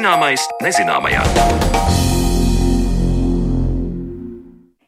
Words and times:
Zināmais 0.00 0.40
nezināmajā. 0.64 1.20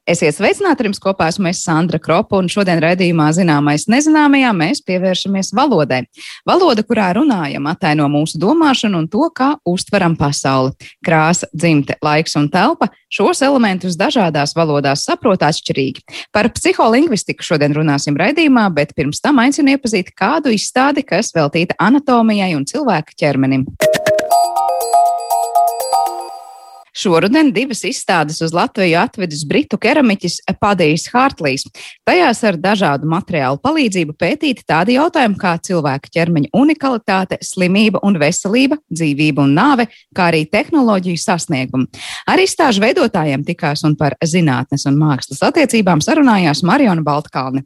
Esiet 0.09 0.39
sveicināti, 0.39 0.87
jums 0.89 1.01
kopā 1.05 1.27
esmu 1.29 1.51
es 1.51 1.61
Sandra 1.67 1.99
Kropa, 2.01 2.39
un 2.41 2.49
šodien 2.49 2.81
raidījumā 2.81 3.27
zināmais 3.37 3.85
nezināmajā 3.93 4.55
mēs 4.57 4.81
pievēršamies 4.89 5.53
valodai. 5.53 6.01
Valoda, 6.49 6.81
kurā 6.89 7.11
runājam, 7.19 7.69
ataino 7.69 8.07
mūsu 8.09 8.41
domāšanu 8.41 9.03
un 9.03 9.11
to, 9.13 9.29
kā 9.37 9.51
uztveram 9.69 10.17
pasauli. 10.17 10.73
Krāsa, 11.05 11.51
dzimte, 11.53 11.99
laiks 12.01 12.39
un 12.41 12.49
telpa 12.49 12.89
šos 13.13 13.45
elementus 13.45 14.01
dažādās 14.01 14.57
valodās 14.57 15.05
saprot 15.05 15.45
atšķirīgi. 15.45 16.07
Par 16.33 16.49
psiholingvistiku 16.57 17.45
šodien 17.53 17.77
runāsim 17.77 18.17
raidījumā, 18.17 18.71
bet 18.73 18.97
pirms 18.97 19.21
tam 19.21 19.45
aicinu 19.45 19.77
iepazīt 19.77 20.15
kādu 20.17 20.57
izstādi, 20.57 21.05
kas 21.05 21.35
veltīta 21.37 21.77
anatomijai 21.77 22.55
un 22.57 22.65
cilvēka 22.73 23.21
ķermenim. 23.21 23.69
Šoruden 26.93 27.55
divas 27.57 27.81
izstādes 27.89 28.43
uz 28.45 28.53
Latviju 28.53 28.99
atvedis 29.01 29.47
britu 29.49 29.79
keramiķis 29.81 30.43
Padijs 30.61 31.07
Hārtlīs. 31.13 31.65
Tajās 32.05 32.43
ar 32.45 32.59
dažādu 32.61 33.09
materiālu 33.09 33.61
palīdzību 33.65 34.13
pētīti 34.21 34.67
tādi 34.69 34.99
jautājumi 34.99 35.41
kā 35.41 35.55
cilvēka 35.65 36.13
ķermeņa 36.13 36.53
unikalitāte, 36.53 37.41
slimība 37.41 38.03
un 38.05 38.21
veselība, 38.21 38.77
dzīvība 38.93 39.47
un 39.47 39.57
nāve, 39.57 39.89
kā 40.13 40.29
arī 40.29 40.45
tehnoloģiju 40.53 41.25
sasniegumi. 41.25 41.89
Ar 42.29 42.45
izstāžu 42.45 42.85
veidotājiem 42.85 43.49
tikās 43.49 43.87
un 43.89 43.97
par 43.97 44.19
zinātnes 44.21 44.85
un 44.91 45.01
mākslas 45.01 45.41
attiecībām 45.49 46.05
sarunājās 46.05 46.61
Mariona 46.69 47.05
Baltkalne. 47.05 47.65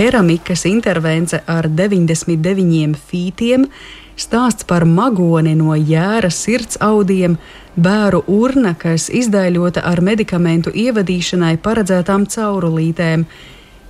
Keramikas 0.00 0.62
intervence 0.64 1.42
ar 1.44 1.66
99 1.68 2.94
fītiem, 2.96 3.66
stāsts 4.16 4.64
par 4.64 4.86
magoni 4.88 5.52
no 5.58 5.74
jēra 5.76 6.30
sirds 6.32 6.78
audiem, 6.80 7.34
bēru 7.76 8.22
urna, 8.32 8.72
kas 8.80 9.10
izdaļota 9.12 9.84
ar 9.84 10.00
medikamentu 10.00 10.72
ievadīšanai 10.72 11.58
paredzētām 11.60 12.24
caurulītēm. 12.32 13.26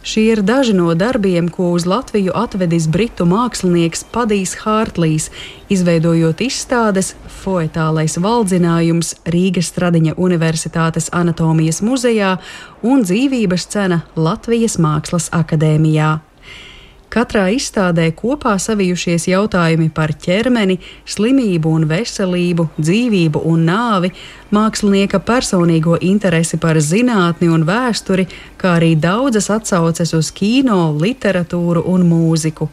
Šie 0.03 0.31
ir 0.33 0.41
daži 0.43 0.73
no 0.73 0.95
darbiem, 0.97 1.51
ko 1.53 1.73
uz 1.77 1.85
Latviju 1.87 2.33
atvedis 2.35 2.87
britu 2.89 3.27
mākslinieks 3.29 4.07
Padijs 4.13 4.55
Hārtlīs, 4.63 5.29
izveidojot 5.69 6.41
izstādes 6.41 7.13
Foetālais 7.43 8.17
valdzinājums 8.17 9.13
Rīgas 9.29 9.69
Stradiņa 9.75 10.17
Universitātes 10.17 11.13
anatomijas 11.13 11.83
muzejā 11.85 12.39
un 12.81 13.05
dzīvības 13.05 13.69
cena 13.69 14.01
Latvijas 14.17 14.81
Mākslas 14.81 15.29
akadēmijā. 15.37 16.17
Katrā 17.11 17.49
izstādē 17.51 18.05
kopā 18.15 18.53
savijušies 18.63 19.25
jautājumi 19.33 19.89
par 19.91 20.13
ķermeni, 20.15 20.77
slimību 21.11 21.73
un 21.75 21.89
veselību, 21.91 22.69
dzīvību 22.79 23.43
un 23.51 23.65
nāvi, 23.67 24.13
mākslinieka 24.55 25.19
personīgo 25.27 25.99
interesi 26.07 26.61
par 26.63 26.79
zinātni 26.79 27.51
un 27.51 27.67
vēsturi, 27.67 28.29
kā 28.61 28.77
arī 28.79 28.93
daudzas 28.95 29.51
atsauces 29.51 30.15
uz 30.15 30.31
kino, 30.31 30.93
literatūru 31.03 31.83
un 31.91 32.07
mūziku. 32.13 32.71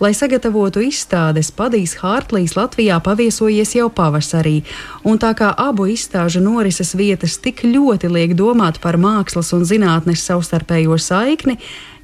Lai 0.00 0.14
sagatavotu 0.16 0.80
izstādes, 0.80 1.50
Padijs 1.52 1.98
Hārtlīs 2.00 2.54
Latvijā 2.56 2.96
paviesojies 3.04 3.74
jau 3.76 3.90
pavasarī, 3.92 4.62
un 5.04 5.20
tā 5.20 5.34
kā 5.36 5.50
abu 5.52 5.84
izstāžu 5.92 6.40
norises 6.40 6.94
vietas 6.96 7.36
tik 7.36 7.60
ļoti 7.68 8.08
liek 8.08 8.32
domāt 8.38 8.80
par 8.80 8.96
mākslas 8.96 9.52
un 9.52 9.68
zinātnes 9.68 10.24
savstarpējo 10.24 10.96
saikni, 10.96 11.58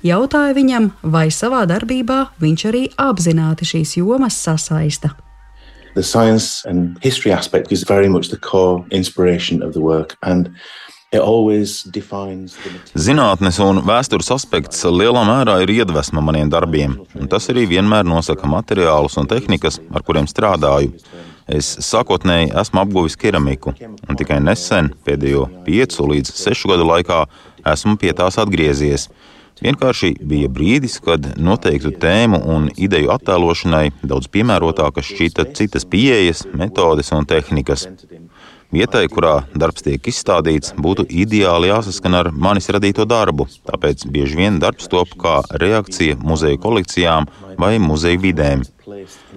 jautāja 0.04 0.54
viņam, 0.56 0.90
vai 1.02 1.28
savā 1.30 1.64
darbībā 1.68 2.18
viņš 2.42 2.66
arī 2.68 2.82
apzināti 2.96 3.68
šīs 3.68 3.96
jomas 4.00 4.36
sasaista. 4.36 5.14
The 5.94 6.02
science 6.02 6.64
and 6.68 6.98
history 7.02 7.32
aspect 7.32 7.72
is 7.72 7.84
very 7.88 8.08
much 8.08 8.28
the 8.28 8.36
core 8.36 8.84
inspiration 8.90 9.62
of 9.62 9.72
the 9.72 9.80
work. 9.80 10.16
And 10.22 10.50
Zinātnes 12.96 13.60
un 13.62 13.78
vēstures 13.86 14.30
aspekts 14.34 14.82
lielā 14.90 15.22
mērā 15.24 15.54
ir 15.62 15.70
iedvesma 15.70 16.20
maniem 16.20 16.50
darbiem, 16.50 16.96
un 17.14 17.30
tas 17.30 17.46
arī 17.52 17.62
vienmēr 17.70 18.04
nosaka 18.04 18.48
materiālus 18.50 19.14
un 19.20 19.28
tehnikas, 19.30 19.78
ar 19.94 20.02
kuriem 20.02 20.26
strādāju. 20.26 20.98
Es 21.46 21.76
sākotnēji 21.86 22.50
esmu 22.58 22.82
apguvis 22.82 23.14
keramiku, 23.16 23.72
un 23.78 24.18
tikai 24.18 24.40
nesen, 24.42 24.90
pēdējo 25.06 25.46
piecu 25.64 26.08
līdz 26.10 26.34
sešu 26.34 26.72
gadu 26.72 26.88
laikā, 26.90 27.22
esmu 27.70 27.94
pie 28.02 28.10
tās 28.10 28.34
atgriezies. 28.42 29.06
Vienkārši 29.64 30.10
bija 30.20 30.48
brīdis, 30.52 30.98
kad 31.00 31.30
noteiktu 31.40 31.94
tēmu 32.02 32.42
un 32.52 32.68
ideju 32.76 33.08
attēlošanai 33.14 33.86
daudz 34.04 34.28
piemērotākas 34.34 35.08
šķita 35.08 35.46
citas 35.56 35.88
pieejas, 35.88 36.44
metodes 36.52 37.12
un 37.16 37.24
tehnikas. 37.28 37.86
Vietai, 38.74 39.04
kurā 39.06 39.44
darbs 39.54 39.84
tiek 39.86 40.08
izstādīts, 40.10 40.72
būtu 40.74 41.06
ideāli 41.06 41.70
jāsaskan 41.70 42.18
ar 42.18 42.30
manis 42.34 42.66
radīto 42.74 43.06
darbu, 43.06 43.46
tāpēc 43.68 44.06
bieži 44.10 44.40
vien 44.40 44.58
darbs 44.62 44.90
top 44.90 45.14
kā 45.20 45.38
reakcija 45.62 46.16
muzeja 46.18 46.58
kolekcijām 46.58 47.28
vai 47.60 47.76
muzeja 47.78 48.18
vidēm. 48.18 48.64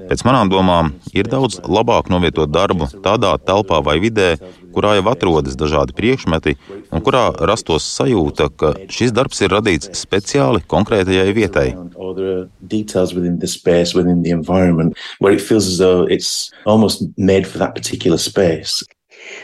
Pēc 0.10 0.24
manām 0.26 0.50
domām, 0.50 0.92
ir 1.14 1.30
daudz 1.30 1.60
labāk 1.62 2.10
novietot 2.14 2.50
darbu 2.50 2.90
tādā 3.06 3.36
telpā 3.46 3.80
vai 3.86 3.98
vidē, 4.02 4.36
kurā 4.74 4.96
jau 4.98 5.06
atrodas 5.12 5.58
dažādi 5.58 5.96
priekšmeti 5.98 6.56
un 6.94 7.06
kurā 7.06 7.30
rastos 7.50 7.86
sajūta, 7.98 8.50
ka 8.50 8.74
šis 8.90 9.14
darbs 9.16 9.42
ir 9.46 9.54
radīts 9.54 9.94
speciāli 9.98 10.66
konkrētajai 10.74 11.34
vietai. 11.38 11.68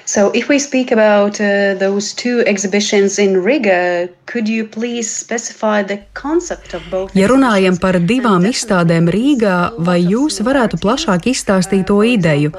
So, 0.05 0.31
if 0.33 0.49
we 0.49 0.59
speak 0.59 0.91
about 0.91 1.41
uh, 1.41 1.73
those 1.79 2.13
two 2.13 2.43
exhibitions 2.45 3.17
in 3.17 3.41
Riga, 3.43 4.07
could 4.25 4.47
you 4.47 4.65
please 4.65 5.09
specify 5.09 5.81
the 5.83 5.99
concept 6.13 6.73
of 6.73 6.81
both? 6.91 7.15
Ja 7.17 7.27
runājam 7.31 7.79
par 7.81 7.97
divām 7.97 8.45
izstādēm 8.45 9.09
Rīgā, 9.09 9.57
vai 9.81 9.99
jūs 10.03 10.41
varētu 10.45 10.77
plašāk 10.83 11.25
izstāstīt 11.33 11.87
to 11.89 12.01
ideju? 12.05 12.53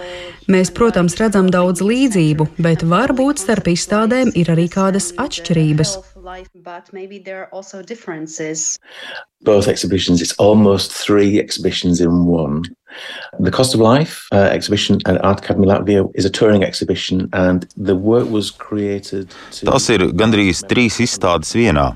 Mēs, 0.50 0.70
protams, 0.74 1.16
redzam 1.18 1.50
daudz 1.50 1.82
līdzību, 1.82 2.48
bet 2.62 2.82
varbūt 2.86 3.42
starp 3.42 3.70
izstādēm 3.70 4.34
ir 4.34 4.50
arī 4.54 4.68
kādas 4.70 5.12
atšķirības 5.18 5.96
life, 6.26 6.50
but 6.54 6.92
maybe 6.92 7.18
there 7.18 7.40
are 7.42 7.50
also 7.56 7.82
differences. 7.82 8.78
Both 9.42 9.68
exhibitions, 9.68 10.20
it's 10.20 10.34
almost 10.46 10.92
three 10.92 11.38
exhibitions 11.38 12.00
in 12.00 12.26
one. 12.26 12.64
The 13.38 13.50
Cost 13.50 13.74
of 13.74 13.80
Life 13.80 14.26
uh, 14.32 14.48
exhibition 14.58 14.98
at 15.06 15.24
Art 15.24 15.38
Academy 15.44 15.66
Latvia 15.66 16.10
is 16.14 16.24
a 16.24 16.30
touring 16.30 16.64
exhibition, 16.64 17.28
and 17.32 17.66
the 17.76 17.94
work 17.94 18.28
was 18.28 18.50
created. 18.50 19.30
To... 19.52 19.70
Tas 19.70 19.88
ir 19.94 20.08
gandrīz 20.22 20.64
trīs 20.70 20.98
izstādes 21.06 21.54
vienā. 21.56 21.92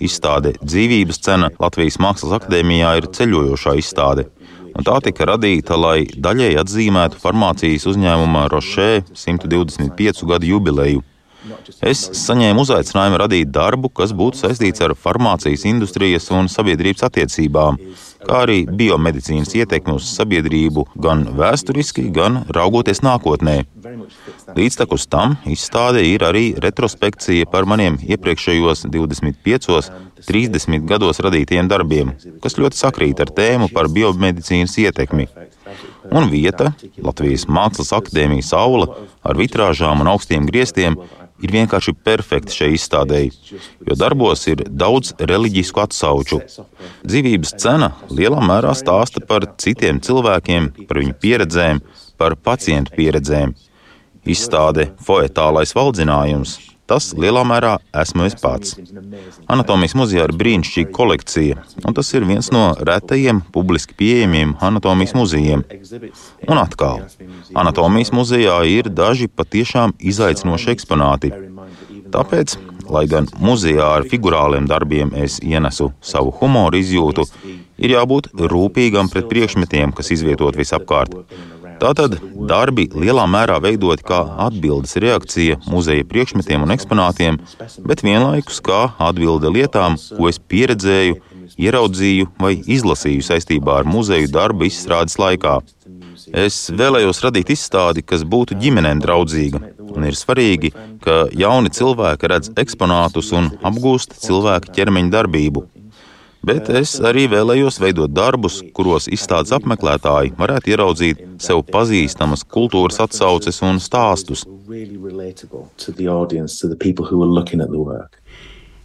Izstāde 0.00 0.54
Dzīvības 0.64 1.18
cena 1.26 1.50
Latvijas 1.60 2.00
Mākslas 2.00 2.38
akadēmijā 2.38 2.94
ir 3.02 3.10
ceļojošā 3.18 3.74
izstāde. 3.82 4.30
Un 4.74 4.86
tā 4.86 4.96
tika 5.04 5.28
radīta, 5.28 5.76
lai 5.78 6.06
daļēji 6.08 6.56
atzīmētu 6.62 7.20
farmācijas 7.20 7.84
uzņēmuma 7.92 8.48
Rošē 8.54 8.88
125 9.12 10.24
gadu 10.30 10.54
jubileju. 10.54 11.04
Es 11.84 12.02
saņēmu 12.16 12.62
uzaicinājumu 12.64 13.18
radīt 13.20 13.50
darbu, 13.52 13.90
kas 13.92 14.14
būtu 14.16 14.40
saistīts 14.40 14.82
ar 14.84 14.94
farmācijas 14.96 15.66
industrijas 15.68 16.30
un 16.32 16.48
sabiedrības 16.52 17.04
attiecībām, 17.08 17.78
kā 18.24 18.40
arī 18.46 18.62
biomedicīnas 18.80 19.52
ietekmi 19.58 19.96
uz 19.98 20.08
sabiedrību 20.16 20.86
gan 21.04 21.26
vēsturiski, 21.36 22.06
gan 22.14 22.42
raugoties 22.56 23.02
nākotnē. 23.04 23.58
Līdztekus 24.56 25.08
tam 25.12 25.36
izstāde 25.50 26.04
ir 26.08 26.24
arī 26.24 26.46
retrospekcija 26.64 27.50
par 27.52 27.68
maniem 27.68 27.98
iepriekšējos 28.00 28.86
25, 28.88 29.90
30 30.24 30.88
gados 30.88 31.20
radītiem 31.24 31.68
darbiem, 31.68 32.14
kas 32.40 32.56
ļoti 32.60 32.80
sakrīt 32.80 33.20
ar 33.20 33.32
tēmu 33.36 33.68
par 33.74 33.92
biomedicīnas 33.92 34.78
ietekmi. 34.86 35.28
Un 36.12 36.28
vieta, 36.32 36.72
Latvijas 37.02 37.46
Mākslas 37.48 37.92
akadēmijas 37.96 38.52
aula 38.56 38.88
ar 39.24 39.38
vitrāžām 39.38 40.02
un 40.04 40.10
augstiem 40.12 40.46
griestiem, 40.48 40.98
ir 41.42 41.52
vienkārši 41.52 41.94
perfekti 42.06 42.54
šai 42.54 42.70
izstādēji, 42.76 43.32
jo 43.88 43.96
darbos 43.98 44.46
ir 44.50 44.64
daudz 44.70 45.12
reliģisku 45.18 45.82
atsauču. 45.82 46.40
Dzīvības 47.04 47.56
cena 47.60 47.92
lielā 48.10 48.40
mērā 48.44 48.74
stāsta 48.78 49.22
par 49.28 49.48
citiem 49.60 50.00
cilvēkiem, 50.04 50.70
par 50.88 51.02
viņu 51.02 51.16
pieredzēm, 51.20 51.82
par 52.20 52.36
pacientu 52.36 52.94
pieredzēm. 52.96 53.56
Izstāde 54.24 54.92
Foetālais 55.04 55.74
valdzinājums 55.76 56.56
tas 56.90 57.12
lielā 57.16 57.44
mērā 57.48 57.76
esmu 58.02 58.26
es 58.28 58.36
pats. 58.40 58.76
Anatomijas 59.50 59.96
muzejā 59.98 60.26
ir 60.28 60.34
brīnišķīga 60.40 60.92
kolekcija, 60.94 61.62
un 61.84 61.96
tas 61.96 62.12
ir 62.14 62.26
viens 62.28 62.50
no 62.54 62.66
retajiem 62.90 63.42
publiski 63.54 63.96
pieejamiem 64.00 64.56
anatomijas 64.64 65.14
muzejiem. 65.18 65.64
Un 66.48 66.60
atkal, 66.60 67.04
anatomijas 67.54 68.12
muzejā 68.16 68.60
ir 68.70 68.92
daži 68.92 69.28
patiešām 69.28 69.96
izaicinoši 70.12 70.72
eksponāti. 70.74 71.32
Tāpēc, 72.14 72.58
lai 72.94 73.06
gan 73.10 73.26
muzejā 73.40 73.86
ar 73.98 74.04
figurāliem 74.10 74.68
darbiem 74.70 75.14
es 75.24 75.40
ienesu 75.42 75.90
savu 76.04 76.34
humoru 76.38 76.78
izjūtu, 76.78 77.24
ir 77.80 77.96
jābūt 77.96 78.30
rūpīgam 78.52 79.10
pret 79.10 79.26
priekšmetiem, 79.32 79.94
kas 79.96 80.12
izvietot 80.14 80.56
visapkārt. 80.60 81.16
Tātad 81.82 82.16
darbi 82.48 82.86
lielā 82.94 83.24
mērā 83.30 83.58
veidoti 83.62 84.06
kā 84.06 84.20
atbildes 84.46 84.96
reakcija 85.02 85.58
muzeja 85.70 86.06
priekšmetiem 86.08 86.64
un 86.64 86.74
eksponātiem, 86.74 87.38
bet 87.88 88.04
vienlaikus 88.06 88.60
kā 88.64 88.82
atbilde 89.08 89.52
lietām, 89.52 89.98
ko 90.16 90.30
es 90.30 90.38
pieredzēju, 90.38 91.20
ieraudzīju 91.60 92.30
vai 92.40 92.54
izlasīju 92.58 93.24
saistībā 93.26 93.80
ar 93.82 93.88
muzeju 93.88 94.30
darba 94.32 94.68
izstrādes 94.68 95.18
laikā. 95.20 95.58
Es 96.32 96.70
vēlējos 96.74 97.20
radīt 97.24 97.50
izstādi, 97.54 98.02
kas 98.06 98.24
būtu 98.24 98.56
ģimenēm 98.58 99.02
draudzīga, 99.02 99.60
un 99.94 100.06
ir 100.08 100.16
svarīgi, 100.18 100.70
ka 101.04 101.24
jauni 101.34 101.72
cilvēki 101.74 102.30
redz 102.32 102.52
eksponātus 102.60 103.32
un 103.36 103.50
apgūst 103.66 104.16
cilvēka 104.24 104.72
ķermeņa 104.78 105.14
darbību, 105.14 105.66
bet 106.46 106.68
es 106.70 106.96
arī 107.00 107.26
vēlējos 107.32 107.80
veidot 107.82 108.12
darbus, 108.14 108.60
kuros 108.76 109.08
izstādes 109.12 109.54
apmeklētāji 109.56 110.34
varētu 110.38 110.74
ieraudzīt 110.74 111.22
sev 111.42 111.64
pazīstamas 111.70 112.44
kultūras 112.44 113.00
atsauces 113.04 113.62
un 113.66 113.80
stāstus. 113.82 114.44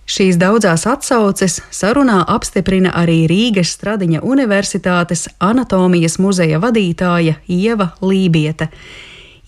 Šīs 0.09 0.39
daudzās 0.41 0.87
atsauces 0.89 1.59
sarunā 1.69 2.23
apstiprina 2.33 2.95
arī 2.97 3.19
Rīgas 3.29 3.75
Stradiņa 3.75 4.23
Universitātes 4.25 5.27
anatomijas 5.37 6.17
muzeja 6.17 6.57
vadītāja 6.63 7.35
Ieva 7.45 7.91
Lībiete. 8.01 8.71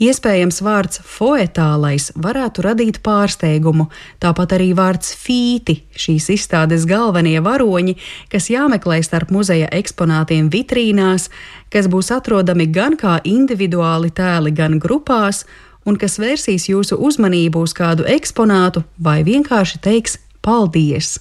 Iespējams, 0.01 0.63
vārds 0.65 0.97
foetālais 1.05 2.07
varētu 2.17 2.63
radīt 2.65 2.99
pārsteigumu, 3.05 3.85
tāpat 4.23 4.55
arī 4.57 4.71
vārds 4.73 5.11
fīti, 5.13 5.75
šīs 5.93 6.31
izstādes 6.33 6.87
galvenie 6.89 7.37
varoņi, 7.45 7.93
kas 8.31 8.49
jāmeklē 8.49 8.97
starp 9.05 9.29
muzeja 9.29 9.69
eksponātiem 9.77 10.49
vitrīnās, 10.49 11.29
kas 11.69 11.85
būs 11.85 12.09
atrodami 12.17 12.65
gan 12.73 12.97
kā 12.97 13.19
individuāli 13.29 14.09
tēli, 14.09 14.55
gan 14.57 14.79
grupās, 14.81 15.43
un 15.85 16.01
kas 16.01 16.17
vērsīs 16.17 16.65
jūsu 16.73 16.97
uzmanību 16.97 17.61
uz 17.61 17.77
kādu 17.77 18.09
eksponātu 18.09 18.81
vai 18.97 19.19
vienkārši 19.27 19.85
teiks 19.85 20.17
paldies! 20.41 21.19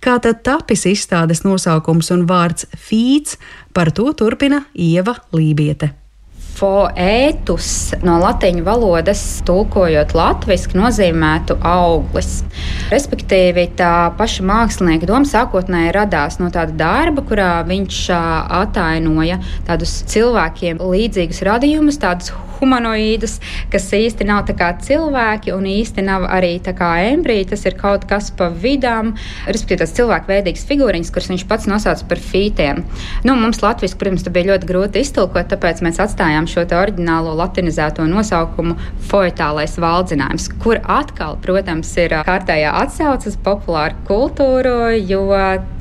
Kā 0.00 0.16
tad 0.22 0.46
tapis 0.46 0.86
izstādes 0.88 1.44
nosaukums 1.44 2.08
un 2.14 2.24
vārds 2.24 2.70
fīts, 2.72 3.36
par 3.76 3.92
to 3.92 4.14
turpina 4.16 4.64
Ieva 4.72 5.18
Lībiete. 5.34 5.97
Foētus 6.58 7.68
no 8.02 8.16
latviešu 8.18 8.64
valodas 8.66 9.20
tulkojot 9.46 10.10
latviešu 10.18 10.74
nozīmētu 10.74 11.54
auglis. 11.62 12.40
Respektīvi, 12.90 13.68
tā 13.78 14.10
paša 14.18 14.46
mākslinieka 14.48 15.06
doma 15.06 15.28
sākotnēji 15.28 15.94
radās 15.94 16.40
no 16.42 16.50
tāda 16.54 16.74
darba, 16.80 17.22
kurā 17.28 17.52
viņš 17.68 18.00
atainoja 18.10 19.38
tādus 19.68 20.00
cilvēkiem 20.10 20.82
līdzīgus 20.82 21.44
radījumus, 21.46 22.00
tādus 22.02 22.34
humanoīdus, 22.58 23.38
kas 23.72 23.88
īsti 23.94 24.26
nav 24.28 24.46
cilvēki 24.48 25.52
un 25.54 25.66
īsti 25.68 26.04
nav 26.06 26.26
arī 26.28 26.56
kā 26.58 26.90
embriji. 27.08 27.48
Tas 27.52 27.64
ir 27.66 27.76
kaut 27.78 28.04
kas 28.08 28.30
pa 28.34 28.48
vidām, 28.50 29.14
respektīvi, 29.46 29.80
tas 29.82 29.94
cilvēku 29.96 30.30
veidīgs 30.30 30.66
figūriņš, 30.68 31.12
kurus 31.14 31.30
viņš 31.32 31.44
pats 31.48 31.68
nosauca 31.70 32.08
par 32.08 32.20
fītiem. 32.22 32.82
Nu, 33.26 33.36
mums 33.38 33.62
Latvijas, 33.62 33.96
protams, 33.98 34.26
bija 34.28 34.52
ļoti 34.52 34.68
grūti 34.68 35.02
iztulkot, 35.04 35.48
tāpēc 35.52 35.82
mēs 35.84 36.00
atstājām 36.02 36.48
šo 36.50 36.66
oriģinālo 36.68 37.34
latinizēto 37.38 38.06
nosaukumu 38.08 38.76
foetālais 39.08 39.78
valdzinājums, 39.80 40.48
kur 40.62 40.80
atkal, 40.82 41.38
protams, 41.44 41.90
ir 42.00 42.14
kārtējā 42.26 42.74
atsauce 42.82 43.32
uz 43.32 43.38
populāru 43.44 43.96
kultūru, 44.08 44.76
jo 44.98 45.24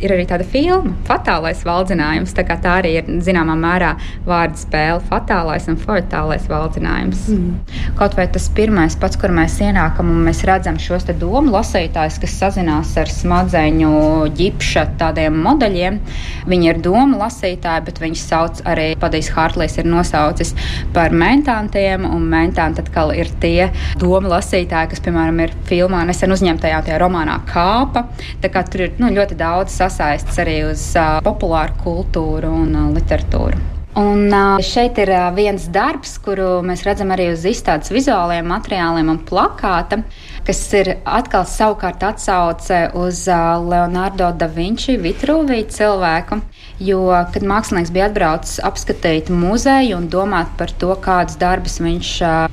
ir 0.03 0.15
arī 0.15 0.27
tāda 0.29 0.47
filma, 0.47 0.95
fatālais 1.09 1.63
valdzinājums. 1.67 2.35
Tā, 2.37 2.45
tā 2.47 2.77
arī 2.81 2.95
ir 3.01 3.11
zināmā 3.23 3.57
mērā 3.59 3.95
vārdu 4.27 4.61
spēle, 4.61 5.03
fatālais 5.09 5.67
un 5.71 5.79
foetālais 5.81 6.47
valdzinājums 6.47 6.66
salīdzinājums. 6.67 7.27
Mm. 7.31 7.95
Kaut 7.97 8.15
vai 8.17 8.27
tas 8.31 8.47
pirmais, 8.49 8.95
pats, 8.99 9.17
kur 9.17 9.31
mēs 9.31 9.59
ienākam 9.61 10.09
un 10.11 10.23
mēs 10.25 10.43
redzam 10.47 10.77
šos 10.79 11.05
domu 11.19 11.51
lasītājus, 11.51 12.19
kas 12.19 12.37
sazinās 12.39 12.95
ar 12.97 13.07
smadzeņu 13.07 14.29
ģipša 14.35 14.85
tādiem 14.99 15.37
modeļiem. 15.43 15.99
Viņi 16.47 16.69
ir 16.69 16.81
domu 16.81 17.17
lasītāji, 17.19 17.85
bet 17.85 18.01
viņus 18.01 18.25
sauc 18.27 18.61
arī 18.65 18.95
Padijs 18.99 19.31
Hārtlīs 19.35 19.77
ir 19.77 19.87
nosaucis 19.87 20.53
par 20.93 21.11
mentantiem, 21.11 22.05
un 22.05 22.27
mentanti 22.27 22.83
atkal 22.83 23.13
ir 23.15 23.29
tie 23.41 23.69
domu 23.99 24.31
lasītāji, 24.31 24.91
kas, 24.93 25.03
piemēram, 25.05 25.41
ir 25.43 25.55
filmā 25.67 26.03
nesen 26.07 26.33
uzņemtajā 26.35 26.83
tajā 26.87 26.99
romānā 27.01 27.39
Kāpa. 27.47 28.07
Tā 28.41 28.51
kā 28.51 28.63
tur 28.67 28.87
ir 28.87 28.99
nu, 29.01 29.11
ļoti 29.13 29.37
daudz 29.39 29.77
sasaistes 29.77 30.37
arī 30.43 30.59
uz 30.67 30.89
uh, 30.97 31.17
populāru 31.25 31.77
kultūru 31.83 32.53
un 32.63 32.75
uh, 32.75 32.93
literatūru. 32.95 33.76
Un 33.97 34.29
šeit 34.61 34.99
ir 35.01 35.09
viens 35.33 35.63
darbs, 35.73 36.19
kuru 36.21 36.59
mēs 36.61 36.83
redzam 36.85 37.09
arī 37.15 37.31
uz 37.33 37.41
izstādes 37.49 37.89
vizuālajiem 37.89 38.45
materiāliem 38.45 39.09
un 39.09 39.17
plakāta, 39.25 40.03
kas 40.45 40.59
ir 40.77 40.91
atkal 41.01 41.47
savukārt 41.49 42.05
atsauce 42.05 42.83
uz 42.93 43.23
Leonardo 43.25 44.29
da 44.37 44.45
Vinci 44.53 44.99
Vitruviju 45.01 45.65
cilvēku. 45.73 46.37
Jo, 46.77 47.01
kad 47.33 47.41
mākslinieks 47.41 47.89
bija 47.89 48.11
atbraucis 48.11 48.61
apskatīt 48.69 49.31
muzeju 49.33 49.97
un 49.97 50.05
domāt 50.13 50.53
par 50.59 50.69
to, 50.77 50.93
kādus 51.01 51.39
darbus 51.41 51.79
viņš 51.81 52.11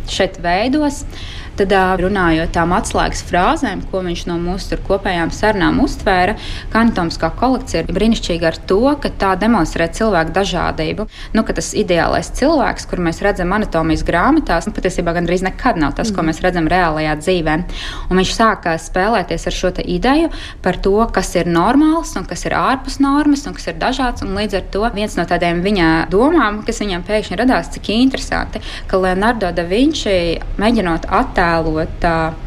šeit 0.08 0.40
veidos, 0.40 1.02
Tad, 1.54 1.70
runājot 2.00 2.50
tām 2.50 2.72
atslēgas 2.74 3.20
frāzēm, 3.28 3.84
ko 3.92 4.00
viņš 4.02 4.24
no 4.26 4.40
mūsu 4.42 4.74
kopējām 4.88 5.30
sarunām 5.30 5.76
uztvēra, 5.84 6.32
kanatomiskā 6.72 7.28
kolekcija 7.38 7.84
ir 7.84 7.92
brīnišķīga 7.94 8.48
ar 8.48 8.56
to, 8.66 8.80
ka 8.98 9.12
tā 9.22 9.34
demonstrē 9.38 9.86
cilvēku 9.94 10.34
dažādību. 10.34 11.06
Nu, 11.36 11.44
tas 11.46 11.68
ideālais 11.78 12.32
cilvēks, 12.34 12.88
kur 12.90 12.98
mēs 13.06 13.22
redzam 13.22 13.54
anatomijas 13.54 14.02
grāmatās, 14.08 14.66
nu, 14.66 14.74
patiesībā 14.74 15.14
gandrīz 15.14 15.44
nekad 15.46 15.78
nav 15.78 15.94
tas, 15.94 16.10
ko 16.10 16.24
mēs 16.26 16.42
redzam 16.42 16.66
reālajā 16.66 17.14
dzīvē. 17.20 17.54
Un 18.08 18.18
viņš 18.18 18.34
sāka 18.34 18.74
spēlēties 18.82 19.46
ar 19.46 19.54
šo 19.54 19.70
ideju 19.84 20.32
par 20.64 20.80
to, 20.82 20.96
kas 21.14 21.30
ir 21.38 21.46
normāls 21.46 22.16
un 22.18 22.26
kas 22.26 22.42
ir 22.48 22.58
ārpus 22.58 22.98
normas 22.98 23.46
un 23.46 23.54
kas 23.54 23.70
ir 23.70 23.78
dažāds. 23.78 24.26
Līdz 24.26 24.58
ar 24.58 24.66
to 24.74 24.82
viens 24.98 25.14
no 25.14 25.22
tādiem 25.30 25.62
viņa 25.62 26.10
domām, 26.10 26.64
kas 26.66 26.82
viņam 26.82 27.06
pēkšņi 27.06 27.38
radās, 27.38 27.70
cik 27.76 27.94
interesanti, 27.94 28.58
ka 28.90 28.98
Leonardo 28.98 29.54
da 29.54 29.62
Vinci 29.70 30.18
mēģinot 30.58 31.06
attēlot 31.06 31.43
attēlot 31.44 32.42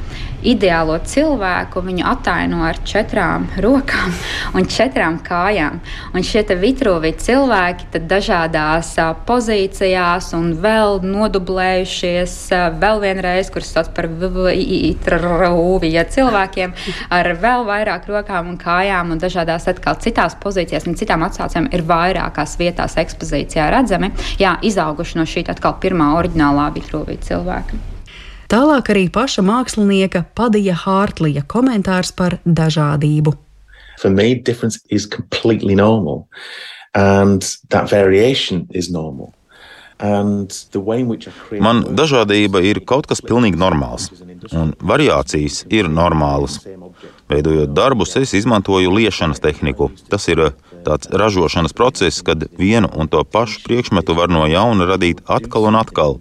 ideālo 0.48 0.98
cilvēku, 1.02 1.82
viņu 1.82 2.04
ataino 2.08 2.62
ar 2.68 2.78
četrām 2.86 3.48
rokām 3.64 4.14
un 4.58 4.68
četrām 4.70 5.18
kājām. 5.26 5.80
Un 6.14 6.26
šie 6.26 6.44
vitruvī 6.62 7.14
cilvēki 7.18 8.02
dažādās 8.08 8.94
pozīcijās 9.28 10.30
un 10.38 10.54
vēl 10.62 11.02
nodublējušies 11.04 12.38
vēl 12.80 13.02
vienreiz, 13.04 13.52
kurus 13.54 13.74
sauc 13.74 13.92
par 13.98 14.10
vītruvija 14.22 16.06
cilvēkiem 16.14 16.78
ar 17.18 17.32
vēl 17.42 17.68
vairāk 17.68 18.08
rokām 18.12 18.54
un 18.54 18.62
kājām 18.62 19.12
un 19.16 19.22
dažādās 19.22 19.68
atkal 19.74 20.00
citās 20.04 20.38
pozīcijās 20.44 20.88
un 20.88 20.98
citām 21.00 21.26
atsaucēm 21.28 21.72
ir 21.74 21.86
vairākās 21.88 22.58
vietās 22.62 22.98
ekspozīcijā 23.02 23.72
redzami. 23.74 24.14
Jā, 24.40 24.58
izauguši 24.62 25.20
no 25.20 25.28
šī 25.28 25.48
atkal 25.50 25.80
pirmā 25.82 26.14
oriģinālā 26.22 26.72
vitruvī 26.78 27.18
cilvēka. 27.26 27.97
Tālāk 28.48 28.94
arī 28.94 29.08
paša 29.12 29.44
mākslinieka 29.44 30.24
Padija 30.38 30.76
Hārtlija 30.86 31.44
komentārs 31.52 32.14
par 32.16 32.38
dažādību. 32.46 33.34
For 34.00 34.10
me, 34.14 34.36
difference 34.36 34.80
is 34.90 35.06
completely 35.06 35.76
normal, 35.76 36.28
and 36.94 37.42
that 37.70 37.90
variation 37.90 38.68
is 38.72 38.90
normal. 38.90 39.34
Man 39.98 41.80
dažādība 41.98 42.62
ir 42.62 42.84
kaut 42.86 43.08
kas 43.10 43.22
pilnīgi 43.26 43.58
normāls, 43.58 44.12
un 44.54 44.76
variācijas 44.78 45.64
ir 45.74 45.90
normālas. 45.90 46.60
Veidojot 47.28 47.74
darbus, 47.74 48.14
es 48.22 48.36
izmantoju 48.38 48.94
liešanas 48.94 49.42
tehniku. 49.42 49.90
Tas 50.08 50.30
ir 50.30 50.54
tāds 50.86 51.10
ražošanas 51.10 51.74
process, 51.74 52.22
kad 52.22 52.46
vienu 52.62 52.88
un 52.94 53.10
to 53.10 53.24
pašu 53.26 53.66
priekšmetu 53.66 54.14
var 54.16 54.30
no 54.30 54.46
jauna 54.46 54.86
radīt 54.94 55.26
atkal 55.26 55.66
un 55.72 55.82
atkal. 55.82 56.20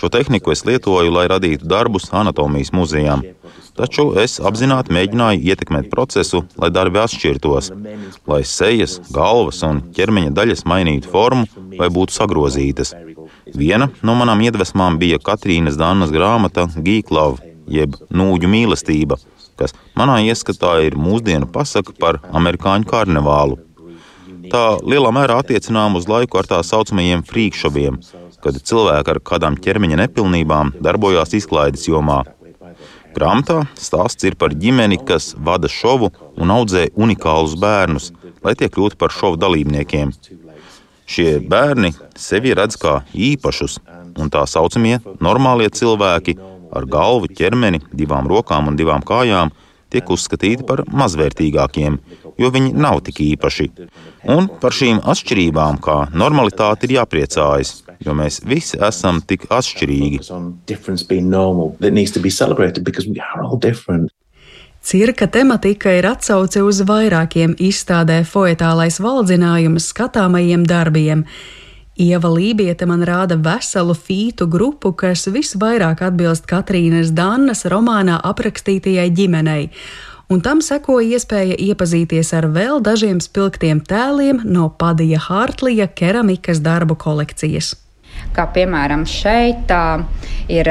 Šo 0.00 0.08
tehniku 0.08 0.54
es 0.54 0.62
lietoju, 0.64 1.12
lai 1.12 1.26
radītu 1.28 1.66
darbus 1.68 2.06
anatomijas 2.16 2.70
muzejām. 2.72 3.20
Taču 3.76 4.06
es 4.22 4.38
apzināti 4.40 4.94
mēģināju 4.96 5.42
ietekmēt 5.52 5.90
procesu, 5.92 6.40
lai 6.56 6.70
darbi 6.72 7.02
atšķirtos, 7.02 7.68
lai 8.30 8.40
sejas, 8.48 8.96
galvas 9.12 9.60
un 9.68 9.82
ķermeņa 9.96 10.32
daļas 10.38 10.64
mainītu 10.72 11.12
formu 11.12 11.44
vai 11.76 11.90
būtu 11.92 12.16
sagrozītas. 12.16 12.94
Viena 13.52 13.90
no 14.00 14.16
manām 14.16 14.40
iedvesmām 14.46 14.96
bija 15.02 15.20
Katrīnas 15.20 15.76
Dānas 15.80 16.14
grāmata 16.16 16.64
Geeklove, 16.76 17.52
jeb 17.68 18.00
nūģu 18.08 18.50
mīlestība, 18.56 19.20
kas 19.60 19.76
manā 20.00 20.22
ieskatā 20.30 20.78
ir 20.86 20.96
mūsdienu 20.96 21.50
pasaka 21.52 21.92
par 22.00 22.22
amerikāņu 22.32 22.88
karnevālu. 22.88 23.60
Tā 24.50 24.64
lielā 24.80 25.12
mērā 25.14 25.36
attiecinām 25.44 26.00
uz 26.00 26.08
laiku 26.10 26.40
ar 26.40 26.48
tā 26.48 26.58
saucamajiem 26.66 27.20
frīkšoviem, 27.28 28.00
kad 28.44 28.58
cilvēki 28.70 29.14
ar 29.14 29.20
kādām 29.30 29.56
ķermeņa 29.60 30.02
nepilnībām 30.02 30.74
darbojās 30.82 31.34
izklaides 31.38 31.86
jomā. 31.88 32.22
Grāmatā 33.14 33.64
stāsts 33.74 34.26
ir 34.28 34.36
par 34.38 34.54
ģimeni, 34.54 35.00
kas 35.06 35.32
vada 35.34 35.68
šovu 35.68 36.12
un 36.38 36.52
audzē 36.54 36.88
unikālus 36.94 37.56
bērnus, 37.58 38.12
lai 38.44 38.54
tie 38.54 38.70
kļūtu 38.70 38.98
par 39.00 39.10
šovu 39.14 39.40
dalībniekiem. 39.40 40.12
Šie 41.10 41.40
bērni 41.42 41.90
sevi 42.14 42.54
redz 42.54 42.78
kā 42.78 43.00
īpašus, 43.10 43.80
un 44.20 44.30
tā 44.30 44.44
saucamie 44.46 45.00
normālie 45.18 45.66
cilvēki 45.74 46.36
ar 46.70 46.86
galvu, 46.86 47.32
ķermeni, 47.34 47.82
divām 47.90 48.30
rokām 48.30 48.70
un 48.70 48.78
divām 48.78 49.02
kājām 49.02 49.50
tiek 49.90 50.10
uzskatīti 50.10 50.66
par 50.68 50.84
mazvērtīgākiem, 50.86 51.98
jo 52.40 52.50
viņi 52.54 52.72
nav 52.74 53.02
tik 53.06 53.20
īpaši. 53.26 53.68
Un 54.30 54.48
par 54.62 54.76
šīm 54.76 55.02
atšķirībām, 55.12 55.80
kā 55.84 55.98
normalitāte, 56.14 56.86
ir 56.88 57.00
jāpriecājas, 57.00 57.74
jo 58.04 58.14
mēs 58.16 58.40
visi 58.46 58.80
esam 58.80 59.20
tik 59.20 59.48
atšķirīgi. 59.50 60.22
Cirka 64.80 65.26
tematika 65.28 65.92
ir 65.92 66.06
atsauce 66.08 66.62
uz 66.64 66.80
vairākiem 66.88 67.52
izstādē 67.60 68.22
foetālais 68.24 68.96
valdzinājums 69.04 69.90
skatāmajiem 69.92 70.64
darbiem. 70.64 71.26
Ieva 71.98 72.30
Lībieta 72.30 72.86
man 72.86 73.02
rāda 73.02 73.34
veselu 73.34 73.96
fītu 73.98 74.46
grupu, 74.46 74.92
kas 74.94 75.26
visvairāk 75.26 76.04
atbilst 76.06 76.46
Katrīnas 76.48 77.10
Dannas 77.10 77.64
romānā 77.66 78.20
aprakstītajai 78.24 79.08
ģimenei, 79.10 79.64
un 80.30 80.40
tam 80.40 80.62
sekoja 80.62 81.18
iespēja 81.18 81.58
iepazīties 81.58 82.30
ar 82.38 82.46
vēl 82.54 82.78
dažiem 82.86 83.18
spilgtiem 83.20 83.82
tēliem 83.82 84.44
no 84.46 84.68
Padija 84.70 85.18
Hārtlija 85.26 85.90
keramikas 85.90 86.62
darbu 86.62 86.94
kolekcijas. 86.94 87.74
Kā 88.36 88.46
piemēram 88.54 89.02
šeit 89.08 89.72
ir 90.48 90.70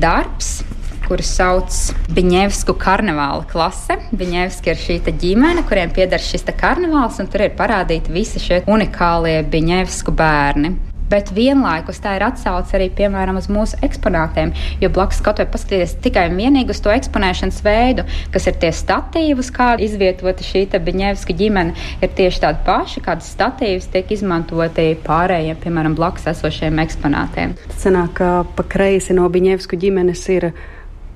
darbs, 0.00 0.62
kuru 1.06 1.24
sauc 1.26 1.76
Biņevsku 2.16 2.74
karnevāla 2.82 3.46
klase. 3.50 3.98
Biņevski 4.16 4.72
ir 4.72 4.82
šī 4.82 4.98
ģimene, 5.06 5.66
kuriem 5.68 5.94
pieder 5.94 6.22
šis 6.22 6.46
karnevāls, 6.56 7.20
un 7.22 7.30
tur 7.30 7.46
ir 7.46 7.56
parādīti 7.58 8.12
visi 8.14 8.42
šie 8.42 8.64
unikālie 8.70 9.40
Biņevsku 9.50 10.14
bērni. 10.16 10.76
Bet 11.06 11.28
vienlaikus 11.30 12.00
tā 12.02 12.16
ir 12.18 12.24
atsauce 12.26 12.74
arī 12.74 12.88
piemēram, 12.98 13.36
uz 13.38 13.46
mūsu 13.52 13.78
eksponātiem. 13.86 14.50
Jo 14.82 14.90
blakus 14.90 15.20
kaut 15.22 15.38
vai 15.38 15.46
paskatīties 15.52 15.94
tikai 16.02 16.24
un 16.32 16.40
vienīgi 16.40 16.74
uz 16.74 16.80
to 16.82 16.90
eksponēšanas 16.90 17.60
veidu, 17.62 18.02
kas 18.34 18.48
ir 18.50 18.58
tie 18.62 18.72
statīvi, 18.74 19.38
uz 19.38 19.52
kā 19.54 19.68
izvietota 19.82 20.42
šī 20.42 20.64
Biņevska 20.86 21.36
ģimene, 21.38 21.76
ir 22.02 22.10
tieši 22.18 22.42
tādi 22.42 22.62
paši, 22.66 23.04
kādas 23.06 23.30
statīvas 23.36 23.86
tiek 23.92 24.10
izmantoti 24.16 24.88
pārējiem, 25.06 25.60
piemēram, 25.62 25.94
blakus 25.98 26.26
esošiem 26.32 26.82
eksponātiem. 26.82 27.54
Tas 27.68 27.86
sanāk, 27.86 28.16
ka 28.18 28.30
pa 28.58 28.66
kreisi 28.66 29.14
no 29.14 29.30
Biņevsku 29.30 29.78
ģimenes 29.78 30.26
ir 30.34 30.50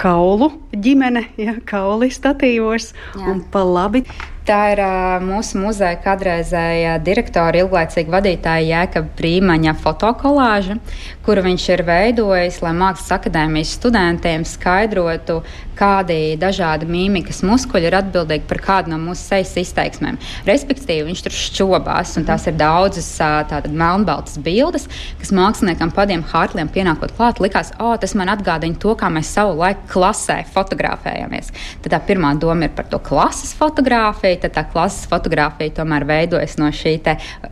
kaulu 0.00 0.50
ģimene, 0.72 1.26
ja, 1.40 1.54
kauli 1.68 2.10
statīvos, 2.12 2.92
Jā. 3.14 3.26
un 3.32 3.42
pa 3.52 3.62
labi 3.66 4.04
Tā 4.50 4.72
ir 4.72 4.80
uh, 4.82 5.22
mūsu 5.22 5.60
muzeja 5.62 5.94
kādreizējā 6.02 6.96
direktora, 7.06 7.60
ilglaicīga 7.62 8.16
vadītāja 8.16 8.64
Jēkab 8.66 9.12
Brīmaņa 9.14 9.76
fotokolāža, 9.78 10.74
kuru 11.22 11.44
viņš 11.44 11.66
ir 11.76 11.84
veidojis, 11.86 12.58
lai 12.64 12.72
mākslas 12.74 13.14
akadēmijas 13.20 13.76
studentiem 13.78 14.42
skaidrotu, 14.42 15.36
kādi 15.78 16.34
dažādi 16.40 16.88
mīmikas 16.90 17.44
muskuļi 17.46 17.86
ir 17.88 17.96
atbildīgi 18.00 18.48
par 18.50 18.60
kādu 18.64 18.90
no 18.90 18.98
mūsu 19.00 19.22
sejas 19.28 19.54
izteiksmēm. 19.62 20.18
Respektīvi, 20.48 21.06
viņš 21.06 21.22
tur 21.28 21.36
šķobās, 21.36 22.16
un 22.18 22.26
tās 22.26 22.48
ir 22.50 22.58
daudzas 22.58 23.06
tādas 23.20 23.70
melnbaltas 23.70 24.34
bildes, 24.42 24.88
kas 25.22 25.30
māksliniekam 25.36 25.94
padiem 25.94 26.26
Hārtliem 26.32 26.72
pienākot 26.74 27.14
klāt, 27.14 27.38
likās, 27.38 27.70
o, 27.78 27.92
tas 28.02 28.16
man 28.18 28.34
atgādina 28.34 28.82
to, 28.82 28.96
kā 28.98 29.12
mēs 29.14 29.30
savu 29.30 29.54
laiku 29.62 29.86
klasē 29.94 30.40
fotografējamies. 30.50 31.54
Tad 31.86 31.94
tā 31.94 32.02
pirmā 32.10 32.34
doma 32.42 32.66
ir 32.66 32.74
par 32.74 32.90
to 32.90 32.98
klases 33.06 33.54
fotografiju 33.56 34.39
tā 34.48 34.64
klases 34.72 35.04
fotografija 35.10 35.74
tomēr 35.80 36.06
veidojas 36.08 36.56
no 36.60 36.70
šī 36.72 36.96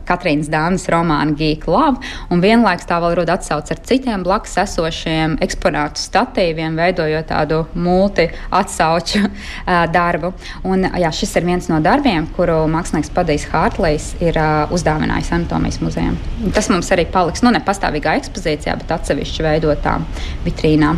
Katrīnas 0.07 0.49
Dānas 0.51 0.87
romāna 0.91 1.35
Geek 1.37 1.67
Love, 1.69 2.01
un 2.31 2.41
vienlaikus 2.41 2.87
tā 2.89 2.97
vēl 3.03 3.15
rod 3.19 3.29
atsauci 3.33 3.75
ar 3.75 3.81
citiem 3.85 4.23
blakus 4.25 4.57
esošiem 4.63 5.37
eksponātu 5.43 6.01
statīviem, 6.01 6.77
veidojot 6.79 7.29
tādu 7.29 7.61
multi 7.75 8.29
atsauču 8.55 9.21
uh, 9.27 9.85
darbu. 9.93 10.33
Un, 10.69 10.87
jā, 10.99 11.11
šis 11.13 11.35
ir 11.39 11.47
viens 11.49 11.69
no 11.71 11.79
darbiem, 11.83 12.27
kuru 12.37 12.63
mākslinieks 12.71 13.13
Padijs 13.13 13.47
Hārtlīs 13.53 14.11
ir 14.23 14.39
uh, 14.39 14.73
uzdāvinājis 14.73 15.33
Anatomijas 15.37 15.79
muzejam. 15.83 16.17
Tas 16.55 16.71
mums 16.73 16.89
arī 16.95 17.05
paliks, 17.11 17.43
nu 17.45 17.53
ne 17.53 17.61
pastāvīgā 17.65 18.17
ekspozīcijā, 18.23 18.77
bet 18.81 18.97
atsevišķi 18.99 19.45
veidotā 19.45 19.99
vitrīnā. 20.47 20.95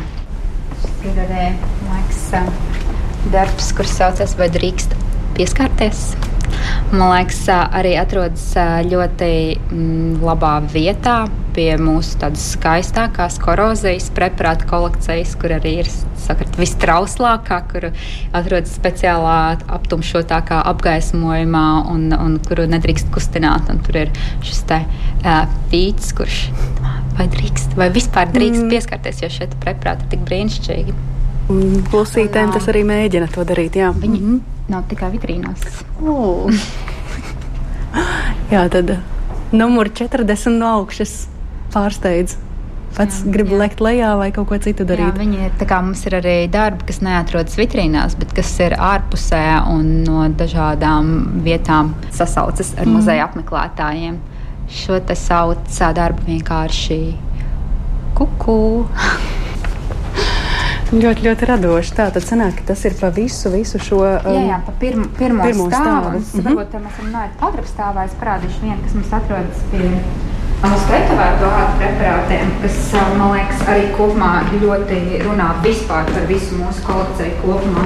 Ir 1.01 1.17
arī 1.17 1.47
laiks, 1.87 2.27
darbs, 3.33 3.71
kurš 3.77 3.95
saucas 3.97 4.37
Vai 4.37 4.49
drīkst 4.53 5.10
pieskarties. 5.37 6.11
Man 6.91 7.07
liekas, 7.13 7.45
arī 7.47 7.93
atrodas 7.99 8.43
ļoti 8.87 9.31
mm, 9.55 10.19
labā 10.25 10.57
vietā 10.73 11.23
pie 11.55 11.69
mūsu 11.79 12.17
tādas 12.19 12.43
skaistākās 12.55 13.37
korozijas 13.43 14.09
preparātu 14.15 14.67
kolekcijas, 14.69 15.33
kur 15.39 15.55
arī 15.55 15.77
ir 15.83 15.89
sakart, 16.21 16.55
vistrauslākā, 16.59 17.61
kur 17.71 17.87
atrodas 18.37 18.75
speciālā 18.75 19.37
aptumšotākā 19.79 20.61
apgaismojumā 20.73 21.65
un, 21.91 22.09
un 22.15 22.37
kuru 22.47 22.67
nedrīkst 22.71 23.11
kustināt. 23.15 23.71
Tur 23.87 24.03
ir 24.03 24.13
šis 24.45 24.63
te 24.69 24.83
uh, 24.83 25.43
pīts, 25.71 26.13
kurš 26.17 26.43
vai 27.17 27.27
drīkst, 27.31 27.75
vai 27.79 27.91
vispār 27.93 28.31
drīkst 28.31 28.65
mm. 28.65 28.71
pieskarties, 28.71 29.23
jo 29.23 29.31
šie 29.31 29.51
preparāti 29.63 30.07
ir 30.07 30.15
tik 30.15 30.25
brīnišķīgi. 30.27 30.97
Klusītēm 31.91 32.51
tas 32.55 32.67
arī 32.71 32.85
mēģina 32.87 33.27
to 33.31 33.43
darīt. 33.47 33.79
Jā. 33.79 33.91
Viņi, 33.95 34.19
mm 34.19 34.27
-hmm 34.31 34.60
nav 34.71 34.87
tikai 34.91 35.11
vitrīnās. 35.13 35.65
Oh. 36.01 36.49
Jā, 38.51 38.65
tad 38.71 38.95
numur 39.51 39.91
40 39.91 40.57
no 40.59 40.77
augšas 40.79 41.25
pārsteidz. 41.73 42.37
Pats 42.91 43.21
jā, 43.21 43.31
grib 43.31 43.53
jā. 43.53 43.57
lekt 43.61 43.79
lejā 43.83 44.09
vai 44.19 44.27
kaut 44.35 44.49
ko 44.49 44.57
citu 44.59 44.83
darīt. 44.87 45.13
Jā, 45.13 45.19
viņi 45.21 45.45
ir, 45.47 45.53
kā, 45.67 45.79
mums 45.83 46.03
ir 46.09 46.17
arī 46.19 46.35
darbi, 46.51 46.83
kas 46.89 46.99
neatrodas 47.03 47.55
vitrīnās, 47.59 48.17
bet 48.19 48.33
kas 48.35 48.51
ir 48.63 48.75
ārpusē 48.75 49.43
un 49.71 50.01
no 50.03 50.25
dažādām 50.35 51.13
vietām 51.45 51.93
sasaucas 52.11 52.73
ar 52.75 52.87
mm. 52.87 52.97
muzeja 52.97 53.29
apmeklētājiem. 53.29 54.19
Šo 54.71 54.99
te 55.03 55.15
sauc 55.19 55.79
darbu 55.95 56.27
vienkārši 56.27 57.01
kuku. 58.19 58.59
Ļoti, 60.91 61.23
ļoti 61.23 61.47
radoši. 61.47 61.93
Tā 61.95 62.09
tad 62.11 62.25
sanāk, 62.27 62.57
ka 62.59 62.65
tas 62.73 62.81
ir 62.83 62.97
pa 62.99 63.07
visu, 63.15 63.47
visu 63.53 63.79
šo 63.79 64.01
um, 64.03 64.25
jā, 64.35 64.41
jā, 64.49 64.57
pa 64.67 64.73
pirm, 64.81 65.05
pirmo, 65.15 65.45
pirmo 65.47 65.69
stāvu. 65.69 65.85
stāvu. 65.87 66.09
Mm 66.11 66.25
-hmm. 66.25 66.47
Varbūt 66.47 66.73
mēs 66.75 66.97
varam 66.97 67.07
runāt 67.07 67.37
padrapstāvā. 67.39 68.05
Es 68.05 68.17
parādīšu 68.19 68.59
vienu, 68.65 68.81
kas 68.83 68.93
mums 68.97 69.13
atrodas 69.19 69.61
pie 69.71 69.87
mūsu 70.61 70.85
tetovēto 70.91 71.47
ārtu 71.61 71.77
preparātiem, 71.79 72.51
kas, 72.61 72.75
man 73.17 73.31
liekas, 73.31 73.63
arī 73.71 73.87
kopumā 73.97 74.33
ļoti 74.51 74.99
runā 75.23 75.47
vispār 75.63 76.11
par 76.11 76.27
visu 76.27 76.59
mūsu 76.59 76.83
kolekciju 76.85 77.39
kopumā. 77.45 77.85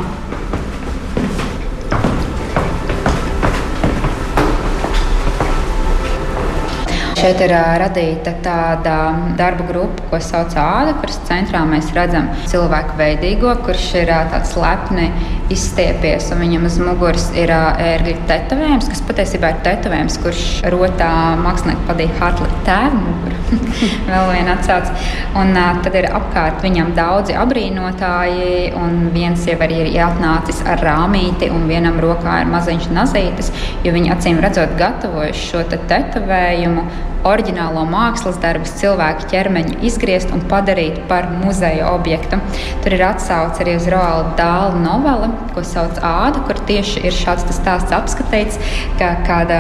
Šeit 7.26 7.40
ir 7.42 7.56
radīta 7.82 8.36
tāda 8.46 8.96
darba 9.34 9.64
grupa, 9.66 10.04
ko 10.12 10.20
sauc 10.22 10.52
āda, 10.62 10.92
kuras 11.00 11.16
centrā 11.26 11.64
mēs 11.66 11.88
redzam 11.96 12.28
cilvēku 12.52 13.00
veidīgo, 13.00 13.50
kurš 13.66 13.86
ir 14.04 14.12
tāds 14.30 14.52
lepni 14.62 15.08
izstiepies, 15.50 16.28
un 16.36 16.44
viņam 16.44 16.68
uz 16.70 16.76
muguras 16.86 17.26
ir 17.34 17.50
ērgļu 17.50 18.28
tetovējums, 18.30 18.90
kas 18.92 19.02
patiesībā 19.08 19.56
ir 19.56 19.64
tetovējums, 19.66 20.20
kurš 20.22 20.44
rotā 20.76 21.08
mākslinieka 21.42 21.88
padīja 21.88 22.20
Hartley 22.20 22.60
tēvu 22.70 23.02
muguru. 23.08 23.42
Vēl 24.12 24.30
viena 24.36 24.54
atsauc. 24.60 24.94
Un 25.42 25.58
tad 25.58 25.98
ir 25.98 26.10
apkārt 26.14 26.62
viņam 26.62 26.94
daudzi 26.94 27.34
abrīnotāji, 27.42 28.70
un 28.78 29.10
viens 29.18 29.50
jau 29.50 29.58
arī 29.66 29.82
ir 29.88 29.98
atnācis 30.12 30.62
ar 30.70 30.86
rāmīti, 30.92 31.50
un 31.50 31.66
vienam 31.74 31.98
rokā 32.06 32.38
ir 32.44 32.54
maziņš 32.54 32.88
nazītis, 32.94 33.52
jo 33.82 33.98
viņi 33.98 34.14
acīm 34.14 34.46
redzot 34.46 34.78
gatavojuši 34.78 35.50
šo 35.50 35.66
te 35.74 35.82
tetovējumu 35.90 36.86
oriģinālo 37.26 37.84
mākslas 37.90 38.38
darbus, 38.42 38.76
cilvēku 38.80 39.28
ķermeņa 39.32 39.80
izgriezt 39.88 40.34
un 40.36 40.44
padarīt 40.50 41.00
par 41.10 41.28
muzeja 41.42 41.90
objektu. 41.94 42.40
Tur 42.84 42.96
ir 42.96 43.06
atsauce 43.08 43.64
arī 43.64 43.76
uz 43.80 43.88
Roalda 43.92 44.36
Dāla 44.38 44.82
noveli, 44.82 45.32
ko 45.56 45.64
sauc 45.66 45.98
Āda, 46.06 46.44
kur 46.46 46.60
tieši 46.70 47.06
ir 47.08 47.16
šāds 47.16 47.48
stāsts 47.56 47.96
apskatīts, 47.96 48.60
ka 49.00 49.16
kāda 49.26 49.60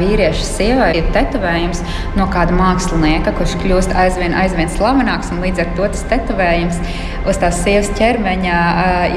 vīrieša 0.00 0.46
sievai 0.46 0.90
ir 1.00 1.08
tetovējums 1.14 1.82
no 2.18 2.28
kāda 2.32 2.56
mākslinieka, 2.58 3.34
kurš 3.38 3.56
kļūst 3.62 3.96
aizvien, 4.04 4.36
aizvien 4.36 4.70
slavenāks, 4.72 5.32
un 5.32 5.42
līdz 5.44 5.64
ar 5.64 5.72
to 5.78 5.88
tas 5.94 6.04
tetovējums 6.12 6.80
uz 7.28 7.38
tās 7.38 7.60
sievas 7.62 7.90
ķermeņa 7.98 8.56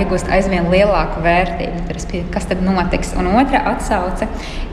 iegūst 0.02 0.30
aizvien 0.34 0.70
lielāku 0.72 1.24
vērtību. 1.26 1.84
Kas 2.34 2.46
tad 2.50 2.62
notiks? 2.62 3.14
Un 3.18 3.32
otra 3.34 3.64
atsauce 3.72 4.28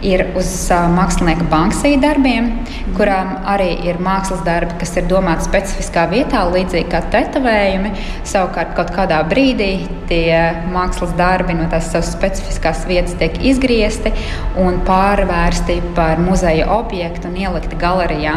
ir 0.05 0.27
uz 0.37 0.51
mākslinieka 0.93 1.47
banksija 1.49 2.01
darbiem, 2.03 2.51
kurām 2.97 3.35
arī 3.49 3.71
ir 3.89 4.01
mākslas 4.03 4.43
darbi, 4.47 4.77
kas 4.81 4.95
ir 4.99 5.09
domāti 5.11 5.47
specifiskā 5.47 6.07
vietā, 6.11 6.43
līdzīgi 6.53 6.89
kā 6.93 7.03
tetovējumi. 7.13 7.93
Savukārt, 8.29 8.75
kaut 8.77 8.93
kādā 8.95 9.23
brīdī 9.29 9.73
tie 10.11 10.37
mākslas 10.73 11.15
darbi 11.19 11.57
no 11.57 11.69
tās 11.73 11.91
savas 11.93 12.13
specifiskās 12.15 12.85
vietas 12.89 13.17
tiek 13.21 13.39
izgriezti 13.53 14.13
un 14.61 14.81
pārvērsti 14.87 15.79
par 15.97 16.21
muzeja 16.23 16.69
objektu 16.77 17.31
un 17.31 17.39
ielikti 17.41 17.79
galerijā. 17.81 18.37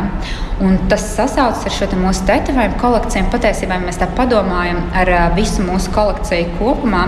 Un 0.64 0.78
tas 0.88 1.04
sasaucas 1.18 1.66
ar 1.68 1.74
šo 1.76 1.90
mūsu 2.00 2.24
tetovējumu 2.30 2.80
kolekciju. 2.80 3.28
Patiesībā 3.34 3.80
mēs 3.84 4.00
tā 4.00 4.08
padomājam 4.16 4.80
ar 4.96 5.12
visu 5.36 5.66
mūsu 5.66 5.92
kolekciju 5.96 6.54
kopumā, 6.60 7.06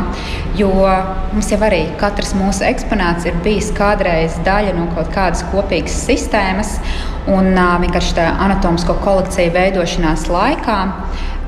jo 0.59 0.71
mums 1.31 1.51
jau 1.53 1.61
arī 1.63 1.85
katrs 2.01 2.33
mūsu 2.35 2.67
eksponāts 2.67 3.27
ir 3.29 3.39
bijis 3.45 3.71
kādreiz 3.77 4.35
daļa 4.47 4.75
no 4.75 4.89
kaut 4.97 5.13
kādas 5.15 5.45
kopīgas 5.53 5.95
sistēmas. 6.09 6.75
Un 7.27 7.51
vienkārši 7.55 8.13
tā 8.15 8.25
anatomisko 8.39 8.93
kolekciju 9.03 9.51
veidošanās 9.51 10.29
laikā 10.31 10.77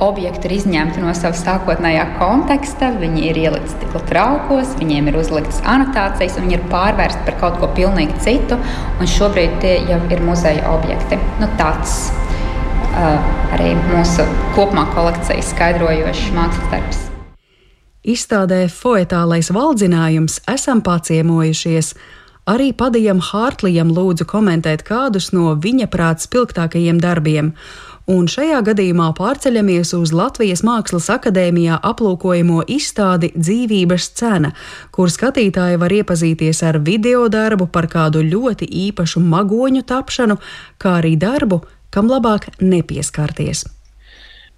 objekti 0.04 0.48
ir 0.50 0.56
izņemti 0.58 1.00
no 1.04 1.14
sava 1.16 1.36
sākotnējā 1.40 2.06
konteksta, 2.20 2.92
viņi 3.00 3.24
ir 3.30 3.40
ielikti 3.46 3.74
stikla 3.74 4.02
traukos, 4.10 4.74
viņiem 4.80 5.08
ir 5.12 5.20
uzliktas 5.20 5.62
anotācijas, 5.64 6.38
un 6.40 6.48
viņi 6.48 6.58
ir 6.60 6.66
pārvērsti 6.72 7.26
par 7.28 7.40
kaut 7.44 7.60
ko 7.62 7.72
pilnīgi 7.76 8.20
citu. 8.24 8.60
Šobrīd 9.16 9.60
tie 9.64 9.78
jau 9.90 10.00
ir 10.12 10.24
muzeja 10.24 10.68
objekti. 10.72 11.20
Nu, 11.40 11.48
tāds 11.60 12.10
uh, 12.12 13.20
arī 13.56 13.74
mūsu 13.90 14.28
kopumā 14.58 14.88
kolekcijas 14.96 15.54
skaidrojošs 15.54 16.32
mākslas 16.36 16.72
darbs. 16.74 17.06
Izstādē 18.00 18.66
Foetālais 18.72 19.52
valdzinājums 19.52 20.40
esam 20.48 20.84
paciemojušies. 20.84 21.94
Arī 22.50 22.72
Padijam 22.74 23.20
Hārtlijam 23.22 23.92
lūdzu 23.94 24.26
komentēt 24.26 24.82
kādus 24.88 25.30
no 25.36 25.52
viņa 25.62 25.86
prāt 25.94 26.24
spilgtākajiem 26.24 26.98
darbiem 27.04 27.54
un 28.10 28.26
šajā 28.32 28.64
gadījumā 28.66 29.12
pārceļamies 29.18 29.92
uz 29.98 30.14
Latvijas 30.16 30.64
Mākslas 30.66 31.12
akadēmijā 31.14 31.78
aplūkojamo 31.86 32.64
izstādi 32.72 33.30
Dzīvības 33.36 34.08
cena, 34.18 34.54
kur 34.96 35.14
skatītāji 35.14 35.78
var 35.82 35.94
iepazīties 35.94 36.64
ar 36.66 36.80
video 36.86 37.28
darbu 37.30 37.70
par 37.70 37.90
kādu 37.92 38.24
ļoti 38.26 38.70
īpašu 38.88 39.22
magoņu 39.22 39.86
tapšanu, 39.94 40.40
kā 40.82 40.98
arī 41.04 41.16
darbu, 41.22 41.62
kam 41.94 42.10
labāk 42.10 42.50
nepieskarties. 42.62 43.68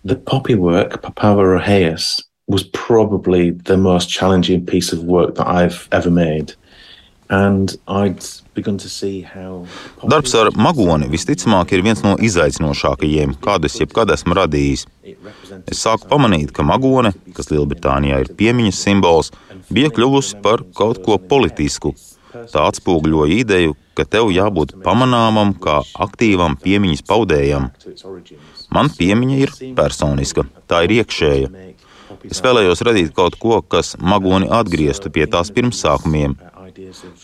The 0.04 0.16
poppy 0.16 0.56
work, 0.56 1.02
Papava 1.04 1.44
Roheus, 1.44 2.24
was 2.48 2.64
probably 2.72 3.52
the 3.52 3.78
most 3.78 4.10
challenging 4.10 4.66
piece 4.66 4.92
of 4.94 5.04
work 5.04 5.36
that 5.36 5.48
I've 5.48 5.88
ever 5.92 6.10
made. 6.10 6.56
Darbs 10.12 10.34
ar 10.36 10.50
magoni 10.60 11.08
visticamāk 11.12 11.72
ir 11.72 11.84
viens 11.86 12.02
no 12.04 12.18
izaicinošākajiem, 12.20 13.38
kādus 13.44 13.78
jebkad 13.80 14.12
esmu 14.18 14.36
radījis. 14.36 14.86
Es 15.72 15.84
sāku 15.86 16.10
pamanīt, 16.12 16.52
ka 16.56 16.66
magone, 16.68 17.14
kas 17.38 17.52
Lielbritānijā 17.54 18.20
ir 18.26 18.34
piemiņas 18.36 18.82
simbols, 18.84 19.32
bija 19.72 19.94
kļuvusi 19.96 20.42
par 20.44 20.66
kaut 20.76 21.00
ko 21.06 21.16
politisku. 21.32 21.94
Tā 22.52 22.68
atspoguļoja 22.68 23.40
ideju, 23.44 23.76
ka 23.96 24.06
tev 24.08 24.32
jābūt 24.32 24.78
pamanāmam 24.84 25.52
kā 25.64 25.82
aktīvam 26.04 26.56
piemiņas 26.60 27.04
paudējam. 27.08 27.72
Man 28.72 28.92
piemiņa 28.96 29.40
ir 29.46 29.56
personiska, 29.76 30.48
tā 30.68 30.86
ir 30.88 31.00
iekšēja. 31.02 31.52
Es 32.28 32.42
vēlējos 32.44 32.84
radīt 32.86 33.12
kaut 33.16 33.36
ko, 33.40 33.60
kas 33.64 33.96
magoni 34.00 34.50
atgrieztu 34.52 35.12
pie 35.14 35.26
tās 35.32 35.52
pirmsākumiem, 35.56 36.36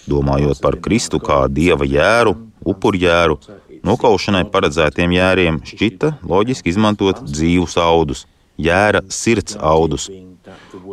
Domājot 0.07 0.61
par 0.63 0.77
Kristu 0.83 1.19
kā 1.23 1.43
dieva 1.51 1.87
jēru, 1.87 2.35
upurjēru, 2.67 3.37
nokaušanai 3.87 4.45
paredzētiem 4.53 5.13
jēriem, 5.17 5.59
šķita 5.67 6.17
loģiski 6.27 6.73
izmantot 6.73 7.23
dzīvus 7.27 7.77
audus, 7.81 8.25
jēra 8.57 9.03
sirds 9.13 9.57
audus. 9.59 10.09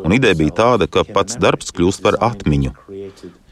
Un 0.04 0.12
ideja 0.16 0.34
bija 0.38 0.54
tāda, 0.60 0.88
ka 0.90 1.04
pats 1.06 1.38
darbs 1.40 1.70
kļūst 1.74 2.02
par 2.02 2.18
atmiņu. 2.22 2.74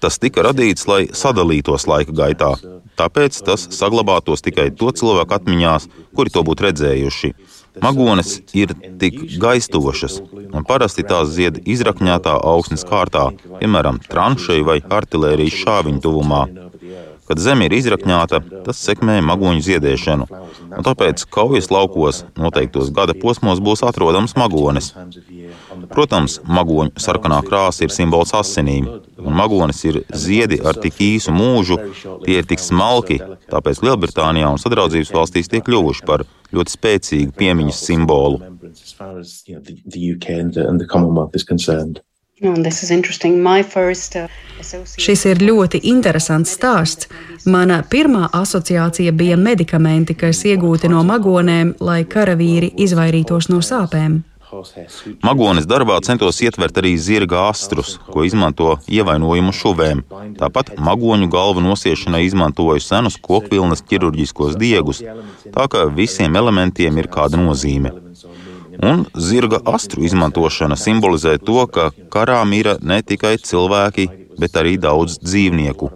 Tas 0.02 0.18
tika 0.18 0.42
radīts, 0.48 0.88
lai 0.90 1.04
sadalītos 1.14 1.86
laika 1.86 2.14
gaitā, 2.18 2.50
tāpēc 2.98 3.38
tas 3.46 3.68
saglabātos 3.70 4.42
tikai 4.42 4.72
to 4.74 4.90
cilvēku 4.90 5.38
atmiņās, 5.38 5.86
kuri 6.16 6.34
to 6.34 6.42
būtu 6.46 6.66
redzējuši. 6.66 7.32
Magones 7.80 8.34
ir 8.52 8.74
tik 9.00 9.16
gaistošas, 9.40 10.18
un 10.52 10.66
parasti 10.68 11.04
tās 11.08 11.30
zied 11.32 11.62
izrakņātā 11.64 12.34
augsnes 12.52 12.84
kārtā, 12.84 13.30
piemēram, 13.60 14.00
tranšeju 14.12 14.66
vai 14.68 14.78
artērijas 14.98 15.56
šāviņu 15.62 16.02
tuvumā. 16.04 16.42
Kad 17.28 17.38
zeme 17.38 17.68
ir 17.68 17.74
izrakņāta, 17.76 18.40
tas 18.66 18.80
sekmē 18.82 19.20
magoņu 19.22 19.62
ziedēšanu, 19.62 20.26
un 20.74 20.86
tāpēc 20.86 21.22
kaujas 21.32 21.70
laukos 21.70 22.24
noteiktos 22.34 22.90
gada 22.94 23.14
posmos 23.14 23.62
būs 23.62 23.84
atrodams 23.86 24.34
magonis. 24.36 24.90
Protams, 25.92 26.40
magoņu 26.58 26.98
sarkanā 27.04 27.38
krāsa 27.46 27.86
ir 27.86 27.94
simbols 27.94 28.34
asinīm, 28.36 28.88
un 29.22 29.38
magonis 29.38 29.84
ir 29.86 30.02
ziedi 30.24 30.58
ar 30.66 30.78
tik 30.82 30.98
īsu 31.06 31.34
mūžu, 31.36 31.78
tie 32.26 32.40
ir 32.42 32.48
tik 32.50 32.62
smalki, 32.62 33.20
tāpēc 33.52 33.84
Lielbritānijā 33.86 34.50
un 34.50 34.60
sadraudzības 34.62 35.14
valstīs 35.14 35.50
tie 35.52 35.62
kļuvuši 35.64 36.06
par 36.08 36.26
ļoti 36.52 36.76
spēcīgu 36.76 37.36
piemiņas 37.38 37.84
simbolu. 37.86 38.42
Šis 45.02 45.24
ir 45.30 45.42
ļoti 45.42 45.80
interesants 45.90 46.56
stāsts. 46.56 47.08
Mana 47.46 47.80
pirmā 47.82 48.28
asociācija 48.38 49.12
bija 49.12 49.36
medikamenti, 49.36 50.14
kas 50.14 50.44
iegūti 50.46 50.90
no 50.92 51.02
magonēm, 51.06 51.76
lai 51.82 52.02
karavīri 52.06 52.70
izvairītos 52.84 53.50
no 53.50 53.62
sāpēm. 53.62 54.20
Magonis 55.24 55.64
darbā 55.64 55.96
centos 56.04 56.42
ietvert 56.44 56.76
arī 56.82 56.92
zirga 57.00 57.46
astrus, 57.48 57.94
ko 58.12 58.24
izmanto 58.28 58.74
ievainojumu 58.84 59.54
šuvēm. 59.56 60.02
Tāpat 60.36 60.74
magoņu 60.88 61.30
galvu 61.32 61.64
nosiešanai 61.64 62.20
izmantoju 62.26 62.84
senus 62.84 63.16
kokvilnas 63.16 63.80
ķirurģiskos 63.88 64.58
diegus, 64.60 65.00
tā 65.56 65.66
ka 65.72 65.86
visiem 65.96 66.36
elementiem 66.36 67.00
ir 67.00 67.08
kāda 67.16 67.40
nozīme. 67.40 67.94
Un 68.80 69.04
zirga 69.18 69.58
astru 69.68 70.04
izmantošana 70.06 70.76
simbolizē 70.80 71.36
to, 71.48 71.66
ka 71.66 71.90
karā 72.14 72.38
mira 72.48 72.76
ne 72.80 73.02
tikai 73.02 73.34
cilvēki, 73.36 74.08
bet 74.40 74.56
arī 74.56 74.78
daudz 74.80 75.18
dzīvnieku. 75.20 75.90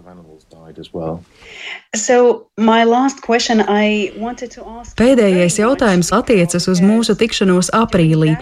Pēdējais 4.97 5.57
jautājums 5.59 6.11
attiecas 6.15 6.67
uz 6.71 6.81
mūsu 6.83 7.15
tikšanos 7.17 7.71
aprīlī, 7.75 8.35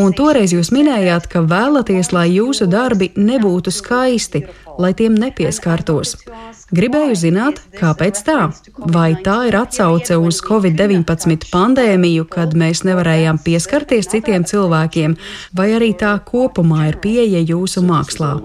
un 0.00 0.14
toreiz 0.16 0.54
jūs 0.54 0.72
minējāt, 0.74 1.28
ka 1.32 1.44
vēlaties, 1.46 2.12
lai 2.14 2.28
jūsu 2.32 2.68
darbi 2.70 3.10
nebūtu 3.16 3.72
skaisti, 3.74 4.46
lai 4.80 4.92
tiem 4.96 5.16
nepieskartos. 5.18 6.16
Gribēju 6.72 7.16
zināt, 7.20 7.60
kāpēc 7.76 8.22
tā? 8.24 8.38
Vai 8.94 9.12
tā 9.24 9.42
ir 9.50 9.58
atsauce 9.60 10.16
uz 10.16 10.40
Covid-19 10.46 11.50
pandēmiju, 11.52 12.24
kad 12.32 12.56
mēs 12.56 12.80
nevarējām 12.88 13.42
pieskarties 13.44 14.08
citiem 14.14 14.46
cilvēkiem, 14.48 15.18
vai 15.58 15.72
arī 15.76 15.92
tā 15.98 16.14
kopumā 16.24 16.88
ir 16.88 17.00
pieeja 17.04 17.42
jūsu 17.44 17.84
mākslā? 17.84 18.38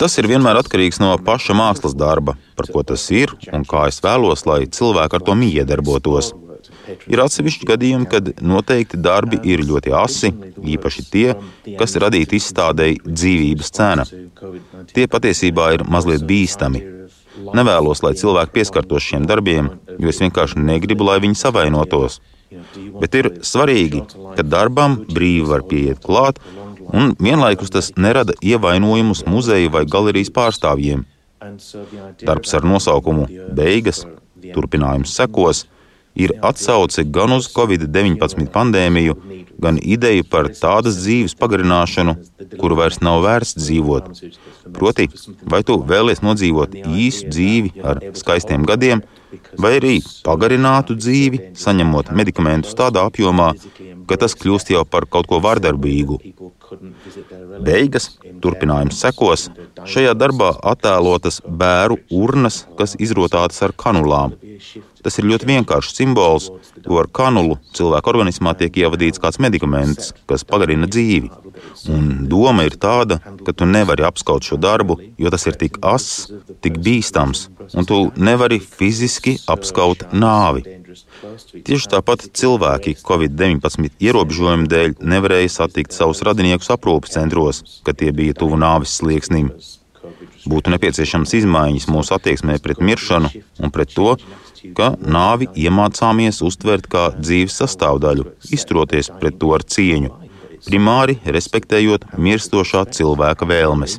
Tas 0.00 0.18
ir 0.20 0.28
vienmēr 0.28 0.60
atkarīgs 0.60 1.00
no 1.00 1.14
paša 1.24 1.56
mākslas 1.56 1.96
darba, 1.96 2.36
par 2.58 2.68
ko 2.72 2.82
tas 2.84 3.06
ir 3.14 3.32
un 3.56 3.64
kā 3.68 3.86
es 3.90 4.02
vēlos, 4.04 4.44
lai 4.48 4.66
cilvēki 4.66 5.16
ar 5.16 5.24
to 5.24 5.36
miedarbotos. 5.38 6.34
Ir 7.10 7.22
atsevišķi 7.22 7.68
gadījumi, 7.68 8.08
kad 8.10 8.28
noteikti 8.42 8.98
darbi 9.00 9.38
ir 9.48 9.62
ļoti 9.66 9.94
asi, 9.96 10.32
īpaši 10.74 11.04
tie, 11.10 11.26
kas 11.78 11.96
radīti 12.02 12.40
izstādēji 12.40 13.00
dzīvības 13.06 13.72
cena. 13.78 14.06
Tie 14.92 15.06
patiesībā 15.10 15.72
ir 15.76 15.86
mazliet 15.90 16.26
bīstami. 16.26 16.82
Nevēlos, 17.56 18.00
lai 18.04 18.14
cilvēki 18.16 18.54
pieskartos 18.54 19.04
šiem 19.04 19.26
darbiem, 19.28 19.68
jo 20.00 20.10
es 20.12 20.20
vienkārši 20.22 20.62
negribu, 20.62 21.06
lai 21.06 21.20
viņi 21.24 21.38
savainotos. 21.38 22.20
Bet 23.00 23.16
ir 23.18 23.30
svarīgi, 23.46 24.02
ka 24.36 24.44
darbam 24.46 25.00
brīvi 25.10 25.46
var 25.50 25.64
pieiet 25.66 26.02
klāt, 26.04 26.40
un 26.92 27.14
vienlaikus 27.18 27.72
tas 27.74 27.92
nerada 27.96 28.36
ievainojumus 28.40 29.24
muzeja 29.26 29.72
vai 29.72 29.84
galerijas 29.90 30.32
pārstāvjiem. 30.34 31.04
Darbs 32.22 32.54
ar 32.56 32.66
nosaukumu 32.66 33.26
Beigas, 33.56 34.04
turpinājums 34.54 35.14
sekos, 35.18 35.66
ir 36.16 36.32
atsauce 36.48 37.04
gan 37.12 37.34
uz 37.36 37.48
Covid-19 37.52 38.48
pandēmiju, 38.54 39.16
gan 39.60 39.78
ideju 39.82 40.24
par 40.30 40.48
tādas 40.60 40.96
dzīves 41.02 41.36
pagarināšanu, 41.40 42.16
kuru 42.60 42.78
vairs 42.80 43.02
nav 43.04 43.22
vērts 43.26 43.56
dzīvot. 43.58 44.08
Proti, 44.76 45.08
vai 45.44 45.62
tu 45.66 45.78
vēlies 45.92 46.24
nodzīvot 46.24 46.76
īsu 46.86 47.30
dzīvi 47.32 47.84
ar 47.84 48.00
skaistiem 48.16 48.64
gadiem, 48.68 49.04
vai 49.62 49.72
arī 49.80 49.96
pagarinātu 50.26 50.96
dzīvi, 50.98 51.40
saņemot 51.58 52.12
medikamentus 52.16 52.76
tādā 52.78 53.06
apjomā, 53.08 53.52
ka 54.08 54.18
tas 54.20 54.36
kļūst 54.38 54.72
jau 54.74 54.84
par 54.88 55.08
kaut 55.10 55.28
ko 55.30 55.40
vardarbīgu. 55.44 56.20
Beigas, 57.66 58.08
turpinājums 58.42 58.98
sekos, 59.02 59.46
šajā 59.86 60.14
darbā 60.18 60.52
attēlotas 60.72 61.40
bēru 61.46 61.98
urnas, 62.10 62.64
kas 62.78 62.96
izrotātas 63.02 63.62
ar 63.66 63.74
kanulām. 63.76 64.34
Tas 65.06 65.20
ir 65.20 65.28
ļoti 65.30 65.46
vienkāršs 65.46 65.94
simbols, 65.94 66.48
jo 66.82 66.98
ar 66.98 67.06
kanulu 67.14 67.58
cilvēka 67.76 68.10
organismā 68.10 68.56
tiek 68.58 68.80
ievadīts 68.82 69.22
kāds 69.22 69.38
medikaments, 69.42 70.12
kas 70.26 70.42
pagarina 70.48 70.88
dzīvi. 70.90 71.30
Un 71.92 72.26
doma 72.30 72.66
ir 72.66 72.74
tāda, 72.82 73.20
ka 73.46 73.54
tu 73.54 73.68
nevari 73.68 74.06
apskaut 74.08 74.46
šo 74.46 74.58
darbu, 74.60 74.98
jo 75.20 75.30
tas 75.30 75.46
ir 75.46 75.58
tik 75.60 75.78
ass, 75.86 76.26
tik 76.64 76.80
bīstams, 76.82 77.46
un 77.74 77.86
tu 77.86 78.00
nevari 78.16 78.58
fiziski 78.58 79.36
apskaut 79.52 80.08
nāvi. 80.12 80.64
Tieši 81.66 81.90
tāpat 81.92 82.28
cilvēki 82.36 82.96
Covid-19 83.00 83.90
ierobežojumu 84.02 84.68
dēļ 84.70 84.96
nevarēja 85.00 85.52
satikt 85.60 85.96
savus 85.96 86.22
radiniekus 86.26 86.72
aprūpes 86.74 87.16
centros, 87.16 87.62
kad 87.86 87.98
tie 88.00 88.12
bija 88.16 88.36
tuvu 88.36 88.58
nāves 88.60 88.96
slieksnim. 89.00 89.52
Būtu 90.46 90.70
nepieciešams 90.70 91.32
izmaiņas 91.40 91.88
mūsu 91.90 92.14
attieksmē 92.14 92.60
pret 92.62 92.82
miršanu 92.88 93.32
un 93.58 93.72
pret 93.74 93.94
to, 93.96 94.14
ka 94.78 94.92
nāvi 95.00 95.48
iemācāmies 95.66 96.42
uztvert 96.46 96.86
kā 96.90 97.08
dzīves 97.18 97.58
sastāvdaļu, 97.60 98.28
izturoties 98.54 99.10
pret 99.20 99.38
to 99.42 99.52
ar 99.56 99.64
cieņu, 99.76 100.12
primāri 100.66 101.18
respektējot 101.36 102.06
mirstošā 102.18 102.84
cilvēka 102.98 103.48
vēlmes. 103.50 103.98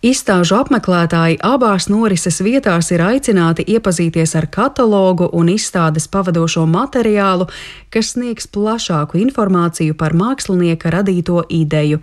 Izstāžu 0.00 0.54
apmeklētāji 0.56 1.34
abās 1.44 1.90
norises 1.92 2.38
vietās 2.40 2.86
ir 2.88 3.02
aicināti 3.04 3.66
iepazīties 3.68 4.32
ar 4.38 4.46
katalogu 4.48 5.26
un 5.36 5.50
izstādes 5.52 6.06
pavadošo 6.08 6.62
materiālu, 6.64 7.44
kas 7.92 8.14
sniegs 8.14 8.48
plašāku 8.48 9.20
informāciju 9.20 9.98
par 10.00 10.16
mākslinieka 10.16 10.94
radīto 10.94 11.42
ideju. 11.52 12.00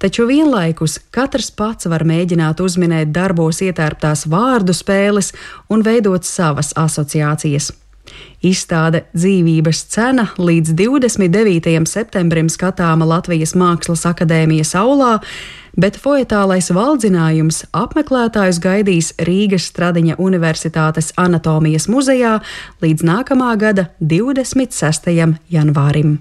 Taču 0.00 0.24
vienlaikus 0.30 0.96
katrs 1.12 1.50
pats 1.52 1.90
var 1.92 2.06
mēģināt 2.08 2.62
uzminēt 2.64 3.12
darbos 3.12 3.60
ietērptās 3.60 4.24
vārdu 4.32 4.72
spēles 4.72 5.34
un 5.68 5.84
veidot 5.84 6.24
savas 6.24 6.72
asociācijas. 6.80 7.68
Izstāde 8.44 9.04
Dzīvības 9.16 9.80
cena 9.90 10.28
līdz 10.38 10.74
29. 10.78 11.72
septembrim 11.90 12.50
skatāma 12.52 13.08
Latvijas 13.08 13.56
Mākslas 13.58 14.04
akadēmijas 14.06 14.76
aulā, 14.78 15.16
bet 15.78 15.98
foetālais 15.98 16.70
valdzinājums 16.74 17.64
apmeklētājus 17.76 18.62
gaidīs 18.62 19.10
Rīgas 19.26 19.66
Stradiņa 19.72 20.18
Universitātes 20.22 21.12
anatomijas 21.18 21.88
muzejā 21.90 22.38
līdz 22.84 23.06
nākamā 23.10 23.52
gada 23.58 23.88
26. 24.00 25.12
janvārim. 25.50 26.18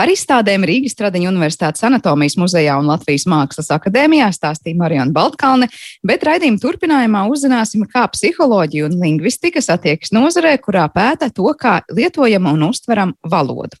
Par 0.00 0.08
izstādēm 0.08 0.62
Rīgas 0.64 0.94
Tradiņu 0.96 1.28
Universitātes 1.28 1.82
anatomijas 1.84 2.38
muzejā 2.40 2.72
un 2.80 2.86
Latvijas 2.88 3.26
Mākslas 3.28 3.66
akadēmijā 3.74 4.30
stāstīja 4.32 4.78
Marijana 4.80 5.12
Baltkalne, 5.12 5.66
bet 6.00 6.24
raidījuma 6.24 6.56
turpinājumā 6.62 7.26
uzzināsim, 7.28 7.84
kā 7.84 8.06
psiholoģija 8.08 8.88
un 8.88 8.96
lingvistika 8.96 9.60
satiekas 9.60 10.14
nozarē, 10.16 10.54
kurā 10.64 10.86
pēta 10.88 11.28
to, 11.28 11.52
kā 11.52 11.82
lietojam 11.92 12.48
un 12.48 12.64
uztveram 12.70 13.12
valodu. 13.28 13.76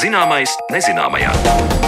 Zināmais 0.00 0.56
nezināmajā. 0.72 1.81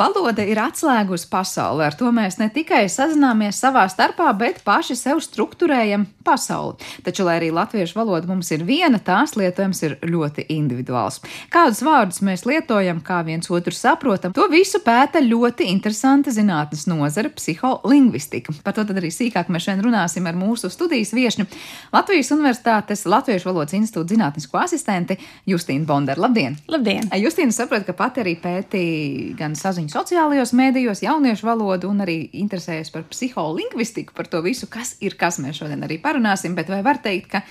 Valoda 0.00 0.40
ir 0.48 0.56
atslēga 0.56 1.12
uz 1.12 1.26
pasauli. 1.28 1.82
Ar 1.84 1.92
to 1.92 2.08
mēs 2.14 2.38
ne 2.40 2.46
tikai 2.48 2.86
sazināmies 2.88 3.58
savā 3.60 3.82
starpā, 3.92 4.30
bet 4.32 4.62
paši 4.64 4.94
sev 4.96 5.18
struktūrējam 5.20 6.06
pasauli. 6.24 6.78
Taču, 7.04 7.26
lai 7.26 7.34
arī 7.36 7.50
latviešu 7.52 7.98
valoda 7.98 8.30
mums 8.30 8.48
ir 8.54 8.64
viena, 8.64 8.96
tās 8.96 9.34
lietojums 9.36 9.82
ir 9.84 9.98
ļoti 10.00 10.46
individuāls. 10.54 11.18
Kādus 11.52 11.82
vārdus 11.84 12.22
mēs 12.24 12.46
lietojam, 12.48 13.02
kā 13.04 13.18
viens 13.26 13.50
otru 13.52 13.74
saprotam, 13.76 14.32
to 14.32 14.46
visu 14.48 14.80
pēta 14.80 15.20
ļoti 15.20 15.68
interesanta 15.68 16.32
zinātnes 16.32 16.86
nozare- 16.88 17.28
psiholingvistika. 17.36 18.56
Par 18.64 18.72
to 18.72 18.84
arī 18.84 19.12
sīkāk 19.12 19.52
mēs 19.52 19.68
šodien 19.68 19.84
runāsim 19.84 20.26
ar 20.26 20.32
mūsu 20.32 20.72
studijas 20.72 21.12
viesni 21.12 21.44
Latvijas 21.92 22.32
Universitātes 22.32 23.04
Latviešu 23.04 23.52
valodas 23.52 23.76
institūta 23.76 24.16
zinātnisko 24.16 24.64
asistenti 24.64 25.18
Justīnu 25.46 25.84
Bondaru. 25.84 26.22
Labdien! 26.22 26.56
Labdien! 26.68 27.10
Justīna 27.20 27.52
saprot, 27.52 27.84
ka 27.84 27.92
pat 27.92 28.16
arī 28.16 28.38
pētīja 28.40 29.36
gan 29.36 29.52
saziņu 29.52 29.89
sociālajos 29.90 30.52
mēdījos, 30.56 31.02
jauniešu 31.04 31.46
valodu 31.48 31.90
un 31.90 32.04
arī 32.04 32.16
interesējas 32.42 32.92
par 32.94 33.04
psiholingvistiku, 33.10 34.14
par 34.16 34.28
to 34.30 34.42
visu, 34.44 34.68
kas 34.70 34.94
ir 35.04 35.16
kas. 35.20 35.40
Mēs 35.42 35.60
šodien 35.60 35.82
arī 35.86 36.00
parunāsim, 36.02 36.54
bet 36.58 36.70
vai 36.72 36.80
var 36.86 37.02
teikt, 37.02 37.30
ka 37.34 37.42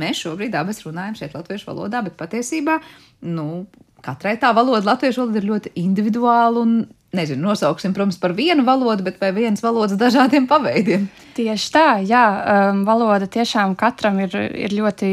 mēs 0.00 0.22
šobrīd 0.24 0.56
abas 0.58 0.82
runājam 0.86 1.18
šeit 1.18 1.36
latviešu 1.36 1.70
valodā, 1.70 2.02
bet 2.06 2.18
patiesībā, 2.20 2.78
nu, 3.28 3.66
katrai 4.04 4.36
tā 4.40 4.52
valoda, 4.56 4.86
latviešu 4.92 5.24
valoda 5.24 5.42
ir 5.42 5.50
ļoti 5.50 5.74
individuāla 5.82 6.64
un 6.64 6.78
nezinu, 7.12 7.48
nosauksim, 7.48 7.94
protams, 7.96 8.18
par 8.20 8.34
vienu 8.36 8.64
valodu, 8.66 9.04
bet 9.06 9.16
vai 9.20 9.30
vienas 9.32 9.62
valodas 9.64 9.96
dažādiem 10.00 10.48
paveidiem. 10.48 11.06
Tieši 11.38 11.70
tā, 11.72 11.86
jā, 12.04 12.22
um, 12.70 12.82
valoda 12.84 13.28
tiešām 13.30 13.76
katram 13.78 14.18
ir, 14.24 14.34
ir 14.36 14.74
ļoti 14.76 15.10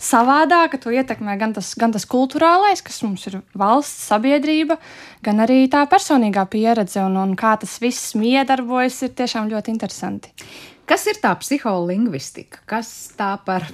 savādāka. 0.00 0.80
To 0.80 0.92
ietekmē 0.94 1.36
gan 1.40 1.52
tas, 1.56 1.74
gan 1.78 1.92
tas 1.92 2.06
kultūrālais, 2.08 2.80
kas 2.84 3.02
mums 3.04 3.26
ir 3.28 3.40
valsts, 3.58 4.06
sabiedrība, 4.12 4.78
gan 5.26 5.42
arī 5.44 5.64
tā 5.72 5.84
personīgā 5.90 6.46
pieredze 6.52 7.02
un, 7.04 7.18
un 7.20 7.34
kā 7.38 7.56
tas 7.60 7.76
viss 7.82 8.14
miedarbojas, 8.18 9.02
ir 9.04 9.18
tiešām 9.18 9.50
ļoti 9.52 9.74
interesanti. 9.74 10.32
Kas 10.84 11.06
ir 11.08 11.16
tā 11.16 11.30
psiholingvistika? 11.40 12.60
Kas 12.68 12.88
tā 13.16 13.30
par 13.44 13.64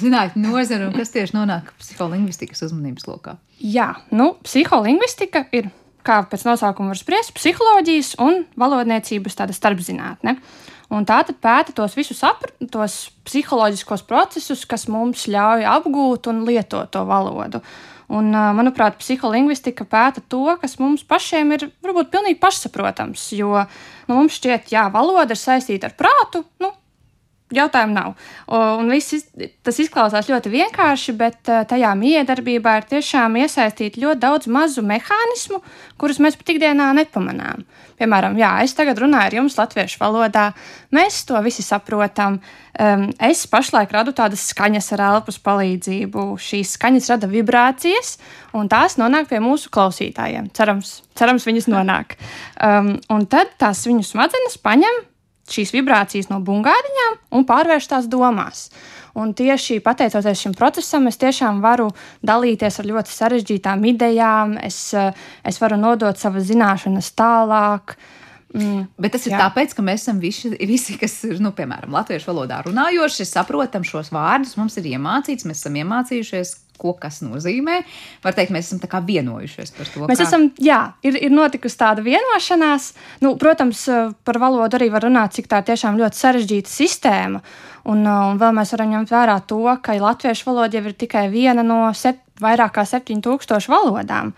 zinātnē 0.00 0.44
nozara 0.44 0.86
un 0.86 0.94
kas 0.94 1.10
tieši 1.10 1.34
nonāk 1.34 1.72
psiholingvistikas 1.82 2.62
uzmanības 2.68 3.08
lokā? 3.10 3.34
Jā, 3.58 3.88
nu, 4.14 4.36
psiholingvistika 4.46 5.48
ir 5.52 5.72
kā 6.06 6.22
pēc 6.30 6.46
nosaukuma 6.48 6.94
var 6.94 7.00
spriest, 7.00 7.34
psiholoģijas 7.36 8.16
un 8.24 8.44
valodniecības 8.60 9.38
tāda 9.38 9.56
starpzinātne. 9.56 10.36
Un 10.90 11.06
tā 11.06 11.20
tad 11.22 11.38
pēta 11.38 11.74
tos 11.76 11.94
visus 11.94 12.22
tos 12.72 12.96
psiholoģiskos 13.28 14.02
procesus, 14.08 14.66
kas 14.66 14.88
mums 14.90 15.28
ļauj 15.30 15.68
apgūt 15.76 16.26
un 16.32 16.42
lietot 16.48 16.90
to 16.90 17.04
valodu. 17.06 17.62
Un, 18.10 18.32
manuprāt, 18.34 18.96
psiholingvistika 18.98 19.84
pēta 19.86 20.18
to, 20.26 20.42
kas 20.58 20.80
mums 20.82 21.04
pašiem 21.06 21.54
ir 21.54 21.68
varbūt 21.84 22.10
pilnīgi 22.10 22.40
pašsaprotams. 22.42 23.28
Jo 23.38 23.52
nu, 23.60 24.16
mums 24.16 24.40
šķiet, 24.40 24.66
ka 24.72 24.88
valoda 24.90 25.30
ir 25.30 25.38
saistīta 25.38 25.92
ar 25.92 25.94
prātu. 25.94 26.42
Nu, 26.58 26.72
Jautājumu 27.50 27.94
nav. 27.96 28.12
Un 28.54 28.90
viss, 28.92 29.24
tas 29.66 29.78
izklausās 29.82 30.28
ļoti 30.30 30.52
vienkārši, 30.52 31.14
bet 31.18 31.50
eh, 31.50 31.64
tajā 31.66 31.90
miedarbībā 31.98 32.76
ir 32.78 32.86
tiešām 32.92 33.34
iesaistīti 33.42 34.04
ļoti 34.04 34.22
daudz 34.22 34.46
mazu 34.50 34.84
mehānismu, 34.86 35.58
kurus 35.98 36.22
mēs 36.22 36.38
pat 36.38 36.54
ikdienā 36.54 36.92
nepamanām. 37.00 37.64
Piemēram, 37.98 38.38
jā, 38.40 38.52
es 38.64 38.72
tagad 38.78 39.02
runāju 39.02 39.28
ar 39.28 39.36
jums 39.40 39.58
latviešu 39.58 39.98
valodā, 40.00 40.46
mēs 40.94 41.18
to 41.28 41.36
visi 41.44 41.66
saprotam. 41.66 42.38
Es 43.20 43.42
pašlaik 43.50 43.92
radu 43.92 44.14
tādas 44.16 44.46
skaņas 44.54 44.88
ar 44.96 45.02
elpas 45.10 45.36
palīdzību. 45.44 46.24
Šīs 46.40 46.78
skaņas 46.78 47.10
rada 47.12 47.28
vibrācijas, 47.28 48.14
un 48.56 48.70
tās 48.72 48.96
nonāk 48.96 49.28
pie 49.28 49.42
mūsu 49.44 49.68
klausītājiem. 49.74 50.48
Cerams, 50.56 51.00
cerams 51.18 51.44
viņas 51.50 51.68
nonāk. 51.68 52.16
Um, 52.56 52.94
un 53.12 53.28
tad 53.28 53.52
tās 53.60 53.84
viņu 53.90 54.06
smadzenes 54.14 54.56
paņem 54.64 55.09
šīs 55.50 55.72
vibrācijas 55.74 56.30
no 56.30 56.40
bungādiņām 56.44 57.18
un 57.36 57.46
pārvērst 57.48 57.92
tās 57.92 58.08
domās. 58.10 58.68
Un 59.18 59.32
tieši 59.34 59.80
pateicoties 59.82 60.44
šim 60.44 60.54
procesam, 60.54 61.08
es 61.10 61.18
tiešām 61.18 61.58
varu 61.64 61.88
dalīties 62.26 62.78
ar 62.78 62.88
ļoti 62.92 63.14
sarežģītām 63.14 63.84
idejām, 63.90 64.54
es, 64.62 64.78
es 65.44 65.60
varu 65.62 65.80
nodot 65.80 66.18
savas 66.18 66.46
zināšanas 66.50 67.10
tālāk. 67.18 67.96
Mm, 68.50 68.88
Bet 68.98 69.14
tas 69.14 69.28
ir 69.28 69.36
jā. 69.36 69.44
tāpēc, 69.44 69.76
ka 69.76 69.82
mēs 69.86 70.02
esam 70.02 70.18
visi, 70.22 70.50
visi 70.66 70.96
kas 70.98 71.12
ir, 71.28 71.38
nu, 71.42 71.52
piemēram, 71.54 71.92
latviešu 71.94 72.32
valodā 72.32 72.58
runājoši, 72.66 73.28
saprotam 73.28 73.84
šos 73.86 74.10
vārdus, 74.14 74.56
mums 74.58 74.74
ir 74.80 74.88
iemācīts, 74.96 75.46
mēs 75.46 75.62
esam 75.62 75.78
iemācījušies, 75.78 76.56
ko 76.80 76.94
kas 76.98 77.20
nozīmē. 77.24 77.80
Var 78.24 78.36
teikt, 78.36 78.54
mēs 78.54 78.70
esam 78.72 79.06
vienojušies 79.06 79.74
par 79.76 79.90
to. 79.92 80.06
Mēs 80.08 80.22
kā... 80.22 80.26
esam, 80.26 80.48
jā, 80.62 80.80
ir, 81.06 81.18
ir 81.28 81.34
notikusi 81.34 81.78
tāda 81.80 82.04
vienošanās. 82.04 82.90
Nu, 83.24 83.34
protams, 83.40 83.84
par 84.26 84.40
valodu 84.42 84.80
arī 84.80 84.90
var 84.92 85.04
runāt, 85.06 85.36
cik 85.36 85.50
tā 85.50 85.60
tiešām 85.66 86.00
ļoti 86.00 86.20
sarežģīta 86.22 86.72
sistēma. 86.72 87.42
Un, 87.90 88.02
un 88.04 88.40
vēl 88.40 88.56
mēs 88.56 88.74
varam 88.74 88.96
ņemt 88.96 89.12
vērā 89.12 89.36
to, 89.48 89.62
ka 89.84 89.96
latviešu 90.00 90.50
valoda 90.50 90.80
jau 90.80 90.90
ir 90.90 90.96
tikai 91.00 91.28
viena 91.32 91.64
no 91.66 91.84
sep, 91.96 92.20
vairāk 92.40 92.74
kā 92.78 92.84
7000 92.88 93.70
valodām. 93.72 94.34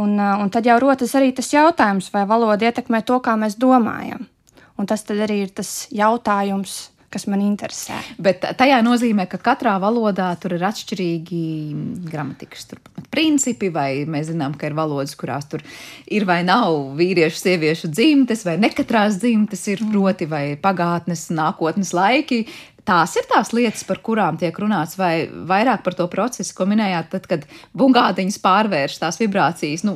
Un, 0.00 0.16
un 0.18 0.50
tad 0.50 0.66
jau 0.66 0.78
rodas 0.82 1.14
arī 1.14 1.30
tas 1.36 1.52
jautājums, 1.54 2.10
vai 2.14 2.24
valoda 2.26 2.66
ietekmē 2.66 3.04
to, 3.06 3.20
kā 3.22 3.36
mēs 3.38 3.54
domājam. 3.60 4.26
Un 4.74 4.90
tas 4.90 5.06
arī 5.06 5.44
ir 5.44 5.52
tas 5.54 5.86
jautājums, 5.94 6.88
kas 7.14 7.28
man 7.30 7.42
interesē. 7.44 8.00
Bet 8.18 8.42
tajā 8.58 8.80
nozīmē, 8.82 9.28
ka 9.30 9.38
katrā 9.42 9.76
valodā 9.82 10.32
tur 10.42 10.56
ir 10.56 10.64
atšķirīgi 10.66 11.42
gramatikas 12.10 12.66
principi, 13.14 13.70
vai 13.74 14.02
mēs 14.10 14.32
zinām, 14.32 14.56
ka 14.58 14.66
ir 14.66 14.74
valodas, 14.74 15.14
kurās 15.18 15.46
tur 15.50 15.62
ir 16.10 16.26
vai 16.26 16.40
nav 16.46 16.96
vīriešu, 16.98 17.38
sieviešu 17.44 17.92
dzimtes, 17.94 18.42
vai 18.48 18.56
ne 18.58 18.72
katrās 18.74 19.20
dzimtes 19.22 19.62
ir 19.70 19.84
proti, 19.92 20.26
vai 20.30 20.44
pagātnes, 20.60 21.28
nākotnes 21.34 21.94
laiki. 21.94 22.44
Tās 22.84 23.14
ir 23.16 23.24
tās 23.30 23.54
lietas, 23.56 23.84
par 23.88 24.02
kurām 24.04 24.36
tiek 24.40 24.56
runāts, 24.60 24.98
vai 25.00 25.26
vairāk 25.48 25.80
par 25.86 25.96
to 25.96 26.04
procesu, 26.12 26.52
ko 26.56 26.66
minējāt, 26.68 27.08
tad, 27.14 27.28
kad 27.30 27.46
bungādiņas 27.80 28.40
pārvērš 28.44 28.98
tās 29.00 29.20
vibrācijas 29.22 29.86
nu, 29.88 29.94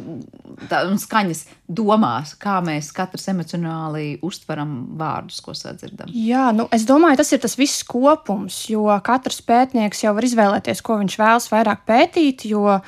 tā, 0.71 0.87
un 0.89 0.97
skaņas 1.01 1.45
domās, 1.69 2.33
kā 2.41 2.59
mēs 2.65 2.89
katrs 2.97 3.29
emocionāli 3.29 4.19
uztveram 4.25 4.73
vārdus, 4.99 5.43
ko 5.45 5.53
sadzirdam. 5.57 6.09
Jā, 6.13 6.49
nu, 6.57 6.65
es 6.73 6.87
domāju, 6.89 7.21
tas 7.21 7.35
ir 7.37 7.43
tas 7.45 7.59
viss 7.61 7.85
kopums, 7.89 8.63
jo 8.73 8.87
katrs 9.05 9.43
pētnieks 9.45 10.03
jau 10.07 10.15
var 10.17 10.27
izvēlēties, 10.29 10.83
ko 10.85 10.97
viņš 11.03 11.19
vēlas 11.21 11.51
vairāk 11.53 11.85
pētīt, 11.89 12.47
jo 12.49 12.65
uh, 12.79 12.81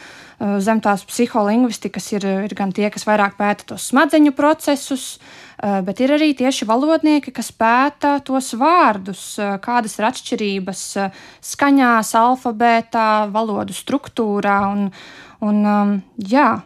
zem 0.64 0.80
tās 0.84 1.04
psiholingvistikas 1.08 2.08
ir, 2.16 2.26
ir 2.48 2.56
gan 2.56 2.72
tie, 2.72 2.88
kas 2.92 3.04
vairāk 3.08 3.36
pēta 3.40 3.72
tos 3.74 3.90
smadzeņu 3.92 4.32
procesus, 4.38 5.12
Eh, 5.60 5.80
bet 5.84 5.98
ir 6.00 6.14
arī 6.14 6.30
tieši 6.32 6.64
valodnieki, 6.64 7.34
kas 7.36 7.50
pēta 7.52 8.14
tos 8.24 8.54
vārdus, 8.56 9.34
eh, 9.36 9.58
kādas 9.60 9.98
ir 9.98 10.06
atšķirības 10.08 10.84
eh, 10.96 11.18
skaņās, 11.44 12.14
alfabētā, 12.16 13.28
valodu 13.34 13.76
struktūrā. 13.76 14.56
Un, 14.72 14.88
un, 15.44 15.60
um, 15.60 15.92
jā. 16.16 16.62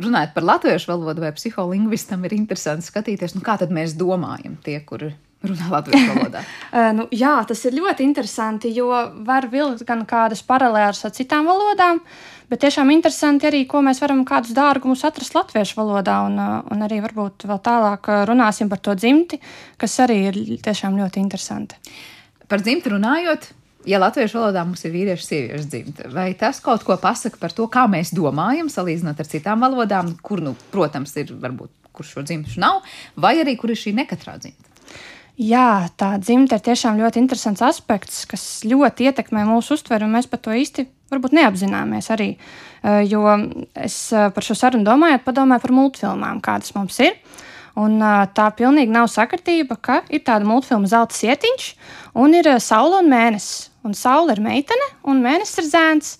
Runājot 0.00 0.36
par 0.36 0.46
latviešu 0.48 0.92
valodu 0.92 1.24
vai 1.24 1.32
psiholingvistam, 1.36 2.24
ir 2.24 2.36
interesanti 2.36 2.88
skatīties, 2.88 3.36
nu, 3.36 3.44
kā 3.44 3.58
mēs 3.68 3.96
domājam, 4.00 4.56
tie, 4.64 4.78
kuri 4.86 5.12
runā 5.44 5.70
latviešu 5.72 6.14
valodā. 6.14 6.44
nu, 6.98 7.06
jā, 7.12 7.36
tas 7.48 7.64
ir 7.68 7.76
ļoti 7.76 8.04
interesanti, 8.06 8.72
jo 8.76 8.90
var 9.26 9.48
vilkt 9.52 9.86
gan 9.88 10.04
kādas 10.08 10.44
paralēlas 10.46 11.04
ar 11.08 11.16
citām 11.16 11.48
valodām, 11.48 12.00
Bet 12.50 12.64
tiešām 12.64 12.88
interesanti 12.90 13.46
arī, 13.46 13.60
ko 13.70 13.78
mēs 13.86 14.00
varam 14.02 14.24
kādus 14.26 14.56
dārgumus 14.56 15.04
atrast 15.06 15.36
latviešu 15.36 15.76
valodā, 15.78 16.16
un, 16.26 16.34
uh, 16.42 16.56
un 16.74 16.82
arī 16.82 16.98
varbūt 17.04 17.46
vēl 17.46 17.60
tālāk 17.62 18.08
uh, 18.10 18.24
runāsim 18.26 18.66
par 18.72 18.80
to 18.82 18.96
dzimti, 18.98 19.38
kas 19.78 19.94
arī 20.02 20.16
ir 20.32 20.38
tiešām 20.58 20.98
ļoti 20.98 21.22
interesanti. 21.22 21.78
Par 22.50 22.64
dzimti 22.66 22.90
runājot, 22.90 23.46
ja 23.88 24.00
latviešu 24.02 24.40
valodā 24.40 24.64
mums 24.66 24.84
ir 24.84 24.94
vīriešu 24.94 25.26
sieviešu 25.26 25.68
dzimta, 25.72 26.08
vai 26.12 26.30
tas 26.38 26.60
kaut 26.64 26.84
ko 26.86 26.96
pasaka 27.00 27.40
par 27.40 27.54
to, 27.56 27.68
kā 27.72 27.86
mēs 27.90 28.14
domājam, 28.16 28.68
salīdzinot 28.72 29.20
ar 29.20 29.28
citām 29.28 29.62
valodām, 29.64 30.14
kur, 30.22 30.42
nu, 30.44 30.56
protams, 30.74 31.14
ir 31.20 31.32
varbūt, 31.32 31.72
kur 31.96 32.08
šo 32.08 32.24
dzimtu 32.26 32.60
nav, 32.60 32.82
vai 33.16 33.38
arī 33.40 33.56
kur 33.60 33.72
ir 33.72 33.80
šī 33.80 33.94
nekatrā 33.96 34.36
dzimta? 34.40 34.70
Jā, 35.40 35.88
tā 35.96 36.18
dzimta 36.20 36.58
ir 36.58 36.64
tiešām 36.66 36.98
ļoti 37.00 37.22
interesants 37.22 37.62
aspekts, 37.64 38.26
kas 38.28 38.42
ļoti 38.68 39.06
ietekmē 39.08 39.46
mūsu 39.48 39.78
uztveri, 39.78 40.04
un 40.04 40.12
mēs 40.12 40.28
par 40.28 40.42
to 40.44 40.52
īsti 40.52 40.84
varbūt 41.10 41.32
neapzināmies 41.38 42.10
arī. 42.12 42.34
Jo 43.08 43.24
es 43.72 43.96
par 44.12 44.44
šo 44.44 44.56
sarunu 44.58 44.84
domājot, 44.84 45.24
padomāju 45.24 45.64
par 45.64 45.74
multfilmām, 45.78 46.42
kādas 46.44 46.74
mums 46.76 47.00
ir. 47.00 47.16
Un 47.80 47.96
tā 48.36 48.50
pilnīgi 48.58 48.92
nav 48.92 49.08
sakritība, 49.08 49.78
ka 49.80 50.00
ir 50.12 50.24
tāda 50.26 50.44
multfilma 50.44 50.90
Zelta 50.90 51.16
sietiņš, 51.16 51.72
un 52.20 52.36
ir 52.36 52.52
saule 52.60 53.00
un 53.00 53.08
mēnesis. 53.08 53.69
Un 53.86 53.96
saule 53.96 54.34
ir 54.36 54.42
meitene, 54.44 54.86
un 55.08 55.22
mēnesis 55.24 55.62
ir 55.62 55.68
zēns. 55.70 56.14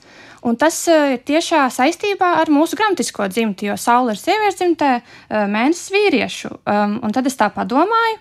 Un 0.49 0.57
tas 0.57 0.77
ir 0.89 1.19
tiešā 1.29 1.67
saistībā 1.69 2.31
ar 2.41 2.49
mūsu 2.49 2.79
gramatisko 2.79 3.27
dzimti, 3.29 3.69
jo 3.69 3.77
saule 3.77 4.15
ir 4.15 4.21
sieviešu 4.21 4.57
dzimtē, 4.57 4.93
mēnesis 5.53 5.93
vīriešu. 5.93 6.53
Um, 6.65 6.97
un 7.05 7.13
tad 7.13 7.29
es 7.29 7.37
tā 7.37 7.51
padomāju, 7.53 8.17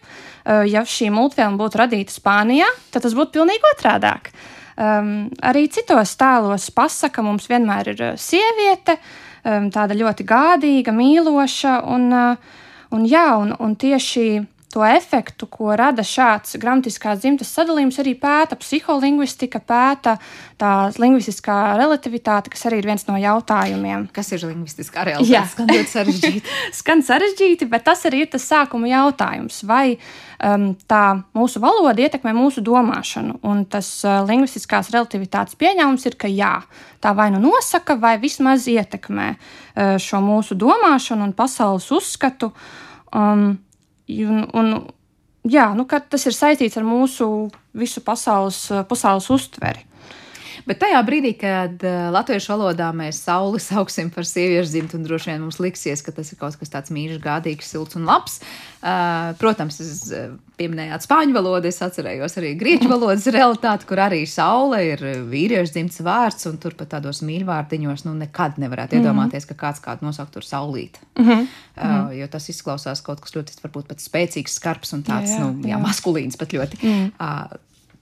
ja 0.68 0.84
šī 0.84 1.08
multfilma 1.16 1.56
būtu 1.60 1.80
radīta 1.80 2.12
Spānijā, 2.12 2.68
tad 2.92 3.06
tas 3.08 3.16
būtu 3.16 3.38
pilnīgi 3.38 3.72
otrādāk. 3.72 4.34
Um, 4.80 5.30
arī 5.44 5.66
citos 5.72 6.16
tēlos 6.20 6.68
pasaka 6.76 7.24
mums 7.24 7.48
vienmēr 7.52 7.94
ir 7.94 8.04
sieviete, 8.20 8.98
um, 9.48 9.72
tāda 9.72 9.96
ļoti 9.96 10.28
gādīga, 10.28 10.92
mīloša, 10.96 11.80
un, 11.88 12.12
un, 12.96 13.08
jā, 13.08 13.28
un, 13.40 13.56
un 13.60 13.80
tieši 13.80 14.28
to 14.70 14.84
efektu, 14.86 15.48
ko 15.50 15.74
rada 15.74 16.04
šāds 16.06 16.54
gramatiskās 16.62 17.24
dzimtas 17.24 17.50
sadalījums, 17.56 17.98
arī 18.04 18.14
pēta 18.22 18.54
psiholingvistika, 18.60 19.62
pēta 19.66 20.20
tā 20.62 20.74
lingvistiskā 21.02 21.56
relativitāte, 21.80 22.52
kas 22.54 22.68
arī 22.70 22.84
ir 22.84 22.90
viens 22.92 23.08
no 23.08 23.16
jautājumiem. 23.18 24.06
Kas 24.14 24.30
ir 24.36 24.44
lingvistiskā 24.46 25.08
relativitāte? 25.08 25.34
Jā, 25.34 25.42
skan 25.50 25.72
ļoti 25.74 25.94
sarežģīti. 25.94 26.54
skan 26.80 27.02
sarežģīti, 27.08 27.68
bet 27.72 27.88
tas 27.88 28.06
arī 28.06 28.22
ir 28.26 28.30
tas 28.36 28.46
sākuma 28.46 28.92
jautājums. 28.92 29.64
Vai 29.70 29.96
um, 29.96 30.68
tā 30.90 31.06
mūsu 31.38 31.62
valoda 31.64 32.06
ietekmē 32.06 32.36
mūsu 32.38 32.62
domāšanu? 32.66 33.40
Un 33.50 33.64
tas 33.74 33.90
uh, 34.06 34.20
lingvistiskās 34.28 34.92
relativitātes 34.94 35.58
pieņēmums 35.58 36.06
ir, 36.12 36.20
ka 36.22 36.30
jā, 36.30 36.60
tā 37.02 37.16
vai 37.18 37.32
nu 37.34 37.42
nosaka, 37.42 37.98
vai 37.98 38.20
vismaz 38.22 38.68
ietekmē 38.70 39.32
uh, 39.34 39.98
šo 39.98 40.22
mūsu 40.22 40.60
domāšanu 40.62 41.26
un 41.26 41.34
pasaules 41.34 41.90
uzskatu. 41.98 42.52
Um, 43.10 43.58
Un, 44.10 44.46
un, 44.58 44.72
jā, 45.46 45.68
nu, 45.78 45.86
tas 45.86 46.26
ir 46.26 46.36
saistīts 46.36 46.80
ar 46.80 46.88
mūsu 46.88 47.28
visu 47.78 48.02
pasaules, 48.06 48.64
pasaules 48.90 49.30
uztveri. 49.36 49.86
Bet 50.70 50.78
tajā 50.84 51.00
brīdī, 51.02 51.32
kad 51.34 51.82
uh, 51.82 52.12
latviešu 52.14 52.52
valodā 52.54 52.92
mēs 52.94 53.24
sauli 53.26 53.62
sauksim 53.72 54.12
par 54.14 54.28
sieviešu 54.30 54.76
dzimtu, 54.76 55.00
un 55.00 55.08
droši 55.08 55.32
vien 55.32 55.42
mums 55.42 55.58
liksies, 55.64 56.04
ka 56.06 56.14
tas 56.14 56.30
ir 56.30 56.38
kaut 56.38 56.60
kas 56.60 56.70
tāds 56.70 56.94
mīļš, 56.94 57.18
gādīgs, 57.24 57.72
silts 57.74 57.98
un 57.98 58.06
labs. 58.06 58.38
Uh, 58.80 59.34
protams, 59.42 59.80
es 59.82 60.04
uh, 60.14 60.36
pieminējāt 60.60 61.04
spāņu 61.08 61.34
valodu, 61.36 61.68
es 61.72 61.82
atcerējos 61.84 62.38
arī 62.40 62.52
grieķu 62.60 62.92
valodas 62.94 63.26
realitāti, 63.34 63.88
kur 63.90 64.04
arī 64.06 64.22
saule 64.30 64.84
ir 64.92 65.02
vīriešu 65.32 65.74
dzimts 65.74 66.04
vārds, 66.06 66.46
un 66.52 66.60
tur 66.62 66.78
pat 66.78 66.94
tādos 66.94 67.24
mīļvārdiņos 67.26 68.06
nu, 68.06 68.14
nekad 68.22 68.62
nevarētu 68.62 68.96
mm 68.96 69.02
-hmm. 69.02 69.10
iedomāties, 69.10 69.50
ka 69.50 69.58
kāds 69.58 69.82
kādu 69.82 70.06
nosaukt 70.06 70.38
tur 70.38 70.46
saulīt. 70.46 71.00
Mm 71.18 71.26
-hmm. 71.26 71.48
uh, 71.82 72.14
jo 72.20 72.28
tas 72.28 72.50
izklausās 72.50 73.02
kaut 73.02 73.26
kas 73.26 73.34
ļoti, 73.34 73.58
varbūt 73.64 73.90
pat 73.90 74.06
spēcīgs, 74.06 74.62
skarbs 74.62 74.94
un 74.94 75.04
tāds, 75.04 75.34
jā, 75.34 75.42
jā, 75.42 75.50
nu, 75.50 75.66
jā, 75.66 75.76
jā. 75.76 75.82
maskulīns 75.82 76.38
pat 76.38 76.54
ļoti. 76.54 76.78
Mm. 76.84 77.12
Uh, 77.20 77.58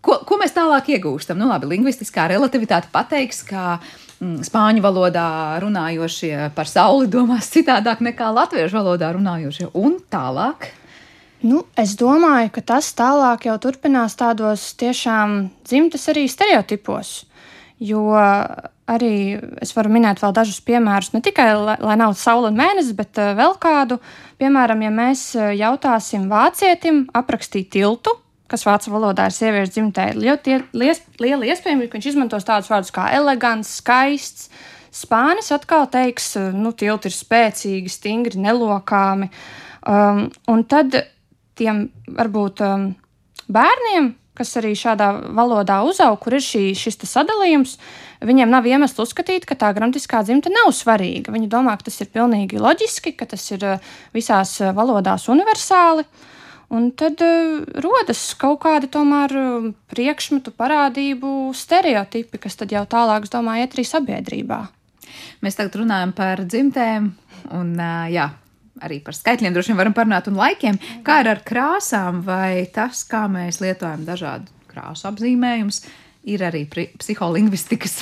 Ko, 0.08 0.22
ko 0.24 0.38
mēs 0.40 0.56
tālāk 0.56 0.94
iegūstam? 0.96 1.36
Nu, 1.36 1.50
labi, 1.52 1.68
lingvistiskā 1.74 2.30
relativitāte 2.32 2.88
pateiks, 2.94 3.42
ka 3.50 3.76
mm, 4.22 4.46
spāņu 4.48 4.84
valodā 4.86 5.28
runājošie 5.60 6.54
par 6.56 6.70
sauli 6.72 7.10
domās 7.12 7.50
citādāk 7.52 8.00
nekā 8.06 8.30
latviešu 8.32 8.80
valodā 8.80 9.12
runājošie. 9.18 9.68
Un 9.76 9.98
tālāk. 10.14 10.70
Nu, 11.44 11.66
es 11.78 11.98
domāju, 12.00 12.54
ka 12.56 12.64
tas 12.72 12.88
tālāk 12.98 13.50
jau 13.50 13.58
turpinās 13.62 14.16
tādos 14.18 14.72
tiešām 14.80 15.42
dzimtas 15.68 16.08
arī 16.14 16.24
stereotipos. 16.32 17.26
Jo 17.78 18.08
arī 18.88 19.12
es 19.62 19.76
varu 19.76 19.92
minēt 19.94 20.24
vēl 20.24 20.34
dažus 20.34 20.62
piemērus, 20.66 21.12
ne 21.14 21.22
tikai 21.22 21.50
lai, 21.60 21.76
lai 21.84 21.98
nav 22.00 22.16
saule 22.18 22.50
un 22.50 22.58
mēnesis, 22.58 22.96
bet 22.98 23.20
uh, 23.20 23.36
vēl 23.38 23.58
kādu. 23.62 24.00
Piemēram, 24.40 24.82
ja 24.86 24.94
mēs 24.94 25.28
eh, 25.36 25.52
jautāsim 25.60 26.28
vācietim 26.32 27.04
aprakstīt 27.18 27.70
tiltu, 27.74 28.16
kas 28.52 28.66
vācu 28.68 28.94
valodā 28.94 29.28
ir 29.28 29.36
sieviešu 29.36 29.74
dzimtē, 29.76 30.10
ir 30.12 30.22
ļoti 30.24 30.58
liela 31.22 31.48
iespējamība, 31.52 31.92
ka 31.92 32.00
viņš 32.00 32.10
izmantos 32.14 32.48
tādus 32.48 32.72
vārdus 32.72 32.94
kā 32.96 33.10
elegants, 33.18 33.78
skaists. 33.82 34.50
Spānis 34.98 35.52
atkal 35.54 35.86
teiks, 35.92 36.32
nu, 36.56 36.72
tilti 36.74 37.12
ir 37.12 37.14
spēcīgi, 37.14 37.92
stingri, 37.92 38.40
nelokāmi. 38.42 39.28
Um, 39.88 40.24
un 40.50 40.64
tad 40.66 40.96
tiem 41.60 41.84
varbūt 42.18 42.64
um, 42.66 42.88
bērniem, 43.52 44.14
kas 44.38 44.56
arī 44.58 44.72
šādā 44.78 45.12
valodā 45.38 45.82
uzaug, 45.86 46.16
kur 46.24 46.38
ir 46.38 46.44
šī, 46.46 46.64
šis 46.78 46.98
sadalījums, 47.04 47.76
viņiem 48.26 48.50
nav 48.54 48.66
iemesls 48.70 49.04
uzskatīt, 49.04 49.46
ka 49.46 49.58
tā 49.60 49.70
gramatiskā 49.76 50.24
dzimta 50.26 50.50
nav 50.54 50.72
svarīga. 50.74 51.36
Viņi 51.36 51.52
domā, 51.52 51.76
ka 51.78 51.90
tas 51.92 52.00
ir 52.02 52.10
pilnīgi 52.14 52.62
loģiski, 52.62 53.14
ka 53.20 53.28
tas 53.30 53.44
ir 53.54 53.68
uh, 53.68 53.94
visās 54.16 54.56
uh, 54.64 54.74
valodās 54.78 55.28
universāli. 55.30 56.08
Uh, 56.08 56.37
Un 56.68 56.90
tad 57.00 57.22
uh, 57.24 57.62
rodas 57.80 58.22
kaut 58.40 58.60
kādi 58.66 58.90
tomēr 58.92 59.34
uh, 59.40 59.68
priekšmetu 59.92 60.52
parādību 60.52 61.54
stereotipi, 61.56 62.42
kas 62.44 62.60
tad 62.60 62.74
jau 62.76 62.84
tālāk, 62.90 63.24
es 63.24 63.32
domāju, 63.32 63.64
iet 63.64 63.78
arī 63.78 63.86
sabiedrībā. 63.88 64.58
Mēs 65.46 65.56
tagad 65.56 65.78
runājam 65.80 66.12
par 66.18 66.44
dzimtēm, 66.44 67.08
un 67.56 67.72
uh, 67.80 68.10
jā, 68.12 68.28
arī 68.84 69.00
par 69.06 69.16
skaitļiem 69.16 69.56
droši 69.56 69.72
vien 69.72 69.80
varam 69.80 69.96
parunāt 69.96 70.28
un 70.28 70.36
laikiem. 70.42 70.82
Kā 71.08 71.22
ir 71.24 71.32
ar 71.32 71.42
krāsām 71.48 72.20
vai 72.28 72.68
tas, 72.76 73.06
kā 73.08 73.24
mēs 73.32 73.62
lietojam 73.64 74.04
dažādu 74.08 74.52
krāsu 74.68 75.08
apzīmējumus, 75.08 75.82
ir 76.28 76.44
arī 76.44 76.66
psiholingvistikas 76.68 78.02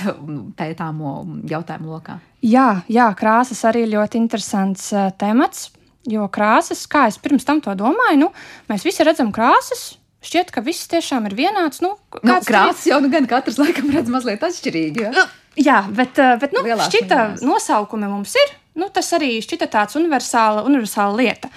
pētāmo 0.58 1.20
jautājumu 1.54 1.94
lokā? 1.94 2.18
Jā, 2.42 2.82
jā, 2.90 3.12
krāsas 3.18 3.62
arī 3.70 3.86
ļoti 3.94 4.26
interesants 4.26 4.90
temats. 5.22 5.70
Jo 6.10 6.28
krāsas, 6.30 6.84
kā 6.90 7.08
es 7.10 7.18
pirms 7.22 7.48
tam 7.48 7.62
to 7.66 7.74
domāju, 7.78 8.20
nu, 8.28 8.32
mēs 8.70 8.86
visi 8.86 9.06
redzam 9.08 9.32
krāsas, 9.34 9.96
šķiet, 10.26 10.52
ka 10.54 10.62
viss 10.66 10.90
tiešām 10.92 11.26
ir 11.30 11.38
vienāds. 11.38 11.82
Nu, 11.86 11.96
nu, 12.22 12.36
krāsas 12.46 12.86
jau 12.90 13.00
nu 13.02 13.10
gan 13.14 13.26
katrs 13.30 13.58
laikam 13.62 13.90
redz 13.94 14.12
mazliet 14.14 14.46
atšķirīgi. 14.46 15.08
Ja? 15.08 15.26
Jā, 15.56 15.80
bet, 15.96 16.20
bet 16.42 16.54
nu, 16.56 16.66
Lielās 16.68 16.92
šķita 16.92 17.18
minās. 17.18 17.44
nosaukumi 17.46 18.12
mums 18.12 18.36
ir. 18.38 18.54
Nu, 18.76 18.90
tas 18.92 19.08
arī 19.16 19.38
šķita 19.40 19.70
tāds 19.72 19.96
universāla, 19.96 20.66
universāla 20.68 21.16
lieta. 21.16 21.50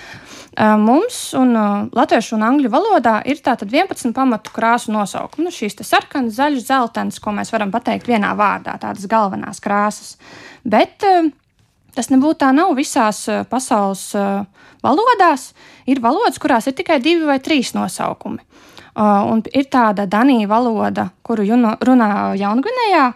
Mums 0.59 1.33
un 1.39 1.53
latviešu 1.95 2.35
un 2.35 2.45
angļu 2.47 2.71
valodā 2.71 3.19
ir 3.31 3.43
tātad 3.43 3.71
11 3.71 4.15
pamatu 4.15 4.55
krāsu 4.55 4.95
nosaukumi. 4.95 5.47
Nu, 5.47 5.53
šīs 5.55 5.77
sarkanas, 5.87 6.39
zaļas, 6.39 6.67
zeltainas, 6.71 7.19
ko 7.23 7.35
mēs 7.35 7.53
varam 7.55 7.75
pateikt 7.75 8.11
vienā 8.11 8.33
vārdā, 8.39 8.79
tādas 8.83 9.07
galvenās 9.11 9.63
krāsas. 9.63 10.17
Bet 10.67 11.05
Tas 11.99 12.13
nebūtu 12.13 12.45
tā 12.45 12.53
nav 12.55 12.77
visās 12.79 13.25
eh, 13.27 13.41
pasaules 13.51 14.05
eh, 14.15 14.45
valodās. 14.87 15.49
Ir 15.91 15.99
valodas, 15.99 16.39
kurās 16.39 16.69
ir 16.71 16.77
tikai 16.79 17.01
divi 17.03 17.27
vai 17.27 17.41
trīs 17.43 17.73
nosaukumi. 17.75 18.39
Eh, 18.39 19.03
un 19.03 19.43
ir 19.51 19.67
tāda 19.67 20.07
Danija 20.07 20.47
valoda, 20.47 21.09
kuru 21.27 21.43
runā 21.83 22.11
Jaungvinējā, 22.39 23.07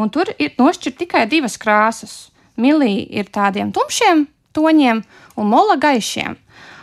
un 0.00 0.12
tur 0.14 0.32
ir 0.38 0.56
nošķirta 0.56 1.02
tikai 1.04 1.26
divas 1.28 1.58
krāsas. 1.60 2.14
Milī 2.56 3.04
ir 3.12 3.28
tādiem 3.28 3.74
tumšiem 3.76 4.24
toņiem 4.56 5.04
un 5.36 5.50
mola 5.52 5.76
gaišiem. 5.80 6.38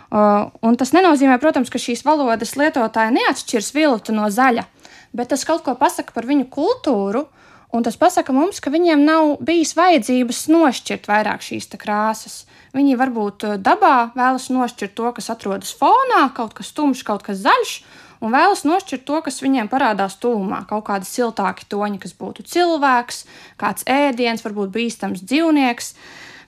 Uh, 0.08 0.48
un 0.64 0.78
tas 0.80 0.94
nenozīmē, 0.96 1.36
protams, 1.44 1.68
ka 1.68 1.82
šīs 1.84 2.06
valodas 2.08 2.54
lietotāji 2.56 3.12
neatšķirs 3.18 3.74
viltu 3.76 4.14
no 4.16 4.30
zaļa, 4.32 4.64
bet 5.12 5.34
tas 5.34 5.44
kaut 5.44 5.66
ko 5.66 5.74
pasaka 5.76 6.16
par 6.16 6.24
viņu 6.30 6.48
kultūru 6.48 7.26
Un 7.76 7.84
tas 7.84 7.98
pasaka 8.00 8.32
mums, 8.32 8.62
ka 8.64 8.72
viņiem 8.72 9.02
nav 9.04 9.34
bijis 9.44 9.74
vajadzības 9.76 10.46
nošķirt 10.54 11.10
vairāk 11.10 11.44
šīs 11.44 11.68
krāsas. 11.76 12.46
Viņi 12.76 12.96
varbūt 13.00 13.44
eh, 13.44 13.56
dabā 13.60 14.12
vēlas 14.16 14.48
nošķirt 14.54 14.96
to, 14.96 15.12
kas 15.18 15.32
atrodas 15.34 15.74
fonā, 15.76 16.28
kaut 16.36 16.56
kas 16.56 16.72
tumšs, 16.78 17.04
kaut 17.08 17.26
kas 17.28 17.42
zaļš, 17.44 17.74
un 18.24 18.32
vēlas 18.32 18.64
nošķirt 18.68 19.04
to, 19.08 19.20
kas 19.26 19.42
viņiem 19.44 19.68
parādās 19.72 20.16
tūmā. 20.24 20.64
Kaut 20.70 20.88
kādi 20.88 21.10
siltāki 21.10 21.68
toņi, 21.68 22.00
kas 22.06 22.16
būtu 22.16 22.48
cilvēks, 22.48 23.26
kāds 23.60 23.84
ēdiens, 23.84 24.46
varbūt 24.48 24.72
bīstams 24.72 25.28
dzīvnieks. 25.28 25.94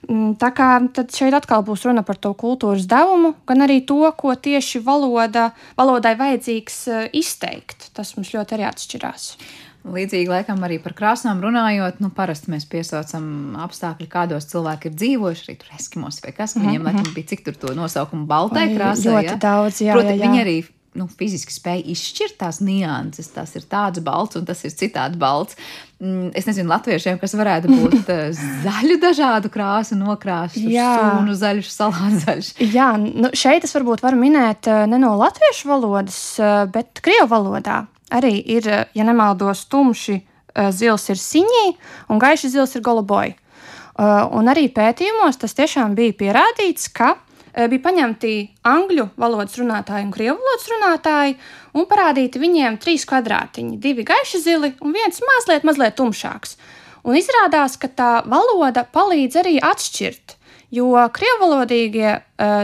Mm, 0.08 0.34
tā 0.40 0.48
kā 0.56 0.72
šeit 1.12 1.36
atkal 1.36 1.60
būs 1.66 1.84
runa 1.84 2.00
par 2.00 2.16
to 2.16 2.32
kultūras 2.32 2.88
devumu, 2.88 3.34
gan 3.44 3.66
arī 3.66 3.82
to, 3.84 4.00
ko 4.16 4.32
tieši 4.32 4.80
valoda, 4.80 5.50
valodai 5.76 6.16
vajadzīgs 6.16 6.84
eh, 6.88 7.08
izteikt. 7.20 7.90
Tas 7.92 8.16
mums 8.16 8.32
ļoti 8.32 8.56
arī 8.56 8.72
atšķirās. 8.72 9.34
Līdzīgi 9.80 10.28
laikam 10.28 10.60
arī 10.66 10.76
par 10.82 10.92
krāsām 10.96 11.38
runājot, 11.40 12.02
nu, 12.04 12.10
parasti 12.12 12.52
mēs 12.52 12.66
piesaucam 12.68 13.56
apstākļi, 13.64 14.08
kādos 14.12 14.50
cilvēki 14.50 14.90
ir 14.90 14.98
dzīvojuši, 14.98 15.46
arī 15.46 15.56
tur 15.62 15.78
eskimos 15.78 16.20
vai 16.24 16.34
kas, 16.36 16.52
ka 16.52 16.60
viņiem, 16.60 16.82
mm 16.82 16.86
-hmm. 16.86 16.98
laikam, 17.00 17.14
bija 17.16 17.30
cik 17.32 17.46
tur 17.46 17.56
to 17.56 17.72
nosaukumu 17.74 18.26
baltai 18.28 18.74
krāsai. 18.74 19.14
Ļoti 19.14 19.32
ja? 19.32 19.38
daudz, 19.40 19.80
jā, 19.80 19.96
jā. 19.96 20.20
Viņi 20.20 20.42
arī 20.44 20.58
nu, 20.98 21.06
fiziski 21.06 21.54
spēja 21.54 21.84
izšķirt 21.92 22.36
tās 22.40 22.58
nianses. 22.64 23.30
Tas 23.34 23.54
ir 23.58 23.66
tāds 23.70 24.02
balts, 24.04 24.38
un 24.38 24.46
tas 24.48 24.62
ir 24.66 24.74
citāds 24.74 25.18
balts. 25.20 25.56
Mm, 26.02 26.32
es 26.38 26.48
nezinu, 26.48 26.70
latviešiem, 26.72 27.20
kas 27.22 27.36
varētu 27.38 27.70
būt 27.70 28.10
eh, 28.14 28.32
zaļu, 28.64 28.98
dažādu 29.02 29.52
krāsu 29.54 29.98
nokrāsas, 30.00 30.66
sunu 30.66 31.36
zaļš, 31.38 31.70
salātu 31.70 32.24
zaļš. 32.24 32.50
Jā, 32.74 32.90
nu, 32.98 33.30
šeit 33.36 33.66
es 33.68 33.74
varbūt 33.76 34.02
varu 34.04 34.20
minēt 34.20 34.70
eh, 34.70 34.84
ne 34.90 35.00
no 35.02 35.14
latviešu 35.20 35.70
valodas, 35.70 36.20
eh, 36.42 36.66
bet 36.72 37.02
krievu 37.04 37.30
valodā 37.30 37.84
arī 38.10 38.42
ir, 38.44 38.68
eh, 38.68 38.84
ja 38.94 39.04
nemaldos, 39.04 39.64
tumši 39.70 40.20
eh, 40.20 40.70
zils 40.70 41.08
ir 41.08 41.16
siņī 41.16 41.66
un 42.10 42.18
gaiši 42.18 42.50
zils 42.50 42.74
ir 42.76 42.82
goloboji. 42.82 43.34
Eh, 43.34 44.04
un 44.32 44.50
arī 44.50 44.68
pētījumos 44.72 45.38
tas 45.38 45.54
tiešām 45.54 45.94
bija 45.94 46.12
pierādīts, 46.12 46.92
ka 46.92 47.16
bija 47.50 47.82
paņemti 47.82 48.32
angļu 48.62 49.08
valodas 49.18 49.56
runātāji 49.58 50.04
un 50.06 50.12
krievu 50.14 50.36
valodas 50.38 50.68
runātāji 50.70 51.32
un 51.74 51.86
parādīti 51.90 52.38
viņiem 52.38 52.76
trīs 52.78 53.02
kvadrātiņi, 53.10 53.80
divi 53.82 54.04
gaiši 54.06 54.38
zili 54.38 54.70
un 54.80 54.94
viens 54.94 55.18
mazliet, 55.18 55.66
mazliet 55.66 55.96
tumšāks. 55.98 56.54
Un 57.02 57.18
izrādās, 57.18 57.74
ka 57.74 57.88
tā 57.88 58.12
valoda 58.22 58.84
palīdz 58.86 59.40
arī 59.42 59.56
atšķirt, 59.58 60.36
jo 60.70 60.94
krievvalodīgie 61.10 62.20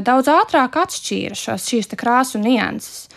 daudz 0.06 0.30
ātrāk 0.30 0.78
atšķīra 0.84 1.34
šos, 1.34 1.66
šīs 1.66 1.90
krāsu 1.98 2.38
nianses. 2.38 3.08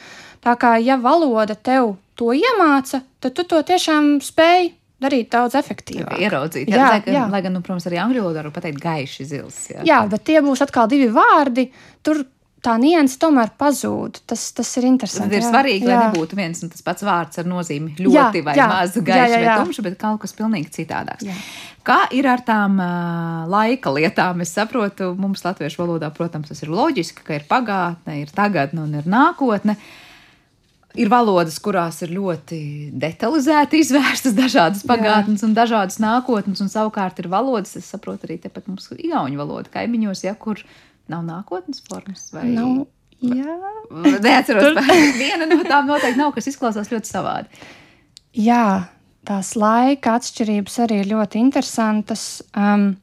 Tā 0.41 0.55
kā 0.57 0.77
ja 0.81 0.97
valoda 0.97 1.53
tev 1.53 1.97
to 2.19 2.33
iemāca, 2.35 3.03
tad 3.23 3.37
tu 3.37 3.45
to 3.47 3.61
tiešām 3.65 4.17
spēj 4.23 4.73
darīt 4.99 5.29
daudz 5.31 5.55
efektīvāk. 5.59 6.17
Ieraudzīt, 6.19 6.67
jā, 6.67 6.75
jā, 6.75 6.89
lai, 6.89 7.03
gan, 7.05 7.15
jā. 7.15 7.27
lai 7.31 7.39
gan, 7.45 7.55
nu, 7.55 7.61
protams, 7.63 7.87
arī 7.87 8.01
angļu 8.03 8.25
valodā 8.25 8.43
var 8.43 8.55
pateikt 8.55 8.81
gaiši 8.83 9.29
zils. 9.29 9.61
Jā. 9.71 9.85
jā, 9.87 10.01
bet 10.11 10.25
tie 10.27 10.41
būs 10.43 10.65
atkal 10.65 10.89
divi 10.91 11.07
vārdi. 11.15 11.69
Tur 12.03 12.25
tā 12.65 12.73
nianses 12.81 13.15
tomēr 13.21 13.53
pazūd. 13.59 14.19
Tas, 14.27 14.49
tas 14.57 14.71
ir 14.81 14.89
interesanti. 14.89 15.29
Tad 15.29 15.37
ir 15.37 15.45
jā, 15.45 15.51
svarīgi, 15.53 15.87
jā. 15.87 15.93
lai 15.95 16.09
nebūtu 16.09 16.39
viens 16.39 16.59
un 16.65 16.73
tas 16.73 16.83
pats 16.83 17.05
vārds 17.07 17.39
ar 17.39 17.47
nozīmi 17.47 17.95
ļoti 17.95 18.41
jā, 18.41 18.45
vai 18.49 18.57
jā, 18.59 18.67
maz 18.73 18.97
gaišs 18.97 19.35
vai 19.37 19.55
tumšs, 19.61 19.81
bet 19.87 19.95
kaut 20.01 20.19
kas 20.25 20.35
pilnīgi 20.35 20.73
citādāks. 20.81 21.29
Jā. 21.29 21.37
Kā 21.87 22.01
ir 22.13 22.27
ar 22.27 22.43
tām 22.43 22.75
uh, 22.83 23.47
laika 23.49 23.95
lietām? 23.95 24.43
Es 24.43 24.51
saprotu, 24.57 25.13
mums 25.15 25.45
latviešu 25.47 25.79
valodā, 25.79 26.11
protams, 26.11 26.51
tas 26.51 26.59
ir 26.67 26.75
loģiski, 26.75 27.23
ka 27.23 27.39
ir 27.39 27.47
pagātne, 27.47 28.19
ir 28.19 28.35
tagadne 28.35 28.83
un 28.83 28.99
ir 28.99 29.07
nākotne. 29.07 29.79
Uh, 29.79 30.08
Ir 30.97 31.09
valodas, 31.11 31.59
kurās 31.61 31.99
ir 32.01 32.15
ļoti 32.15 32.59
detalizēti 32.97 33.83
izvērstas 33.83 34.33
dažādas 34.33 34.81
pagātnes 34.89 35.43
Jā. 35.43 35.45
un 35.45 35.51
dažādas 35.53 35.99
nākotnes, 36.01 36.63
un 36.65 36.71
savukārt 36.71 37.19
ir 37.21 37.27
valodas, 37.29 37.75
es 37.77 37.89
saprotu, 37.93 38.25
arī 38.25 38.39
tepat 38.41 38.65
mums 38.71 38.89
ir 38.95 39.03
igauņu 39.05 39.37
valoda, 39.37 39.69
kaimiņos, 39.75 40.23
ja 40.25 40.33
kur 40.33 40.63
nav 41.11 41.21
nākotnes 41.27 41.83
formas. 41.85 42.31
Vai... 42.33 42.47
Nav. 42.55 42.87
Jā, 43.19 43.57
neatceros, 44.25 44.71
Tur... 44.79 44.79
viena 45.19 45.45
no 45.49 45.59
tām 45.67 45.89
noteikti 45.91 46.17
nav, 46.17 46.31
kas 46.33 46.49
izklausās 46.49 46.89
ļoti 46.89 47.11
savādi. 47.11 47.61
Jā, 48.39 48.89
tās 49.27 49.53
laika 49.59 50.15
atšķirības 50.17 50.79
arī 50.85 51.03
ir 51.03 51.11
ļoti 51.11 51.41
interesantas. 51.43 52.25
Um, 52.57 52.93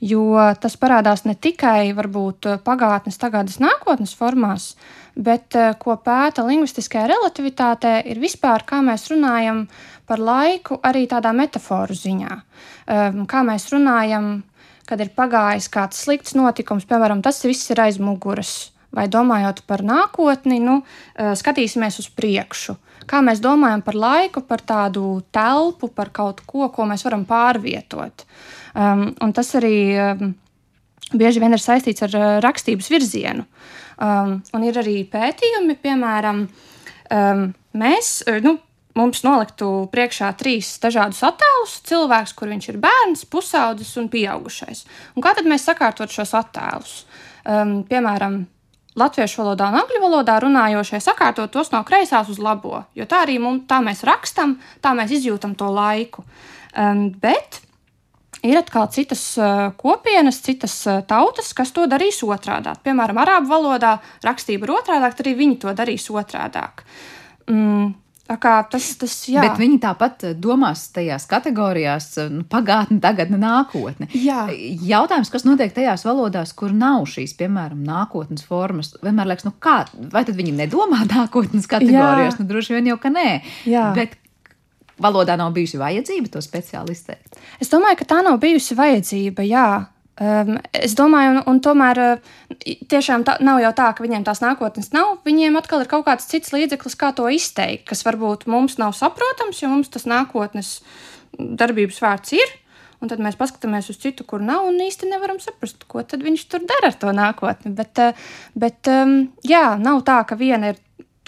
jo 0.00 0.32
tas 0.60 0.76
parādās 0.80 1.24
ne 1.28 1.36
tikai 1.36 1.92
varbūt 1.96 2.48
pagātnes, 2.66 3.20
tagadnes, 3.20 3.60
nākotnes 3.62 4.16
formās, 4.16 4.72
bet 5.20 5.56
eh, 5.58 5.72
ko 5.80 5.96
pēta 6.00 6.44
lingvistiskajā 6.46 7.06
relativitātē, 7.10 7.94
ir 8.10 8.20
vispār 8.22 8.64
kā 8.68 8.80
mēs 8.84 9.08
runājam 9.12 9.66
par 10.08 10.22
laiku 10.22 10.80
arī 10.82 11.04
tādā 11.10 11.32
metaforu 11.36 11.94
ziņā. 11.94 12.36
Ehm, 12.90 13.24
kā 13.30 13.44
mēs 13.46 13.68
runājam, 13.70 14.40
kad 14.88 15.00
ir 15.00 15.12
pagājis 15.14 15.70
kāds 15.70 16.00
slikts 16.02 16.34
notikums, 16.34 16.88
piemēram, 16.88 17.22
tas 17.22 17.44
viss 17.46 17.70
ir 17.70 17.82
aiz 17.84 18.00
muguras. 18.02 18.72
Vai 18.90 19.04
domājot 19.06 19.60
par 19.70 19.84
nākotni, 19.86 20.58
nu, 20.58 20.80
eh, 21.14 21.36
skatīsimies 21.38 22.00
uz 22.02 22.08
priekšu. 22.10 22.76
Kā 23.06 23.20
mēs 23.22 23.38
domājam 23.42 23.84
par 23.84 23.94
laiku, 23.94 24.42
par 24.42 24.58
tādu 24.66 25.22
telpu, 25.32 25.88
par 25.94 26.10
kaut 26.10 26.42
ko, 26.46 26.68
ko 26.68 26.86
mēs 26.90 27.04
varam 27.06 27.24
pārvietot. 27.26 28.26
Uh, 28.26 28.60
Um, 28.74 29.10
tas 29.34 29.50
arī 29.58 29.74
um, 29.98 30.34
bieži 31.10 31.42
vien 31.42 31.54
ir 31.54 31.62
saistīts 31.62 32.04
ar 32.06 32.14
uh, 32.14 32.26
rakstības 32.44 32.90
virzienu. 32.92 33.46
Um, 34.00 34.38
un 34.56 34.64
ir 34.64 34.80
arī 34.80 35.02
pētījumi, 35.12 35.76
piemēram, 35.82 36.44
um, 37.12 37.46
mēs. 37.76 38.20
Uh, 38.28 38.42
nu, 38.44 38.56
Mums 38.98 39.20
noliktu 39.22 39.86
priekšā 39.92 40.32
trīs 40.34 40.72
dažādus 40.82 41.20
attēlus. 41.22 41.76
Cilvēks, 41.86 42.32
kur 42.34 42.50
viņš 42.50 42.64
ir 42.72 42.78
bērns, 42.82 43.22
pusaudzis 43.30 43.92
un 44.00 44.08
pieaugušais. 44.10 44.82
Un 45.14 45.22
kā 45.24 45.30
tad 45.38 45.46
mēs 45.48 45.62
sakārtot 45.68 46.10
šos 46.10 46.34
attēlus? 46.34 46.96
Um, 47.46 47.76
piemēram, 47.86 48.42
latviešu 48.98 49.44
valodā 49.44 49.70
un 49.70 49.78
angļu 49.80 50.02
valodā 50.02 50.36
runājošie 50.42 51.00
sakārtot 51.04 51.52
tos 51.54 51.70
no 51.72 51.84
kreisās 51.86 52.28
uz 52.32 52.40
labo, 52.42 52.82
jo 52.98 53.06
tā 53.08 53.22
arī 53.24 53.38
mums, 53.42 53.64
tā 53.70 53.78
mēs 53.84 54.02
rakstam, 54.06 54.58
tā 54.82 54.92
mēs 54.98 55.14
izjūtam 55.20 55.54
to 55.58 55.70
laiku. 55.70 56.26
Um, 56.74 57.08
bet 57.22 57.62
Ir 58.46 58.56
atkal 58.56 58.86
citas 58.88 59.22
kopienas, 59.80 60.40
citas 60.44 60.74
tautas, 61.08 61.50
kas 61.56 61.74
to 61.76 61.84
darīs 61.90 62.22
otrādi. 62.24 62.72
Piemēram, 62.86 63.20
arābu 63.20 63.50
valodā 63.52 63.96
rakstība 64.24 64.64
ir 64.64 64.76
otrādi, 64.78 65.10
arī 65.24 65.34
viņi 65.42 65.58
to 65.60 65.74
darīs 65.76 66.06
otrādi. 66.08 66.62
Mm, 67.50 67.90
Tas, 68.30 68.84
tas, 68.94 69.14
jā. 69.26 69.42
Bet 69.42 69.58
viņi 69.58 69.80
tāpat 69.82 70.22
domās 70.38 70.84
tajās 70.94 71.24
kategorijās, 71.30 72.12
nu, 72.30 72.44
pagātne, 72.46 73.00
tagadne, 73.02 73.40
nākotne. 73.42 74.06
Jā. 74.14 74.44
Jautājums, 74.86 75.32
kas 75.34 75.42
notiek 75.48 75.74
tajās 75.74 76.06
valodās, 76.06 76.52
kur 76.54 76.70
nav 76.70 77.08
šīs, 77.10 77.34
piemēram, 77.40 77.82
nākotnes 77.82 78.46
formas, 78.46 78.92
vienmēr 79.02 79.32
liekas, 79.32 79.48
nu 79.48 79.54
kā, 79.58 79.80
vai 80.14 80.22
tad 80.28 80.38
viņi 80.38 80.54
nedomā 80.62 81.02
nākotnes 81.16 81.66
kategorijās? 81.70 82.38
Jā. 82.38 82.44
Nu, 82.44 82.46
droši 82.52 82.78
vien 82.78 82.92
jau, 82.92 83.00
ka 83.02 83.10
nē. 83.10 83.28
Jā. 83.66 83.88
Bet 83.98 84.14
valodā 85.02 85.36
nav 85.40 85.54
bijusi 85.56 85.80
vajadzība 85.80 86.32
to 86.32 86.42
speciāli 86.44 86.94
izteikt? 86.96 87.38
Es 87.62 87.72
domāju, 87.72 88.00
ka 88.00 88.10
tā 88.14 88.20
nav 88.26 88.38
bijusi 88.42 88.76
vajadzība. 88.78 89.46
Jā. 89.48 89.66
Um, 90.20 90.58
es 90.76 90.92
domāju, 90.98 91.32
un, 91.32 91.40
un 91.48 91.60
tomēr 91.64 92.00
tiešām 92.60 93.24
tā, 93.24 93.38
nav 93.44 93.62
jau 93.62 93.70
tā, 93.76 93.86
ka 93.96 94.04
viņiem 94.04 94.26
tās 94.26 94.42
nākotnes 94.44 94.92
nav. 94.92 95.22
Viņiem 95.24 95.56
atkal 95.56 95.84
ir 95.84 95.88
kaut 95.88 96.04
kāds 96.08 96.28
cits 96.28 96.52
līdzeklis, 96.52 96.98
kā 97.00 97.14
to 97.16 97.28
izteikt, 97.32 97.86
kas 97.88 98.04
varbūt 98.04 98.44
mums 98.50 98.76
nav 98.80 98.92
saprotams, 98.98 99.62
jo 99.62 99.70
mums 99.72 99.88
tas 99.92 100.04
nākotnes 100.10 100.80
darbības 101.38 102.02
vārds 102.04 102.36
ir. 102.36 102.52
Un 103.00 103.08
tad 103.08 103.22
mēs 103.24 103.38
paskatāmies 103.40 103.88
uz 103.88 103.96
citu, 103.96 104.26
kur 104.28 104.42
nav, 104.44 104.66
un 104.68 104.76
īsti 104.84 105.08
nevaram 105.08 105.38
saprast, 105.40 105.86
ko 105.88 106.02
viņš 106.04 106.42
tur 106.52 106.66
dara 106.68 106.90
ar 106.92 106.98
to 107.00 107.14
nākotni. 107.16 107.72
Bet, 107.78 107.96
bet 108.52 108.90
jā, 109.48 109.64
nav 109.80 110.02
tā, 110.04 110.18
ka 110.28 110.36
viena 110.36 110.74
ir 110.74 110.82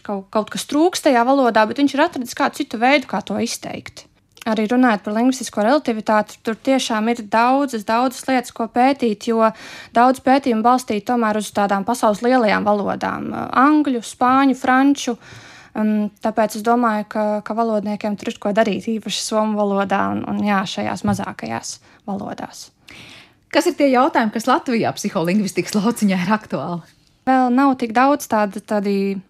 kaut, 0.06 0.28
kaut 0.34 0.50
kas 0.52 0.68
trūkst 0.70 1.08
tajā 1.08 1.26
valodā, 1.28 1.66
bet 1.68 1.82
viņš 1.82 1.94
ir 1.96 2.06
atradis 2.06 2.38
kādu 2.38 2.62
citu 2.62 2.80
veidu, 2.82 3.10
kā 3.10 3.22
to 3.26 3.38
izteikt 3.42 4.06
arī 4.48 4.66
runājot 4.70 5.04
par 5.04 5.14
lingvistisko 5.16 5.64
relativitāti, 5.64 6.38
tur 6.42 6.56
tiešām 6.58 7.10
ir 7.12 7.22
daudzas, 7.30 7.84
daudzas 7.86 8.26
lietas, 8.28 8.54
ko 8.54 8.66
pētīt, 8.72 9.28
jo 9.30 9.50
daudz 9.94 10.22
pētījumu 10.24 10.64
balstīt 10.66 11.06
tomēr 11.08 11.38
uz 11.38 11.52
tādām 11.54 11.86
pasaules 11.86 12.22
lielajām 12.24 12.66
valodām- 12.66 13.30
angļu, 13.66 14.02
spāņu, 14.02 14.58
franču. 14.58 15.16
Um, 15.74 16.10
tāpēc 16.20 16.56
es 16.56 16.62
domāju, 16.62 17.06
ka, 17.08 17.40
ka 17.40 17.54
valodniekiem 17.54 18.18
tur 18.18 18.28
ir 18.28 18.38
ko 18.38 18.52
darīt, 18.52 18.90
īpaši 18.92 19.22
somu 19.22 19.56
valodā 19.56 20.10
un, 20.12 20.24
un 20.28 20.42
jā, 20.44 20.60
šajās 20.68 21.02
mazākajās 21.02 21.78
valodās. 22.06 22.70
Kas 23.48 23.66
ir 23.66 23.74
tie 23.74 23.88
jautājumi, 23.88 24.32
kas 24.32 24.44
Latvijā 24.44 24.92
psiholingvistikas 24.92 25.72
lauciņā 25.72 26.18
ir 26.26 26.32
aktuāli? 26.32 26.82
Vēl 27.24 27.48
nav 27.54 27.78
tik 27.78 27.92
daudz 27.96 28.28
tādu, 28.28 28.60
tādi 28.60 29.22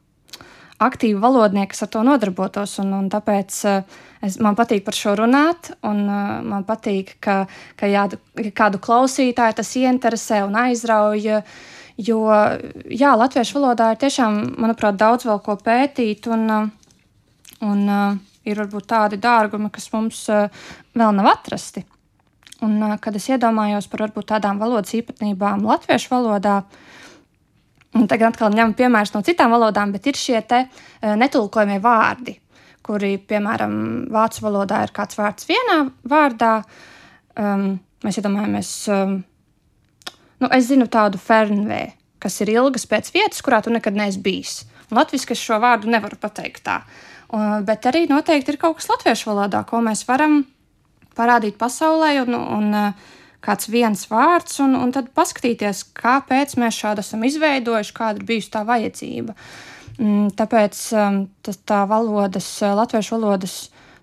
aktīvi 0.85 1.21
valodnieki, 1.21 1.73
kas 1.73 1.85
ar 1.87 1.91
to 1.93 2.03
nodarbotos. 2.07 2.77
Un, 2.83 2.93
un 2.97 3.11
tāpēc 3.13 3.59
uh, 3.69 4.01
es, 4.25 4.39
man 4.43 4.57
patīk 4.59 4.85
par 4.87 4.97
šo 4.97 5.15
runāt, 5.21 5.73
un 5.89 6.03
uh, 6.07 6.41
man 6.47 6.67
patīk, 6.69 7.17
ka, 7.23 7.43
ka 7.79 7.91
jā, 7.91 8.07
kādu 8.57 8.81
klausītāju 8.83 9.59
tas 9.61 9.73
ieinteresē 9.81 10.43
un 10.47 10.59
aizrauja. 10.67 11.43
Jo 12.01 12.21
jā, 12.89 13.11
latviešu 13.21 13.59
valodā 13.59 13.91
ir 13.93 13.99
tiešām, 14.01 14.39
manuprāt, 14.65 14.97
daudz 14.99 15.27
vēl 15.29 15.43
ko 15.45 15.59
pētīt, 15.61 16.27
un, 16.33 16.47
uh, 16.51 17.03
un 17.69 17.83
ir 18.49 18.59
varbūt 18.59 18.89
tādi 18.91 19.21
dārgumi, 19.23 19.71
kas 19.71 19.91
mums 19.93 20.25
vēl 20.27 21.13
nav 21.15 21.29
atrasti. 21.35 21.85
Un, 22.63 22.79
kad 23.03 23.15
es 23.19 23.29
iedomājos 23.29 23.87
par 23.91 24.07
varbūt 24.07 24.33
tādām 24.33 24.59
valodas 24.63 24.95
īpatnībām 24.97 25.67
latviešu 25.67 26.11
valodā, 26.15 26.57
uh, 26.63 26.93
Un 27.93 28.07
tagad 28.09 28.33
atkal 28.33 28.55
ņemam 28.55 28.73
piemērus 28.77 29.13
no 29.13 29.21
citām 29.27 29.53
valodām, 29.53 29.93
bet 29.93 30.07
ir 30.09 30.17
šie 30.17 30.41
te 30.49 30.63
uh, 30.65 31.13
netulkojamie 31.21 31.77
vārdi, 31.85 32.39
kuri, 32.83 33.15
piemēram, 33.21 33.75
vācu 34.13 34.47
valodā 34.47 34.81
ir 34.87 34.95
kāds 34.97 35.19
vārds 35.19 35.49
vienā 35.49 35.83
vārdā. 36.09 36.55
Um, 37.37 37.77
mēs 38.05 38.19
iedomājamies, 38.19 38.73
um, 38.93 39.19
nu, 40.41 40.49
es 40.49 40.71
zinu 40.71 40.89
tādu 40.93 41.21
fernvē, 41.21 41.83
kas 42.23 42.41
ir 42.41 42.55
ilgas 42.57 42.89
pēc 42.89 43.13
vietas, 43.15 43.45
kurā 43.45 43.61
tu 43.65 43.73
nekad 43.75 43.97
neesi 43.99 44.23
bijis. 44.25 44.63
Latvijas 44.93 45.29
šo 45.39 45.61
vārdu 45.63 45.93
nevaru 45.93 46.19
pateikt 46.21 46.65
tā. 46.67 46.83
Uh, 47.33 47.61
bet 47.65 47.87
arī 47.89 48.07
noteikti 48.09 48.55
ir 48.55 48.61
kaut 48.61 48.81
kas 48.81 48.89
latviešu 48.93 49.31
valodā, 49.31 49.63
ko 49.69 49.81
mēs 49.85 50.05
varam 50.09 50.43
parādīt 51.17 51.61
pasaulē 51.61 52.15
un, 52.25 52.37
un 52.41 52.77
uh, 52.77 53.11
kāds 53.43 53.69
viens 53.73 54.07
vārds, 54.11 54.61
un, 54.65 54.77
un 54.79 54.95
tad 54.95 55.11
paskatīties, 55.17 55.85
kāpēc 55.99 56.57
mēs 56.63 56.79
šādu 56.79 57.05
esam 57.05 57.27
izveidojuši, 57.27 57.95
kāda 57.97 58.23
ir 58.23 58.29
bijusi 58.29 58.53
tā 58.55 58.65
vajadzība. 58.69 59.37
Mm, 59.99 60.33
tāpēc 60.39 60.81
um, 60.97 61.23
tas, 61.45 61.59
tā 61.69 61.83
valodas, 61.91 62.49
uh, 62.63 62.73
latviešu 62.79 63.19
valodas 63.19 63.57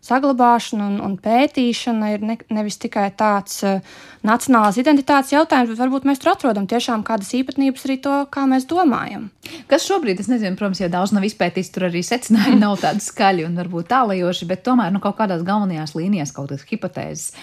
saglabāšana 0.06 0.86
un, 0.86 1.00
un 1.04 1.16
pētīšana 1.20 2.12
ir 2.14 2.22
ne, 2.24 2.36
nevis 2.54 2.78
tikai 2.80 3.10
tāds 3.20 3.58
uh, 3.68 3.82
nacionālās 4.28 4.78
identitātes 4.80 5.34
jautājums, 5.34 5.74
bet 5.74 5.82
varbūt 5.82 6.08
mēs 6.08 6.22
tur 6.22 6.34
atrodam 6.34 6.68
tiešām 6.70 7.04
kādas 7.08 7.34
īpatnības 7.36 7.88
arī 7.88 7.98
to, 8.06 8.16
kā 8.32 8.46
mēs 8.50 8.68
domājam. 8.70 9.28
Kas 9.72 9.88
šobrīd, 9.90 10.22
es 10.22 10.30
nezinu, 10.32 10.56
protams, 10.60 10.84
jau 10.84 10.92
daudz 10.94 11.16
nav 11.16 11.28
izpētīts, 11.28 11.72
tur 11.76 11.90
arī 11.90 12.04
secinājumi 12.06 12.62
nav 12.62 12.78
tādi 12.84 13.04
skaļi 13.04 13.48
un 13.50 13.60
varbūt 13.60 13.92
tālajoši, 13.92 14.48
bet 14.52 14.64
tomēr 14.68 14.94
nu, 14.96 15.04
kaut 15.04 15.20
kādās 15.20 15.44
galvenajās 15.48 15.98
līnijās 15.98 16.36
kaut 16.36 16.54
kādas 16.54 16.70
hipotēzes 16.70 17.34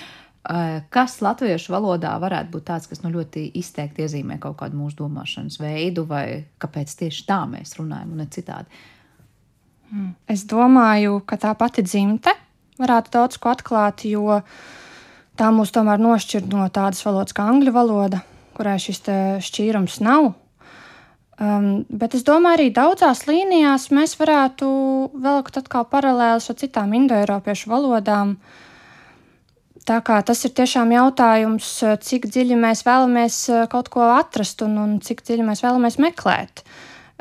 kas 0.94 1.18
latviešu 1.24 1.72
valodā 1.74 2.12
varētu 2.22 2.53
būt 2.53 2.66
tāds, 2.68 2.86
kas 2.86 3.03
nu, 3.03 3.11
ļoti 3.14 3.49
izteikti 3.59 4.05
iezīmē 4.05 4.38
kaut 4.42 4.59
kādu 4.61 4.78
mūsu 4.78 5.01
domāšanas 5.01 5.59
veidu, 5.59 6.05
vai 6.07 6.47
kāpēc 6.62 6.92
tieši 7.01 7.24
tā 7.26 7.40
mēs 7.51 7.74
runājam 7.80 8.12
un 8.14 8.22
ne 8.22 8.26
citādi? 8.30 8.82
Hmm. 9.90 10.12
Es 10.30 10.44
domāju, 10.47 11.20
ka 11.26 11.38
tā 11.42 11.55
pati 11.59 11.82
dzimte 11.86 12.34
varētu 12.78 13.14
daudz 13.16 13.38
ko 13.42 13.51
atklāt, 13.55 14.05
jo 14.07 14.40
tā 15.38 15.51
mūs 15.55 15.72
tomēr 15.74 16.03
nošķir 16.03 16.47
no 16.53 16.66
tādas 16.70 17.03
valodas 17.07 17.34
kā 17.34 17.47
angļu 17.51 17.74
valoda, 17.74 18.22
kurai 18.55 18.76
šis 18.82 19.03
šķīrums 19.47 19.99
nav. 20.05 20.34
Um, 21.36 21.82
bet 21.90 22.14
es 22.16 22.22
domāju, 22.24 22.61
arī 22.61 22.68
daudzās 22.72 23.26
līnijās 23.28 23.90
mēs 23.92 24.14
varētu 24.16 24.68
velkt 25.20 25.59
atkal 25.61 25.84
paralēlus 25.90 26.49
ar 26.49 26.57
citām 26.62 26.94
indoeiropiešu 26.97 27.68
valodām. 27.74 28.36
Uh, 28.36 28.62
Tā 29.87 30.01
kā 30.03 30.18
tas 30.26 30.41
ir 30.43 30.51
tiešām 30.57 30.91
jautājums, 30.91 31.66
eh, 31.87 31.95
cik 32.03 32.26
dziļi 32.26 32.59
mēs 32.59 32.82
vēlamies 32.87 33.37
eh, 33.55 33.66
kaut 33.70 33.91
ko 33.95 34.03
atrast 34.16 34.64
un, 34.66 34.74
un 34.82 34.97
cik 34.99 35.22
dziļi 35.22 35.47
mēs 35.47 35.62
vēlamies 35.62 36.01
meklēt. 36.03 36.64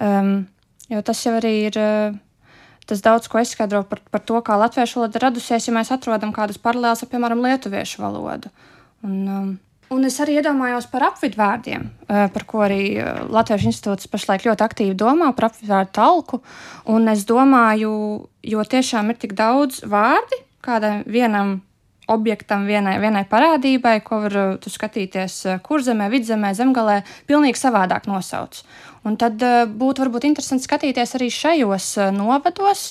Um, 0.02 0.48
jo 0.90 1.02
tas 1.06 1.22
jau 1.26 1.36
arī 1.38 1.54
ir. 1.68 1.78
Eh, 1.78 2.16
tas 2.86 3.02
daudz 3.02 3.26
ko 3.30 3.40
izskaidro 3.42 3.80
par, 3.90 4.02
par 4.14 4.22
to, 4.22 4.38
kā 4.46 4.58
latviešu 4.62 5.00
valoda 5.00 5.22
radusies, 5.24 5.66
ja 5.66 5.72
mēs 5.74 5.90
atrodam 5.90 6.30
kādas 6.34 6.60
paralēlas 6.62 7.02
ar, 7.02 7.10
piemēram, 7.10 7.42
lietuviešu 7.42 8.04
valodu. 8.04 8.52
Un, 9.06 9.16
um, 9.26 9.54
Un 9.94 10.06
es 10.06 10.18
arī 10.22 10.40
iedomājos 10.40 10.88
par 10.90 11.04
apvidvārdiem, 11.12 11.84
par 12.10 12.44
ko 12.50 12.64
arī 12.66 12.98
Latvijas 13.30 13.68
institūts 13.70 14.10
pašlaik 14.10 14.48
ļoti 14.48 14.66
aktīvi 14.66 14.96
domā 14.98 15.28
par 15.38 15.52
apvidvārdu 15.52 15.94
talku. 15.94 16.40
Un 16.90 17.06
es 17.12 17.22
domāju, 17.30 17.92
jo 18.42 18.66
tiešām 18.74 19.14
ir 19.14 19.20
tik 19.22 19.36
daudz 19.38 19.84
vārdi 19.86 20.42
kādam 20.66 21.04
vienam 21.06 21.60
objektam, 22.12 22.66
vienai, 22.70 22.98
vienai 23.02 23.26
parādībai, 23.30 23.98
ko 24.06 24.22
var 24.26 24.38
uh, 24.42 24.70
skatīties 24.72 25.38
uh, 25.50 25.60
kurzemē, 25.66 26.10
vidzemē, 26.14 26.54
zemgalē, 26.58 27.02
pilnīgi 27.30 27.60
savādāk 27.60 28.10
nosauc. 28.10 28.62
Un 29.06 29.18
tad 29.22 29.42
uh, 29.46 29.66
būtu 29.70 30.06
varbūt 30.06 30.30
interesanti 30.30 30.68
skatīties 30.68 31.16
arī 31.18 31.30
šajos 31.34 31.92
novados, 32.16 32.88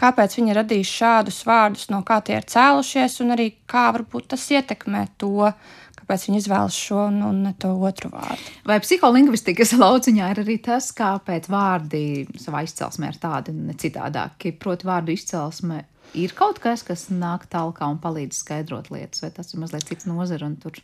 kāpēc 0.00 0.38
viņi 0.40 0.58
radīs 0.58 0.90
šādus 0.90 1.44
vārdus, 1.46 1.88
no 1.92 2.02
kā 2.06 2.20
tie 2.24 2.38
ir 2.40 2.48
cēlušies, 2.50 3.20
un 3.24 3.36
arī 3.36 3.52
kā 3.70 3.88
varbūt 3.94 4.32
tas 4.34 4.44
ietekmē 4.50 5.06
to, 5.20 5.50
kāpēc 6.00 6.26
viņi 6.28 6.42
izvēlas 6.42 6.76
šo 6.76 7.06
un, 7.06 7.22
un 7.24 7.40
ne 7.46 7.54
to 7.60 7.70
otru 7.76 8.10
vārdu. 8.12 8.52
Vai 8.68 8.80
psiholingvistikas 8.84 9.76
lauciņā 9.84 10.30
ir 10.34 10.44
arī 10.44 10.58
tas, 10.64 10.90
kāpēc 10.96 11.48
vārdi 11.52 12.04
savā 12.40 12.64
izcelsmē 12.66 13.12
ir 13.12 13.20
tādi 13.22 13.54
un 13.54 13.72
citādāki? 13.80 14.56
Proti, 14.60 14.88
vārdu 14.88 15.14
izcelsme 15.14 15.84
ir 16.18 16.34
kaut 16.36 16.60
kas, 16.62 16.84
kas 16.86 17.06
nāk 17.12 17.46
tālāk 17.52 17.80
un 17.84 17.98
palīdz 18.02 18.40
skaidrot 18.42 18.90
lietas, 18.94 19.22
vai 19.24 19.30
tas 19.34 19.52
ir 19.52 19.60
mazliet 19.62 19.86
cits 19.88 20.08
nozara, 20.08 20.48
un 20.48 20.56
tur 20.60 20.78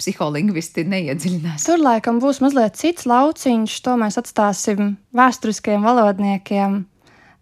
psiholingvisti 0.00 0.84
neiedziļinās. 0.88 1.66
Tur 1.68 1.82
laikam 1.82 2.20
būs 2.22 2.42
mazliet 2.44 2.78
cits 2.80 3.06
lauciņš, 3.10 3.78
to 3.86 3.96
mēs 4.00 4.20
atstāsim 4.20 4.94
vēsturiskiem 5.16 5.84
valodniekiem. 5.86 6.80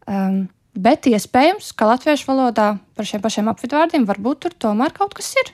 Um, 0.08 0.40
bet 0.78 1.08
iespējams, 1.10 1.72
ka 1.78 1.90
latviešu 1.92 2.30
valodā 2.30 2.70
par 2.98 3.08
šiem 3.08 3.22
pašiem 3.24 3.52
apvidvārdiem 3.52 4.08
varbūt 4.08 4.46
tur 4.46 4.58
tomēr 4.66 4.94
kaut 4.96 5.14
kas 5.18 5.34
ir. 5.42 5.52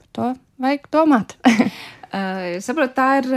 Par 0.00 0.12
to 0.16 0.32
vajag 0.62 0.88
domāt. 0.94 1.36
uh, 1.48 2.56
saprotu, 2.64 2.96
tā 2.96 3.10
ir 3.20 3.30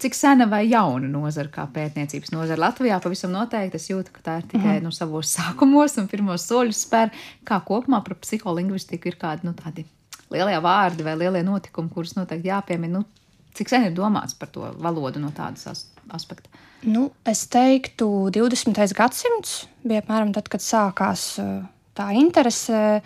Cik 0.00 0.16
sena 0.18 0.46
vai 0.50 0.64
jauna 0.66 1.06
nozara, 1.10 1.50
kā 1.52 1.64
pētniecības 1.70 2.32
nozara 2.34 2.60
Latvijā, 2.66 2.98
pavisam 3.02 3.30
noteikti 3.34 3.78
es 3.78 3.88
jūtu, 3.90 4.10
ka 4.16 4.24
tā 4.26 4.36
ir 4.40 4.48
tikai 4.50 4.78
mm. 4.78 4.86
nu, 4.86 4.92
savos 4.94 5.30
sākumos 5.36 5.94
un 6.02 6.08
pirmos 6.10 6.46
soļus 6.50 6.84
spēr. 6.88 7.12
Kā 7.46 7.60
kopumā 7.66 8.02
par 8.06 8.18
psiholingvistiku 8.22 9.12
ir 9.12 9.18
kādi 9.20 9.46
nu, 9.46 9.54
tādi 9.58 9.86
lielie 10.34 10.58
vārdi 10.64 11.06
vai 11.06 11.14
lielie 11.20 11.44
notikumi, 11.46 11.92
kurus 11.94 12.16
noteikti 12.18 12.50
jāpiemina. 12.50 13.00
Nu, 13.00 13.38
cik 13.54 13.70
sen 13.70 13.86
ir 13.86 13.94
domāts 13.94 14.34
par 14.38 14.50
to 14.54 14.72
valodu 14.82 15.22
no 15.22 15.30
tādas 15.36 15.68
as 15.70 15.86
aspekta? 16.12 16.50
Nu, 16.84 17.06
es 17.24 17.46
teiktu, 17.48 18.08
20. 18.34 18.82
gadsimts 18.98 19.62
bija 19.86 20.02
apmēram 20.02 20.34
tad, 20.36 20.50
kad 20.52 20.64
sākās 20.64 21.28
uh, 21.40 21.62
tā 21.96 22.10
interese. 22.18 23.00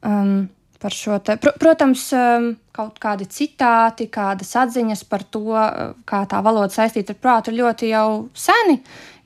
Um, 0.00 0.48
par 0.80 0.94
šo 0.96 1.18
te. 1.20 1.36
Pr 1.40 1.52
protams, 1.60 2.06
um, 2.16 2.50
kaut 2.74 2.96
kādi 3.02 3.26
citāti, 3.28 4.08
kādas 4.12 4.54
atziņas 4.56 5.04
par 5.10 5.24
to, 5.28 5.44
uh, 5.52 5.92
kā 6.08 6.22
tā 6.30 6.40
valoda 6.44 6.72
saistīta 6.72 7.14
ar 7.14 7.20
prātu, 7.20 7.54
ļoti 7.54 7.90
jau 7.92 8.08
seni. 8.34 8.78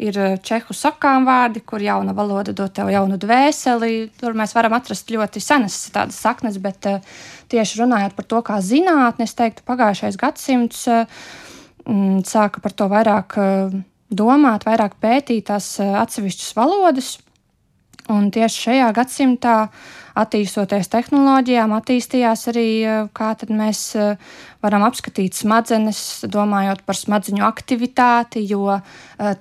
Ir 0.03 0.19
uh, 0.19 0.37
čehu 0.43 0.75
sakām 0.75 1.29
vārdi, 1.29 1.63
kur 1.63 1.83
jauna 1.85 2.15
valoda 2.17 2.55
dod 2.57 2.75
tev 2.75 2.91
jaunu 2.91 3.19
dvēseli. 3.23 3.95
Tur 4.21 4.35
mēs 4.39 4.55
varam 4.57 4.75
atrast 4.77 5.15
ļoti 5.15 5.43
senas 5.45 5.79
tādas 5.95 6.19
saknes, 6.19 6.59
bet 6.63 6.91
uh, 6.91 7.17
tieši 7.55 7.83
runājot 7.85 8.19
par 8.19 8.31
to, 8.31 8.43
kā 8.47 8.61
zinātnē, 8.65 9.29
es 9.29 9.39
teiktu, 9.39 9.67
pagājušais 9.69 10.19
gadsimts 10.21 10.87
mm, 10.91 12.25
sāka 12.27 12.63
par 12.65 12.75
to 12.75 12.91
vairāk 12.91 13.39
domāt, 14.15 14.67
vairāk 14.67 14.99
pētīt 15.03 15.47
tās 15.51 15.77
atsevišķas 15.79 16.57
valodas. 16.59 17.19
Un 18.13 18.29
tieši 18.29 18.67
šajā 18.67 18.89
gadsimtā, 18.97 19.55
attīstoties 20.15 20.91
tehnoloģijām, 20.93 21.75
attīstījās 21.75 22.49
arī, 22.53 22.69
eh, 22.87 23.09
kā 23.17 23.35
mēs 23.51 23.83
eh, 23.99 24.17
varam 24.65 24.87
apskatīt 24.87 25.37
smadzenes, 25.37 26.25
domājot 26.31 26.85
par 26.87 26.97
smadzeņu 26.97 27.45
aktivitāti, 27.45 28.45
jo 28.49 28.79
uh, 28.79 28.81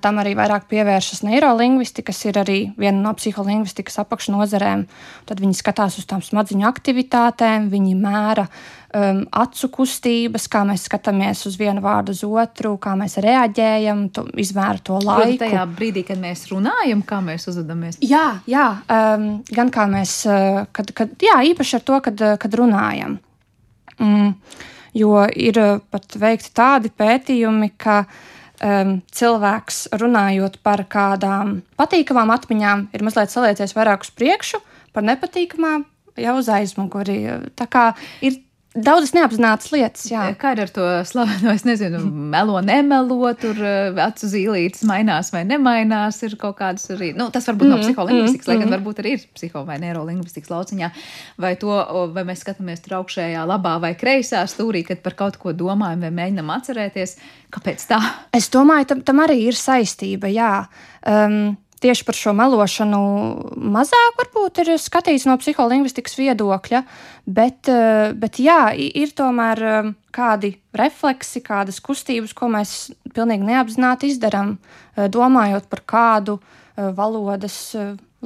tam 0.04 0.20
arī 0.20 0.34
vairāk 0.36 0.68
pievēršas 0.68 1.24
neirolingvistika, 1.24 2.10
kas 2.12 2.20
ir 2.28 2.38
arī 2.42 2.58
viena 2.80 3.00
no 3.06 3.14
psiholingvistikas 3.16 4.02
apakšnodarbiem. 4.04 4.84
Tad 5.28 5.40
viņi 5.40 5.56
skatās 5.56 5.96
uz 6.00 6.08
tām 6.10 6.20
smadzeņu 6.24 6.68
aktivitātēm, 6.68 7.70
viņi 7.72 7.94
mēra 7.96 8.44
um, 8.44 9.22
acu 9.44 9.70
kustības, 9.78 10.46
kā 10.52 10.64
mēs 10.68 10.86
skatāmies 10.90 11.44
uz 11.48 11.56
vienu 11.60 11.82
vārdu 11.84 12.14
uz 12.14 12.20
otru, 12.28 12.74
kā 12.82 12.94
mēs 12.98 13.16
reaģējam, 13.24 14.06
to, 14.14 14.26
izmēra 14.40 14.82
to 14.84 15.00
laiku. 15.00 15.24
Proti, 15.24 15.40
tajā 15.46 15.64
brīdī, 15.72 16.04
kad 16.10 16.20
mēs 16.20 16.46
runājam, 16.52 17.04
kā 17.06 17.22
mēs 17.24 17.48
uzvedamies. 17.52 18.00
Jā, 18.04 18.26
jā 18.50 18.68
um, 18.84 19.28
gan 19.54 19.72
kā 19.74 19.88
mēs, 19.90 20.20
uh, 20.28 20.63
kad, 20.72 20.92
kad, 20.96 21.16
jā, 21.22 21.38
īpaši 21.50 21.78
ar 21.78 21.84
to, 21.88 21.98
kad, 22.04 22.22
kad 22.40 22.56
runājam. 22.60 23.18
Mm, 23.98 24.34
jo 24.98 25.24
ir 25.30 25.58
uh, 25.60 25.82
pat 25.90 26.16
veikti 26.20 26.52
tādi 26.56 26.92
pētījumi, 26.94 27.72
ka 27.80 28.04
um, 28.04 28.96
cilvēks 29.14 29.80
runājot 30.00 30.60
par 30.66 30.84
kādām 30.90 31.58
patīkamām 31.80 32.32
atmiņām, 32.34 32.88
ir 32.94 33.06
mazliet 33.06 33.34
saliecies 33.34 33.76
vairāk 33.76 34.06
uz 34.06 34.14
priekšu, 34.14 34.62
par 34.94 35.06
nepatīkamām 35.06 35.86
jau 36.20 36.38
uz 36.38 36.48
aizmuguri. 36.52 37.18
Tā 37.58 37.66
kā 37.70 37.88
ir 38.24 38.38
Daudzas 38.74 39.12
neapzinātas 39.14 39.68
lietas, 39.70 40.02
jā. 40.10 40.24
Kā 40.34 40.50
ir 40.56 40.64
ar 40.64 40.70
to 40.74 40.84
slaveno, 41.06 41.52
es 41.54 41.62
nezinu, 41.62 42.00
melo, 42.32 42.56
nemelo, 42.58 43.28
tur 43.38 43.60
eh, 43.62 44.00
acu 44.02 44.26
zīlītes 44.32 44.82
mainās 44.88 45.30
vai 45.30 45.44
nemainās, 45.46 46.18
ir 46.26 46.34
kaut 46.40 46.56
kādas 46.58 46.90
arī, 46.90 47.12
nu, 47.14 47.28
tas 47.30 47.46
varbūt 47.46 47.68
mm, 47.68 47.70
nav 47.70 47.84
psiholingvistikas, 47.84 48.48
mm, 48.48 48.50
lai 48.50 48.58
gan 48.58 48.66
mm. 48.66 48.74
varbūt 48.74 49.02
arī 49.04 49.14
ir 49.14 49.28
psiho 49.38 49.62
vai 49.68 49.78
neirolingvistikas 49.84 50.50
lauciņā, 50.50 50.90
vai 51.46 51.54
to, 51.62 51.78
vai 52.16 52.26
mēs 52.26 52.42
skatāmies 52.42 52.82
tur 52.82 52.98
augšējā 52.98 53.46
labā 53.46 53.76
vai 53.84 53.92
kreisā 54.00 54.42
stūrī, 54.50 54.82
kad 54.90 55.06
par 55.06 55.14
kaut 55.22 55.38
ko 55.38 55.54
domājam 55.54 56.02
vai 56.08 56.10
mēģinam 56.18 56.50
atcerēties, 56.56 57.14
kāpēc 57.54 57.86
tā? 57.94 58.02
Es 58.34 58.50
domāju, 58.50 58.90
tam, 58.90 59.06
tam 59.06 59.22
arī 59.22 59.38
ir 59.52 59.60
saistība, 59.60 60.34
jā. 60.34 60.50
Um, 61.06 61.54
tieši 61.84 62.06
par 62.08 62.16
šo 62.16 62.32
melošanu. 62.36 63.00
Mazāk 63.74 64.20
varbūt 64.20 64.62
ir 64.62 64.72
skatīts 64.80 65.26
no 65.28 65.36
psiholingvistikas 65.40 66.16
viedokļa, 66.18 66.82
bet, 67.26 67.68
eh, 67.68 68.14
bet 68.16 68.40
jā, 68.40 68.72
ir 68.74 69.12
tomēr 69.16 69.64
eh, 69.68 69.92
kādi 70.14 70.54
refleksi, 70.76 71.44
kādas 71.44 71.82
kustības, 71.84 72.32
ko 72.36 72.48
mēs 72.52 72.92
pilnīgi 73.14 73.50
neapzināti 73.50 74.12
izdarām, 74.12 74.56
eh, 74.96 75.08
domājot 75.08 75.68
par 75.68 75.84
kādu 75.86 76.40
valodas 76.74 77.76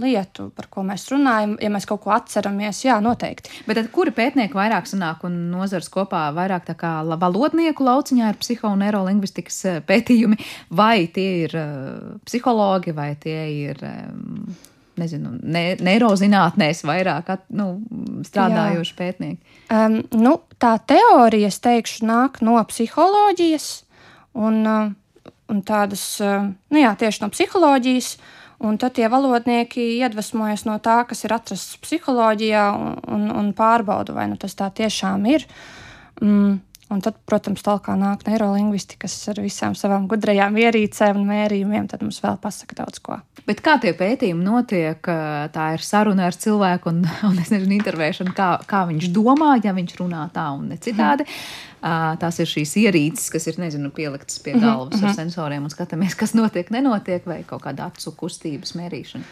lietu, 0.01 0.49
par 0.57 0.69
ko 0.73 0.85
mēs 0.87 1.07
runājam, 1.13 1.57
ja 1.63 1.71
mēs 1.73 1.87
kaut 1.89 2.03
ko 2.05 2.13
atceramies, 2.15 2.81
jā, 2.87 2.99
noteikti. 3.05 3.53
Bet 3.69 3.79
tad, 3.81 3.91
kuri 3.95 4.13
pētnieki 4.15 4.57
vairāk 4.57 4.89
sanāk 4.91 5.25
un 5.29 5.37
nozars 5.53 5.91
kopā 5.93 6.29
vairāk 6.37 6.69
tā 6.69 6.77
kā 6.79 6.93
valodnieku 7.09 7.87
lauciņā 7.87 8.33
ir 8.33 8.41
psiho 8.41 8.73
un 8.73 8.83
neirolingvistikas 8.85 9.61
eh, 9.69 9.79
pētījumi, 9.89 10.39
vai 10.81 11.09
tie 11.15 11.29
ir 11.45 11.59
uh, 11.59 12.17
psihologi, 12.29 12.97
vai 12.97 13.13
tie 13.21 13.45
ir. 13.69 13.87
Um, 13.87 14.57
Nezinu, 14.99 15.29
ne, 15.47 15.77
neirozinātnēs 15.79 16.81
vairāk 16.83 17.29
at, 17.31 17.45
nu, 17.55 17.69
strādājoši 18.27 18.91
jā. 18.91 18.97
pētnieki. 18.99 19.53
Um, 19.71 20.01
nu, 20.19 20.33
tā 20.59 20.73
teorija, 20.91 21.53
es 21.53 21.61
teikšu, 21.63 22.01
nāk 22.09 22.41
no 22.43 22.57
psiholoģijas 22.67 23.69
un, 24.43 24.59
un 25.55 25.63
tādas, 25.69 26.03
nu 26.19 26.83
jā, 26.83 26.91
tieši 26.99 27.23
no 27.23 27.31
psiholoģijas. 27.31 28.11
Uh, 28.19 28.35
Un 28.59 28.79
tad 28.79 28.97
tie 28.97 29.07
valodnieki 29.07 29.85
iedvesmojas 30.01 30.65
no 30.67 30.81
tā, 30.83 31.05
kas 31.07 31.23
ir 31.25 31.35
atrasts 31.37 31.77
psiholoģijā, 31.85 32.65
un, 32.75 32.97
un, 33.15 33.29
un 33.31 33.53
pārbauda, 33.55 34.17
vai 34.17 34.27
nu 34.33 34.39
tas 34.41 34.57
tā 34.59 34.67
tiešām 34.75 35.29
ir. 35.31 35.47
Mm. 36.19 36.59
Un 36.89 37.03
tad, 37.05 37.19
protams, 37.29 37.61
tālāk 37.61 37.91
nāk 38.01 38.23
neirolingvistikas 38.25 39.13
ar 39.29 39.43
visām 39.45 39.75
savām 39.77 40.07
gudrajām 40.09 40.55
ierīcēm 40.57 41.19
un 41.21 41.27
mērījumiem. 41.29 41.89
Tad 41.91 42.01
mums 42.01 42.23
vēl 42.25 42.39
pasaka 42.41 42.79
daudz 42.79 43.03
ko. 43.05 43.19
Bet 43.45 43.61
kā 43.65 43.75
tie 43.83 43.93
pētījumi 43.97 44.45
notiek? 44.45 45.11
Tā 45.53 45.67
ir 45.75 45.85
saruna 45.85 46.31
ar 46.31 46.37
cilvēku 46.37 46.89
un, 46.89 47.03
un 47.29 47.41
es 47.43 47.53
nezinu, 47.53 47.77
intervēšana, 47.77 48.33
kā, 48.37 48.49
kā 48.69 48.87
viņš 48.89 49.11
domā, 49.13 49.59
ja 49.65 49.75
viņš 49.77 49.99
runā 50.01 50.23
tā 50.33 50.47
un 50.57 50.71
ne 50.73 50.79
citādi. 50.81 51.27
Mm. 51.29 52.17
Tās 52.23 52.41
ir 52.43 52.49
šīs 52.51 52.73
ierīces, 52.81 53.29
kas 53.31 53.47
ir 53.53 53.61
nezinu, 53.61 53.93
pieliktas 53.95 54.41
pie 54.43 54.57
mhm, 54.57 54.65
galvas 54.65 54.95
mm 54.95 54.99
-hmm. 54.99 55.05
ar 55.05 55.11
mhm. 55.11 55.19
sensoriem 55.21 55.63
un 55.69 55.71
skatāmies, 55.71 56.17
kas 56.17 56.35
notiek, 56.35 56.71
nenotiek, 56.71 57.27
vai 57.27 57.45
kaut 57.47 57.63
kāda 57.63 57.87
acu 57.93 58.13
kustības 58.17 58.75
mērīšana. 58.75 59.25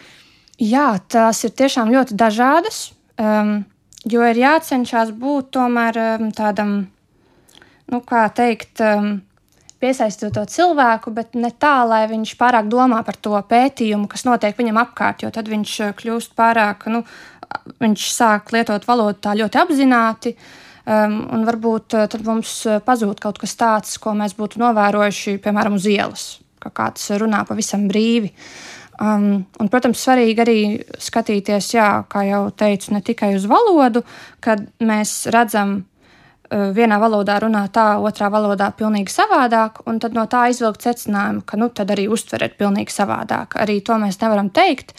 Jā, 0.58 0.98
tās 1.08 1.44
ir 1.44 1.50
tiešām 1.50 1.90
ļoti 1.92 2.14
dažādas, 2.16 2.92
um, 3.18 3.64
jo 4.04 4.22
ir 4.22 4.36
jācenšas 4.36 5.10
būt 5.10 5.50
tomēr 5.50 5.98
um, 6.20 6.30
tādam 6.32 6.86
nu, 7.92 8.02
kā 8.06 8.26
teikt, 8.34 8.80
um, 8.84 9.16
piesaistot 9.82 10.34
to 10.34 10.44
cilvēku, 10.50 11.12
bet 11.14 11.36
ne 11.38 11.52
tā, 11.52 11.78
lai 11.88 12.04
viņš 12.10 12.34
pārāk 12.40 12.68
domā 12.72 13.02
par 13.06 13.18
to 13.20 13.36
pētījumu, 13.50 14.08
kas 14.10 14.26
notiek 14.28 14.56
viņam 14.58 14.80
apkārt, 14.82 15.24
jo 15.24 15.32
tad 15.34 15.50
viņš 15.52 15.74
uh, 15.84 15.96
kļūst 15.98 16.36
pārāk, 16.38 16.88
nu, 16.92 17.04
viņš 17.82 18.06
sāk 18.12 18.54
lietot 18.54 18.86
valodu 18.88 19.20
tā 19.22 19.36
ļoti 19.38 19.62
apzināti. 19.62 20.36
Um, 20.86 21.24
un 21.34 21.42
varbūt 21.48 21.96
uh, 21.98 22.06
tad 22.06 22.22
mums 22.22 22.60
uh, 22.68 22.78
pazūd 22.84 23.18
kaut 23.22 23.40
kas 23.42 23.56
tāds, 23.58 23.96
ko 23.98 24.12
mēs 24.14 24.36
būtu 24.38 24.60
novērojuši, 24.62 25.40
piemēram, 25.42 25.80
uz 25.80 25.88
ielas, 25.90 26.26
ka 26.62 26.70
kāds 26.70 27.08
runā 27.18 27.40
pavisam 27.48 27.88
brīvi. 27.90 28.30
Um, 29.02 29.42
un, 29.58 29.68
protams, 29.68 29.98
svarīgi 30.06 30.44
arī 30.44 30.60
skatīties, 31.02 31.72
jā, 31.74 31.88
kā 32.08 32.22
jau 32.28 32.46
teicu, 32.54 32.94
ne 32.94 33.02
tikai 33.04 33.34
uz 33.34 33.48
valodu, 33.50 34.04
kad 34.40 34.62
mēs 34.78 35.24
redzam 35.34 35.80
vienā 36.50 36.98
valodā 37.02 37.38
runā 37.42 37.66
tā, 37.72 37.86
otrā 38.02 38.30
valodā 38.32 38.70
pilnīgi 38.76 39.12
savādāk, 39.12 39.82
un 39.90 40.00
tad 40.02 40.16
no 40.16 40.26
tā 40.30 40.46
izvilkt 40.52 40.86
secinājumu, 40.86 41.44
ka 41.46 41.58
nu, 41.60 41.70
tad 41.74 41.90
arī 41.94 42.08
uztver 42.12 42.46
ir 42.46 42.58
pilnīgi 42.58 42.94
savādāk. 42.94 43.58
Arī 43.62 43.80
to 43.84 43.98
mēs 44.02 44.20
nevaram 44.22 44.50
teikt. 44.54 44.94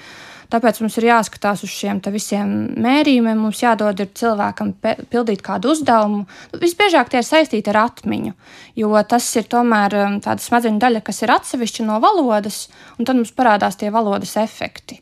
Tāpēc 0.48 0.78
mums 0.80 0.96
ir 1.00 1.10
jāskatās 1.10 1.64
uz 1.66 1.72
šiem 1.76 2.00
visiem 2.14 2.52
mērījumiem. 2.80 3.40
Mums 3.44 3.60
jādod 3.60 4.00
cilvēkam 4.16 4.72
pildīt 5.12 5.44
kādu 5.44 5.74
uzdevumu. 5.74 6.24
Visbiežāk 6.56 7.12
tie 7.12 7.20
ir 7.20 7.28
saistīti 7.28 7.74
ar 7.74 7.82
atmiņu, 7.82 8.32
jo 8.80 9.04
tas 9.12 9.28
ir 9.36 9.50
tomēr 9.52 9.98
um, 10.06 10.18
tāda 10.24 10.44
smadzeņu 10.44 10.80
daļa, 10.80 11.04
kas 11.04 11.20
ir 11.26 11.36
atsevišķa 11.36 11.88
no 11.90 12.00
valodas, 12.04 12.68
un 12.96 13.10
tad 13.10 13.20
mums 13.20 13.36
parādās 13.36 13.76
tie 13.76 13.92
valodas 13.92 14.38
efekti. 14.40 15.02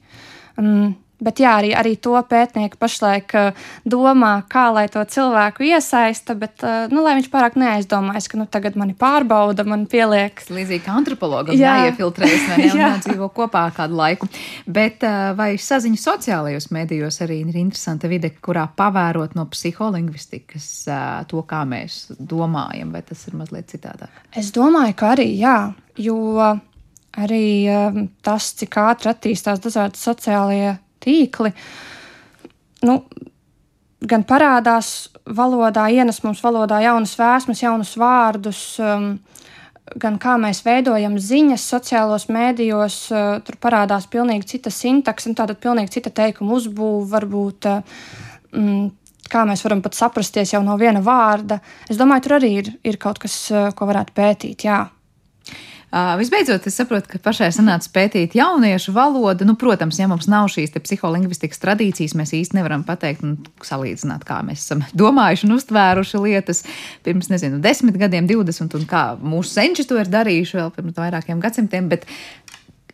Um, 0.57 0.95
Bet 1.23 1.39
jā, 1.39 1.53
arī, 1.61 1.69
arī 1.77 1.93
to 1.95 2.17
pētnieki 2.27 2.75
pašlaik 2.79 3.33
uh, 3.39 3.67
domā, 3.87 4.33
kā 4.51 4.65
lai 4.75 4.85
to 4.91 4.99
cilvēku 5.07 5.63
iesaista, 5.63 6.35
bet 6.35 6.59
uh, 6.65 6.89
nu, 6.91 7.05
lai 7.05 7.13
viņš 7.15 7.29
pārāk 7.31 7.55
neaizdomājas, 7.61 8.27
ka 8.31 8.39
nu, 8.39 8.47
tagad 8.51 8.75
mani 8.79 8.97
pārbauda, 8.99 9.63
man 9.67 9.85
pieliek. 9.91 10.43
Līdzīgi 10.51 10.83
kā 10.83 10.97
antropologam 10.99 11.55
jā. 11.55 11.77
jāiefiltrējas, 11.85 12.45
vai 12.51 12.59
ne, 12.59 12.69
un 12.75 12.83
jādzīvo 12.83 13.31
kopā 13.37 13.63
kādu 13.77 13.95
laiku. 14.01 14.29
Bet 14.67 15.07
uh, 15.07 15.31
vai 15.39 15.53
saziņa 15.61 16.03
sociālajos 16.03 16.69
medijos 16.75 17.21
arī 17.23 17.39
ir 17.45 17.63
interesanta 17.63 18.11
vide, 18.11 18.33
kurā 18.43 18.67
pavērot 18.75 19.39
no 19.39 19.47
psiholingvistikas 19.51 20.69
to, 21.31 21.47
kā 21.47 21.63
mēs 21.69 22.09
domājam, 22.19 22.91
vai 22.91 23.05
tas 23.07 23.23
ir 23.29 23.39
mazliet 23.39 23.71
citādāk? 23.71 24.23
Es 24.35 24.51
domāju, 24.55 24.99
ka 24.99 25.15
arī 25.15 25.31
jā, 25.39 25.57
jo 25.95 26.17
arī 27.15 27.45
tas, 28.25 28.51
cik 28.59 28.75
ātri 28.83 29.11
attīstās 29.13 29.63
dažādi 29.63 29.99
sociālie 29.99 30.73
tīkli, 31.05 31.53
nu, 32.85 32.99
gan 34.05 34.25
parādās 34.27 34.91
valodā, 35.25 35.87
ienes 35.93 36.21
mums 36.25 36.41
valodā 36.43 36.81
jaunas 36.83 37.15
vēsmas, 37.19 37.63
jaunus 37.63 37.95
vārdus, 37.99 38.61
um, 38.81 39.15
gan 40.01 40.19
kā 40.21 40.35
mēs 40.41 40.63
veidojam 40.65 41.17
ziņas 41.21 41.65
sociālos 41.73 42.27
mēdījos, 42.33 42.99
uh, 43.13 43.23
tur 43.45 43.57
parādās 43.61 44.09
pilnīgi 44.11 44.55
cita 44.55 44.73
sintakse, 44.73 45.29
nu, 45.29 45.37
tāda 45.37 45.57
pilnīgi 45.57 45.97
cita 45.97 46.13
teikuma 46.13 46.57
uzbūve, 46.59 47.09
varbūt. 47.15 47.71
Uh, 47.71 48.05
mm, 48.53 48.85
Kā 49.25 49.41
mēs 49.41 49.63
varam 49.65 49.79
pat 49.81 49.95
saprasties 49.97 50.51
jau 50.53 50.59
no 50.61 50.75
viena 50.77 50.99
vārda. 51.01 51.55
Es 51.89 51.97
domāju, 51.97 52.21
tur 52.27 52.35
arī 52.35 52.51
ir, 52.59 52.67
ir 52.85 52.99
kaut 53.01 53.17
kas, 53.23 53.33
uh, 53.49 53.71
ko 53.73 53.87
varētu 53.89 54.13
pētīt. 54.13 54.67
Jā. 54.67 54.83
Uh, 55.95 56.17
visbeidzot, 56.19 56.65
es 56.67 56.75
saprotu, 56.75 57.07
ka 57.07 57.21
pašai 57.23 57.47
sanāca 57.55 57.87
pētīt 57.95 58.33
jauniešu 58.35 58.91
valodu. 58.91 59.45
Nu, 59.47 59.53
protams, 59.55 59.95
ja 59.95 60.09
mums 60.11 60.25
nav 60.27 60.49
šīs 60.51 60.73
psiholingvistikas 60.75 61.61
tradīcijas, 61.61 62.17
mēs 62.19 62.33
īsti 62.35 62.57
nevaram 62.57 62.83
pateikt 62.83 63.23
un 63.23 63.37
salīdzināt, 63.63 64.25
kā 64.27 64.41
mēs 64.43 64.65
esam 64.65 64.83
domājuši 65.01 65.47
un 65.47 65.55
uztvēruši 65.55 66.21
lietas 66.25 66.65
pirms, 67.07 67.31
nezinu, 67.31 67.61
desmit 67.63 67.95
gadiem, 68.01 68.27
divdesmit, 68.27 68.75
un 68.75 68.83
kā 68.91 69.05
mūsu 69.23 69.53
senči 69.53 69.87
to 69.87 69.95
ir 70.01 70.11
darījuši 70.11 70.59
vēl 70.59 70.75
pirms 70.75 70.99
vairākiem 70.99 71.39
gadsimtiem. 71.47 71.87
Bet 71.95 72.03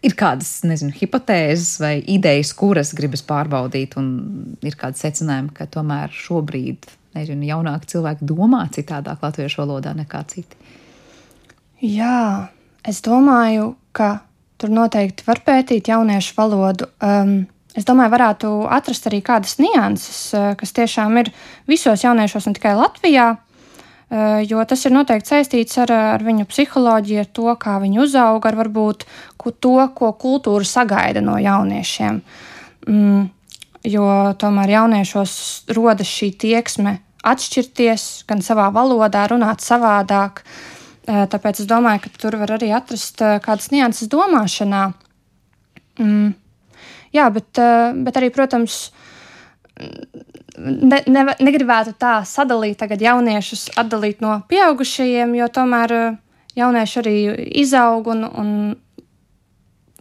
ir 0.06 0.18
kādas, 0.22 0.54
nezinu, 0.70 0.94
hipotēzes 1.02 1.74
vai 1.82 1.96
idejas, 2.06 2.54
kuras 2.54 2.94
gribas 2.94 3.26
pārbaudīt, 3.26 3.98
un 3.98 4.14
ir 4.62 4.78
kādi 4.78 5.02
secinājumi, 5.02 5.56
ka 5.58 5.72
tomēr 5.74 6.14
šobrīd, 6.22 6.86
nezinu, 7.18 7.50
jaunāki 7.50 7.96
cilvēki 7.98 8.30
domā 8.30 8.68
citādāk 8.78 9.26
latviešu 9.26 9.66
valodā 9.66 9.98
nekā 9.98 10.28
citi. 10.38 10.74
Jā, 11.82 12.52
Es 12.88 13.02
domāju, 13.06 13.76
ka 13.94 14.24
tur 14.62 14.72
noteikti 14.74 15.26
var 15.28 15.42
pētīt 15.46 15.90
jauniešu 15.92 16.36
valodu. 16.38 16.88
Um, 17.02 17.46
es 17.78 17.86
domāju, 17.88 18.14
varētu 18.14 18.52
atrast 18.74 19.06
arī 19.10 19.22
kādas 19.26 19.58
nianses, 19.62 20.22
uh, 20.34 20.52
kas 20.58 20.74
tiešām 20.78 21.20
ir 21.22 21.32
visos 21.70 22.06
jauniešos, 22.06 22.50
ne 22.50 22.58
tikai 22.58 22.76
Latvijā. 22.80 23.38
jo 24.44 24.64
tas 24.68 24.82
ir 24.86 24.92
noteikti 24.92 25.30
saistīts 25.32 25.78
ar, 25.80 25.92
ar 26.18 26.24
viņu 26.24 26.44
psiholoģiju, 26.44 27.20
ar 27.20 27.30
to, 27.32 27.54
kā 27.56 27.78
viņi 27.80 28.02
uzauga, 28.04 28.50
ar 28.50 28.58
varbūt 28.60 29.06
to, 29.40 29.78
ko 29.96 30.10
kultūra 30.20 30.68
sagaida 30.68 31.22
no 31.24 31.38
jauniešiem. 31.40 32.22
Mm, 32.92 33.30
jo 33.88 34.10
tomēr 34.36 34.76
jauniešos 34.76 35.38
rodas 35.72 36.12
šī 36.12 36.34
tieksme 36.44 36.98
atšķirties, 37.24 38.26
gan 38.28 38.42
savā 38.44 38.68
valodā, 38.74 39.28
runāt 39.30 39.64
savādāk. 39.64 40.44
Tāpēc 41.08 41.64
es 41.64 41.70
domāju, 41.70 42.04
ka 42.04 42.12
tur 42.22 42.38
var 42.42 42.56
arī 42.58 42.70
atrast 42.78 43.22
kādas 43.42 43.72
nianses 43.74 44.10
domāšanā. 44.12 44.84
Mm. 46.02 46.34
Jā, 47.12 47.26
bet, 47.34 47.60
bet 48.06 48.20
arī, 48.20 48.30
protams, 48.32 48.92
ne, 50.58 51.00
ne, 51.08 51.24
negribētu 51.42 51.96
tā 52.00 52.20
sadalīt 52.28 52.80
tagad 52.84 53.02
jauniešus, 53.04 53.72
atdalīt 53.82 54.22
no 54.24 54.38
pieaugušajiem, 54.52 55.34
jo 55.42 55.50
tomēr 55.52 55.96
jaunieši 56.58 57.02
arī 57.02 57.16
izaug 57.64 58.08
un, 58.14 58.24
un 58.28 58.54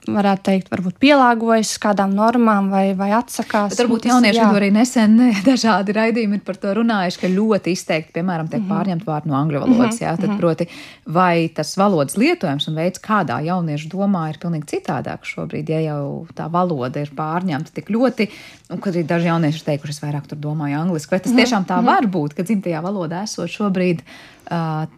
varētu 0.09 0.43
teikt, 0.47 0.71
varbūt 0.73 0.97
pielāgojas 1.03 1.73
kādām 1.83 2.15
normām 2.17 2.71
vai, 2.73 2.93
vai 2.97 3.11
atsakās. 3.17 3.75
Bet 3.75 3.83
varbūt 3.83 4.09
jaunieši 4.09 4.41
vidū 4.41 4.59
arī 4.61 4.71
nesen 4.75 5.17
dažādi 5.49 5.95
raidījumi 5.97 6.39
ir 6.39 6.45
par 6.47 6.59
to 6.61 6.73
runājuši, 6.79 7.21
ka 7.23 7.31
ļoti 7.33 7.75
izteikti, 7.77 8.15
piemēram, 8.17 8.49
tiek 8.49 8.63
mm 8.63 8.67
-hmm. 8.67 8.75
pārņemt 8.77 9.07
vārdu 9.09 9.31
no 9.31 9.37
angļu 9.41 9.61
valodas. 9.61 9.95
Mm 9.95 9.99
-hmm. 9.99 10.05
Jā, 10.05 10.17
tad, 10.17 10.29
mhm. 10.31 10.39
proti, 10.39 10.69
vai 11.07 11.49
tas 11.55 11.77
valodas 11.77 12.17
lietojums 12.17 12.69
un 12.69 12.75
veids, 12.75 13.01
kādā 13.01 13.41
jaunieši 13.45 13.89
domā, 13.89 14.29
ir 14.31 14.39
pilnīgi 14.39 14.71
citādāk 14.75 15.25
šobrīd, 15.25 15.69
ja 15.71 15.81
jau 15.81 16.27
tā 16.35 16.51
valoda 16.51 17.01
ir 17.01 17.11
pārņemta 17.17 17.71
tik 17.75 17.91
ļoti, 17.91 18.29
un 18.71 18.79
kad 18.79 18.95
arī 18.95 19.07
daži 19.07 19.27
jaunieši 19.27 19.57
ir 19.57 19.65
teikuši, 19.65 19.91
es 19.91 20.03
vairāk 20.03 20.27
tur 20.27 20.39
domāju 20.39 20.81
angliski, 20.81 21.11
vai 21.11 21.21
tas 21.21 21.33
mm 21.33 21.39
-hmm. 21.39 21.45
tiešām 21.45 21.65
tā 21.65 21.77
mm 21.77 21.83
-hmm. 21.83 21.87
var 21.87 22.07
būt, 22.07 22.35
ka 22.35 22.43
dzimtajā 22.43 22.81
valodā 22.83 23.23
esot 23.23 23.51
šobrīd 23.51 24.03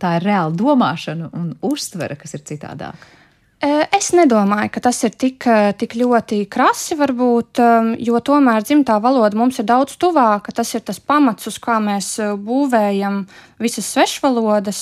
tā 0.02 0.16
ir 0.16 0.22
reāla 0.22 0.54
domāšana 0.56 1.28
un 1.32 1.54
uztvere, 1.60 2.16
kas 2.16 2.34
ir 2.34 2.40
citādāka. 2.40 3.21
Es 3.62 4.08
nedomāju, 4.10 4.72
ka 4.74 4.80
tas 4.88 4.96
ir 5.06 5.12
tik, 5.14 5.44
tik 5.78 5.92
ļoti 5.94 6.40
krasi, 6.50 6.96
varbūt, 6.98 7.60
jo 8.02 8.20
tomēr 8.26 8.64
dzimtā 8.66 8.96
valoda 8.98 9.38
mums 9.38 9.60
ir 9.62 9.68
daudz 9.68 9.94
tuvāka. 10.02 10.50
Tas 10.50 10.72
ir 10.74 10.82
tas 10.82 10.98
pamats, 10.98 11.46
uz 11.46 11.60
kā 11.62 11.76
mēs 11.78 12.16
būvējam 12.42 13.20
visas 13.62 13.86
svešvalodas. 13.94 14.80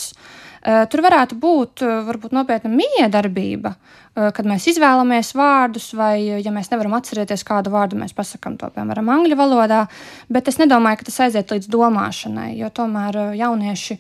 Tur 0.65 1.05
varētu 1.05 1.37
būt 1.41 1.85
varbūt, 2.09 2.33
nopietna 2.37 2.73
miedarbība, 2.73 3.75
kad 4.15 4.47
mēs 4.49 4.67
izvēlamies 4.73 5.33
vārdus, 5.39 5.91
vai 5.97 6.43
ja 6.43 6.53
mēs 6.55 6.73
nevaram 6.73 6.97
atcerēties 6.99 7.45
kādu 7.47 7.73
vārdu, 7.75 7.99
mēs 8.01 8.15
pasakām 8.17 8.57
to, 8.61 8.69
piemēram, 8.75 9.09
angļu 9.15 9.39
valodā. 9.39 9.85
Bet 10.33 10.51
es 10.51 10.59
nedomāju, 10.61 11.01
ka 11.01 11.09
tas 11.11 11.21
aiziet 11.27 11.55
līdz 11.55 11.71
domāšanai, 11.71 12.51
jo 12.59 12.73
tomēr 12.75 13.21
jaunieši 13.39 13.99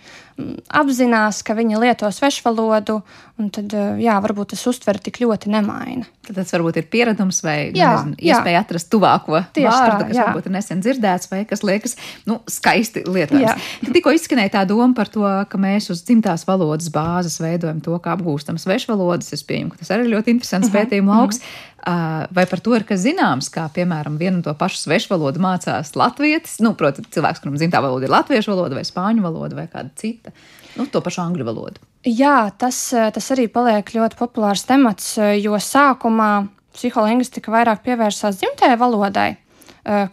apzinās, 0.80 1.42
ka 1.44 1.54
viņi 1.58 1.80
lieto 1.80 2.08
svešvalodu, 2.12 3.00
un 3.40 3.50
tad, 3.52 3.72
eh, 3.72 4.00
jā, 4.04 4.16
varbūt 4.22 4.52
tas 4.54 4.62
uztver 4.68 4.98
tik 5.00 5.20
ļoti 5.22 5.50
nemaina. 5.52 6.06
Tad 6.26 6.36
tas 6.36 6.52
varbūt 6.52 6.76
ir 6.76 6.86
pieredums 6.92 7.40
vai 7.42 7.70
nu, 7.70 7.80
jā, 7.80 7.90
nezinu, 7.96 8.16
iespēja 8.20 8.61
atrast 8.62 8.90
tuvāko 8.92 9.40
Tieši 9.56 9.66
vārdu, 9.66 9.96
tā, 10.04 10.08
kas 10.11 10.16
jā. 10.16 10.26
varbūt 10.28 10.46
ir 10.46 10.54
nesen 10.54 10.82
dzirdēts 10.84 11.30
vai 11.30 11.40
kas 11.48 11.64
liekas 11.66 11.96
nu, 12.28 12.38
skaisti 12.46 13.02
lietojams. 13.08 13.70
Tikko 13.96 14.14
izskanēja 14.14 14.54
tā 14.58 14.64
doma 14.68 14.94
par 14.94 15.11
to, 15.11 15.24
ka 15.50 15.61
mēs 15.61 15.90
uz 15.90 16.04
dzimtās 16.06 16.46
valodas 16.48 16.90
bāzes 16.92 17.40
veidojam 17.42 17.80
to, 17.84 17.96
kā 17.98 18.14
apgūstam 18.16 18.61
svešvalodas. 18.61 19.32
Es 19.32 19.42
pieņemu, 19.48 19.72
ka 19.72 19.82
tas 19.82 19.92
arī 19.96 19.99
ir 20.05 20.14
ļoti 20.14 20.34
interesants 20.34 20.68
uh 20.68 20.72
mhm, 20.72 20.78
-huh, 20.78 20.90
pētījuma 20.90 21.18
lauks. 21.18 21.38
Uh 21.38 21.42
-huh. 21.42 22.26
Vai 22.30 22.46
par 22.46 22.61
to 22.61 22.74
ir 22.76 22.84
kas 22.84 23.01
zināms, 23.01 23.48
kā 23.48 23.68
piemēram 23.72 24.18
vienu 24.18 24.36
un 24.36 24.42
to 24.42 24.55
pašu 24.55 24.76
svešu 24.76 25.09
valodu 25.14 25.40
mācās 25.40 25.96
latvietis? 25.96 26.61
Nu, 26.61 26.74
protams, 26.74 27.09
cilvēks, 27.09 27.40
kuram 27.40 27.57
dzimtā 27.57 27.80
valoda 27.82 28.05
ir 28.05 28.11
latviešu 28.11 28.51
valoda 28.51 28.74
vai 28.74 28.84
spāņu 28.84 29.22
valoda 29.22 29.57
vai 29.57 29.66
kāda 29.66 29.88
cita 29.96 30.30
nu, 30.76 30.86
to 30.86 31.01
pašu 31.01 31.22
angļu 31.24 31.44
valodu. 31.44 31.80
Jā, 32.07 32.51
tas, 32.59 32.78
tas 33.14 33.30
arī 33.34 33.48
paliek 33.53 33.94
ļoti 33.94 34.16
populārs 34.16 34.64
temats, 34.68 35.16
jo 35.40 35.59
sākumā 35.61 36.48
psiholingvistika 36.76 37.53
vairāk 37.53 37.82
pievērsās 37.84 38.38
dzimtajai 38.40 38.78
valodai, 38.80 39.30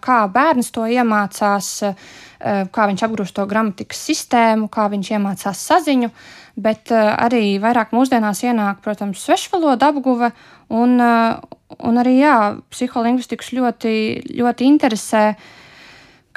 kā 0.03 0.17
bērns 0.33 0.71
to 0.75 0.87
iemācās, 0.89 1.69
kā 2.39 2.87
viņš 2.89 3.03
apgrūst 3.07 3.35
to 3.37 3.45
gramatikas 3.49 4.01
sistēmu, 4.09 4.67
kā 4.73 4.87
viņš 4.93 5.11
iemācās 5.15 5.61
saziņu, 5.69 6.11
bet 6.57 6.91
arī 6.93 7.57
vairāk 7.61 7.93
mūsdienās 7.93 8.43
ienāk, 8.45 8.81
protams, 8.85 9.21
svešvaloda 9.25 9.91
apguve, 9.91 10.31
un, 10.73 10.97
un 10.97 12.01
arī, 12.01 12.17
jā, 12.21 12.35
psiholingvistikas 12.73 13.53
ļoti, 13.57 13.93
ļoti 14.37 14.69
interesē, 14.69 15.23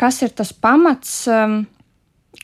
kas 0.01 0.23
ir 0.25 0.33
tas 0.37 0.55
pamats, 0.57 1.27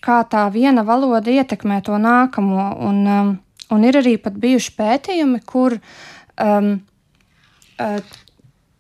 kā 0.03 0.21
tā 0.31 0.45
viena 0.53 0.85
valoda 0.87 1.33
ietekmē 1.33 1.81
to 1.87 1.99
nākamo. 2.01 2.69
Un, 2.87 3.01
um, 3.07 3.33
un 3.73 3.87
ir 3.87 4.01
arī 4.01 4.17
bijuši 4.21 4.75
pētījumi, 4.77 5.43
kur 5.47 5.79
um, 5.79 6.71
uh, 7.81 8.15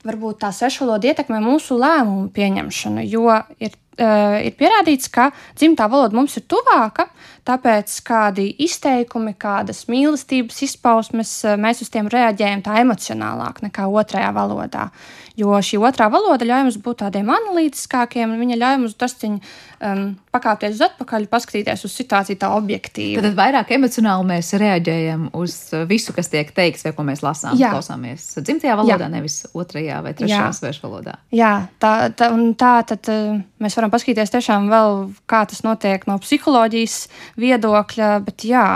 varbūt 0.06 0.42
tā 0.44 0.52
svešvaloda 0.54 1.10
ietekmē 1.12 1.40
mūsu 1.42 1.78
lēmumu 1.80 2.30
pieņemšanu, 2.34 3.06
jo 3.10 3.40
ir, 3.58 3.74
ir 3.96 4.56
pierādīts, 4.58 5.08
ka 5.12 5.30
dzimtā 5.56 5.88
valoda 5.88 6.16
mums 6.18 6.36
ir 6.36 6.44
tuvāka, 6.50 7.08
tāpēc 7.46 7.92
kādi 8.06 8.48
izteikumi, 8.66 9.36
kādas 9.40 9.86
mīlestības 9.90 10.62
izpausmes, 10.66 11.36
uh, 11.46 11.54
mēs 11.60 11.84
uz 11.84 11.92
tiem 11.92 12.10
reaģējam 12.12 12.64
tā 12.66 12.80
emocionālāk 12.82 13.62
nekā 13.66 13.86
otrajā 13.88 14.32
valodā. 14.36 14.90
Jo 15.36 15.58
šī 15.60 15.76
otrā 15.84 16.06
valoda 16.08 16.46
ļauj 16.48 16.62
mums 16.64 16.76
būt 16.80 17.02
tādiem 17.02 17.28
analītiskākiem, 17.28 18.30
un 18.32 18.40
viņa 18.40 18.56
ļauj 18.56 18.78
mums 18.80 18.94
drusciņi 18.96 19.40
um, 19.84 20.06
pakāpties 20.32 20.78
uz 20.78 20.84
atpakaļ, 20.86 21.26
paskatīties 21.28 21.84
uz 21.84 21.92
situāciju 21.92 22.40
tā 22.40 22.48
objektīvi. 22.56 23.20
Tad 23.20 23.36
vairāk 23.36 23.74
emocionāli 23.76 24.30
mēs 24.30 24.54
reaģējam 24.56 25.28
uz 25.36 25.58
visu, 25.90 26.14
kas 26.16 26.32
tiek 26.32 26.54
teikts 26.56 26.86
vai 26.88 26.94
ko 26.96 27.04
mēs 27.04 27.20
lasām. 27.24 27.52
Jā. 27.60 27.74
Klausāmies 27.76 28.24
dzimtajā 28.40 28.78
valodā, 28.80 29.04
Jā. 29.04 29.12
nevis 29.12 29.42
otrajā 29.52 30.00
vai 30.06 30.14
trešajā 30.16 30.48
svešu 30.56 30.86
valodā. 30.86 31.18
Jā, 31.36 31.52
tā, 31.84 31.92
tā, 32.16 32.30
tā 32.56 32.72
tad 32.94 33.12
uh, 33.12 33.36
mēs 33.60 33.76
varam 33.76 33.85
paskatīties 33.92 34.32
tiešām 34.34 34.68
vēl, 34.72 34.98
kā 35.30 35.44
tas 35.48 35.62
notiek 35.66 36.06
no 36.08 36.18
psiholoģijas 36.22 36.96
viedokļa, 37.40 38.10
bet 38.26 38.46
jā, 38.48 38.66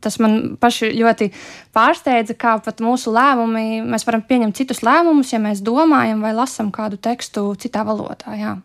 tas 0.00 0.18
man 0.22 0.56
paši 0.60 0.92
ļoti 0.96 1.30
pārsteidza, 1.76 2.36
kā 2.38 2.56
pat 2.64 2.82
mūsu 2.84 3.12
lēmumi, 3.14 3.82
mēs 3.86 4.06
varam 4.08 4.24
pieņemt 4.26 4.58
citus 4.58 4.82
lēmumus, 4.86 5.32
ja 5.34 5.42
mēs 5.42 5.62
domājam 5.66 6.24
vai 6.24 6.34
lasām 6.36 6.72
kādu 6.74 6.98
tekstu 7.00 7.50
citā 7.60 7.84
valodā. 7.86 8.34
Jā. 8.38 8.56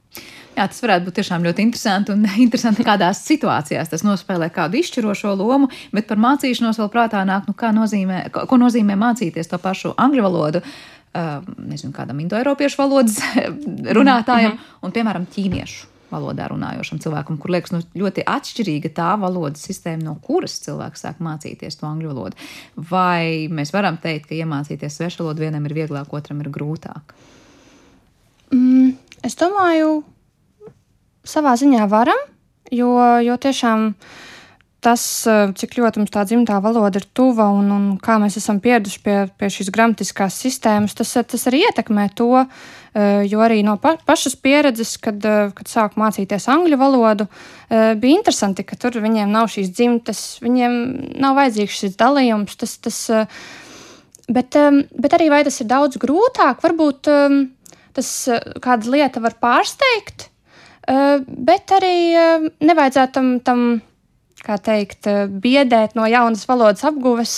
Jā, 0.56 0.70
tas 0.72 0.80
varētu 0.80 1.10
būt 1.10 1.18
tiešām 1.20 1.44
ļoti 1.44 1.64
interesanti 1.66 2.14
un 2.14 2.26
interesanti, 2.46 2.86
kādās 2.88 3.22
situācijās 3.28 3.92
tas 3.92 4.06
nospēlē 4.08 4.50
kādu 4.56 4.80
izšķirošo 4.80 5.34
lomu, 5.36 5.70
bet 5.96 6.08
par 6.10 6.22
mācīšanos 6.22 6.80
vēl 6.80 6.92
prātā 6.94 7.24
nāk, 7.28 7.50
nu, 7.50 7.58
nozīmē, 7.82 8.28
ko 8.32 8.60
nozīmē 8.62 8.96
mācīties 9.00 9.52
to 9.52 9.60
pašu 9.62 9.96
angļu 9.98 10.28
valodu. 10.30 10.64
Uh, 11.16 11.40
nezinu, 11.64 11.94
kādam 11.96 12.18
indoeiropiešu 12.20 12.82
valodas 12.82 13.22
runātājam, 13.98 14.52
mm 14.52 14.58
-hmm. 14.58 14.80
un, 14.84 14.92
piemēram, 14.92 15.28
ķīniešu 15.32 15.95
valodā 16.12 16.48
runājošam 16.52 17.00
cilvēkam, 17.04 17.38
kur 17.42 17.54
liekas 17.56 17.74
nu, 17.74 17.82
ļoti 17.98 18.26
atšķirīga 18.30 18.92
tā 18.98 19.12
valodas 19.22 19.64
sistēma, 19.66 20.04
no 20.06 20.16
kuras 20.24 20.58
cilvēks 20.66 21.06
sāk 21.06 21.22
mācīties 21.26 21.80
to 21.80 21.88
angļu 21.90 22.12
valodu. 22.12 22.50
Vai 22.92 23.48
mēs 23.52 23.74
varam 23.76 24.00
teikt, 24.02 24.30
ka 24.30 24.38
iemācīties 24.38 25.00
svešu 25.00 25.24
valodu 25.24 25.46
vienam 25.46 25.66
ir 25.68 25.76
vieglāk, 25.78 26.14
otram 26.14 26.44
ir 26.44 26.52
grūtāk? 26.54 27.16
Mm, 28.54 28.94
es 29.26 29.38
domāju, 29.40 30.04
savā 31.26 31.56
ziņā 31.60 31.90
varam, 31.92 32.22
jo, 32.72 32.94
jo 33.26 33.38
tiešām 33.42 33.92
tas, 34.86 35.04
eh, 35.26 35.50
cik 35.58 35.80
ļoti 35.80 36.02
mums 36.02 36.14
tā 36.14 36.24
dzimtā 36.28 36.60
valoda 36.62 37.02
ir 37.02 37.08
tuva 37.18 37.48
un, 37.54 37.70
un 37.74 37.86
kā 38.02 38.20
mēs 38.22 38.38
esam 38.38 38.60
pieraduši 38.62 39.02
pie, 39.06 39.18
pie 39.40 39.50
šīs 39.52 39.72
gramatiskās 39.74 40.38
sistēmas, 40.44 40.94
tas, 40.98 41.16
tas 41.26 41.46
arī 41.50 41.64
ietekmē 41.66 42.12
to. 42.18 42.46
Eh, 42.96 43.26
jo 43.28 43.42
arī 43.44 43.60
no 43.66 43.76
pa, 43.82 43.96
pašas 44.08 44.38
pieredzes, 44.40 44.96
kad, 45.02 45.18
eh, 45.26 45.50
kad 45.58 45.72
sāku 45.72 46.00
mācīties 46.00 46.46
angļu 46.54 46.80
valodu, 46.80 47.30
bija 47.66 48.14
interesanti, 48.14 48.62
ka 48.64 48.76
tur 48.78 48.94
viņiem 49.02 49.32
nav 49.34 49.48
šīs 49.50 49.72
dzimtas, 49.74 50.20
viņiem 50.40 50.76
nav 51.18 51.34
vajadzīgs 51.40 51.80
šis 51.82 51.96
dalījums. 51.98 52.54
Tas, 52.62 52.76
tas, 52.78 53.00
bet, 54.30 54.54
bet 54.94 55.16
arī 55.18 55.32
vai 55.34 55.42
tas 55.44 55.58
ir 55.64 55.68
daudz 55.68 55.98
grūtāk, 55.98 56.62
varbūt 56.62 57.10
tas 57.98 58.12
kāda 58.62 58.94
lieta 58.94 59.24
var 59.26 59.34
pārsteigt. 59.42 60.30
Bet 60.86 61.74
arī 61.74 61.98
nevajadzētu 62.62 63.18
tam, 63.18 63.34
tam 63.42 63.66
kā 64.46 64.58
teikt, 64.62 65.10
biedēt 65.44 65.98
no 65.98 66.08
jaunas 66.10 66.46
valodas 66.50 66.86
apguves, 66.88 67.36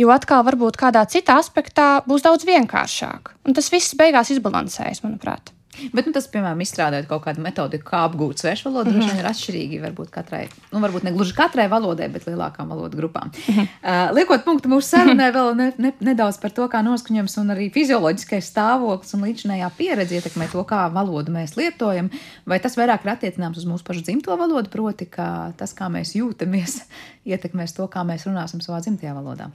jo 0.00 0.12
atkal 0.14 0.44
varbūt 0.46 0.78
kādā 0.80 1.04
citā 1.10 1.38
aspektā 1.42 1.92
būs 2.08 2.26
daudz 2.26 2.46
vienkāršāk. 2.48 3.34
Un 3.46 3.56
tas 3.58 3.70
viss 3.72 3.96
beigās 3.98 4.32
izbalansējas, 4.34 5.04
manuprāt. 5.06 5.52
Bet 5.94 6.08
nu, 6.08 6.12
tas, 6.12 6.26
piemēram, 6.28 6.58
izstrādājot 6.64 7.06
kaut 7.08 7.22
kādu 7.24 7.42
metodiku, 7.44 7.84
kā 7.92 8.00
apgūt 8.08 8.42
svešu 8.42 8.66
valodu, 8.68 8.90
mm 8.90 8.96
-hmm. 8.96 9.04
droši 9.06 9.14
vien 9.14 9.20
ir 9.22 9.28
atšķirīgi. 9.30 9.78
Varbūt 9.84 10.10
katrai, 10.10 10.42
nu, 10.72 10.80
varbūt 10.82 11.06
ne 11.06 11.12
gluži 11.14 11.34
katrai 11.34 11.68
valodai, 11.70 12.08
bet 12.10 12.26
lielākām 12.26 12.68
valodu 12.68 12.96
grupām. 12.98 13.30
Mm 13.30 13.54
-hmm. 13.54 13.68
uh, 13.82 14.14
liekot 14.14 14.44
punktu 14.44 14.68
mūsu 14.68 14.88
sarunai, 14.88 15.30
vēl 15.32 15.54
ne, 15.54 15.72
ne, 15.78 15.92
nedaudz 16.00 16.40
par 16.42 16.50
to, 16.50 16.66
kā 16.68 16.82
noskaņojums 16.82 17.38
un 17.40 17.54
arī 17.54 17.70
fizioloģiskais 17.72 18.50
stāvoklis 18.50 19.14
un 19.14 19.24
līdzinējā 19.24 19.70
pieredze 19.78 20.14
ietekmē 20.14 20.50
to, 20.52 20.64
kā 20.64 20.92
valodu 20.92 21.32
mēs 21.32 21.56
lietojam. 21.56 22.10
Vai 22.46 22.58
tas 22.58 22.76
vairāk 22.76 23.04
ir 23.04 23.10
attiecināms 23.14 23.58
uz 23.58 23.64
mūsu 23.64 23.84
pašu 23.84 24.02
dzimto 24.02 24.36
valodu, 24.36 24.68
proti, 24.68 25.06
ka 25.06 25.52
tas, 25.56 25.74
kā 25.74 25.88
mēs 25.88 26.14
jūtamies, 26.18 26.82
ietekmēs 27.32 27.72
to, 27.72 27.86
kā 27.86 28.04
mēs 28.04 28.26
runāsim 28.26 28.60
savā 28.60 28.80
dzimtajā 28.80 29.14
valodā? 29.14 29.50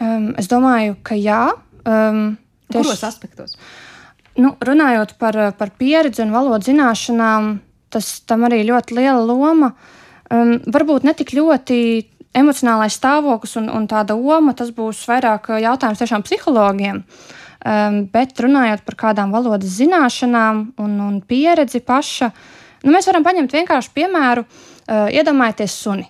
Um, 0.00 0.34
es 0.38 0.48
domāju, 0.48 0.96
ka 1.02 1.14
jā. 1.14 1.50
Um, 1.84 2.38
tieši... 2.70 2.84
Kuros 2.84 3.04
aspektos? 3.04 3.58
Nu, 4.40 4.54
runājot 4.64 5.18
par, 5.20 5.36
par 5.58 5.72
pieredzi 5.76 6.22
un 6.24 6.32
valodas 6.32 6.64
zināšanām, 6.70 7.58
tas 7.92 8.14
tam 8.24 8.46
arī 8.48 8.62
ļoti 8.64 8.96
liela 8.96 9.20
loma. 9.28 9.74
Um, 10.32 10.54
varbūt 10.72 11.04
ne 11.04 11.12
tik 11.16 11.34
ļoti 11.36 11.76
emocionālais 12.40 12.96
stāvoklis 12.96 13.58
un, 13.60 13.68
un 13.68 13.84
tāda 13.90 14.16
loma, 14.16 14.54
tas 14.56 14.70
būs 14.72 15.02
vairāk 15.10 15.50
jautājums 15.60 16.00
tiešām 16.00 16.24
psihologiem. 16.24 17.02
Um, 17.62 18.00
bet 18.14 18.40
runājot 18.40 18.86
par 18.88 18.98
kādām 19.04 19.36
valodas 19.36 19.76
zināšanām 19.76 20.64
un, 20.80 20.96
un 21.04 21.20
pieredzi 21.20 21.82
paša, 21.84 22.32
nu, 22.86 22.96
mēs 22.96 23.12
varam 23.12 23.28
paņemt 23.28 23.52
vienkāršu 23.52 23.92
piemēru, 24.00 24.48
uh, 24.48 25.12
iedomājieties 25.12 25.76
suni. 25.84 26.08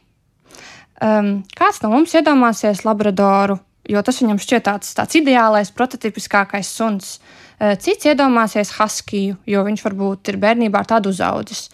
Um, 1.02 1.40
kāds 1.58 1.82
no 1.82 1.90
mums 1.90 2.14
iedomāsies 2.14 2.86
labradoru, 2.86 3.58
jo 3.90 4.06
tas 4.06 4.22
viņam 4.22 4.38
šķiet 4.38 4.68
tāds, 4.70 4.94
tāds 4.94 5.18
ideālais, 5.18 5.74
prototipiskākais 5.74 6.70
suns. 6.70 7.16
Uh, 7.18 7.38
Eh, 7.41 7.41
cits 7.82 8.08
iedomāsies 8.10 8.72
Haskiju, 8.76 9.36
jo 9.46 9.64
viņš 9.66 9.84
varbūt 9.86 10.32
ir 10.32 10.38
bērnībā 10.42 10.82
tādu 10.88 11.12
uzaudzis. 11.12 11.68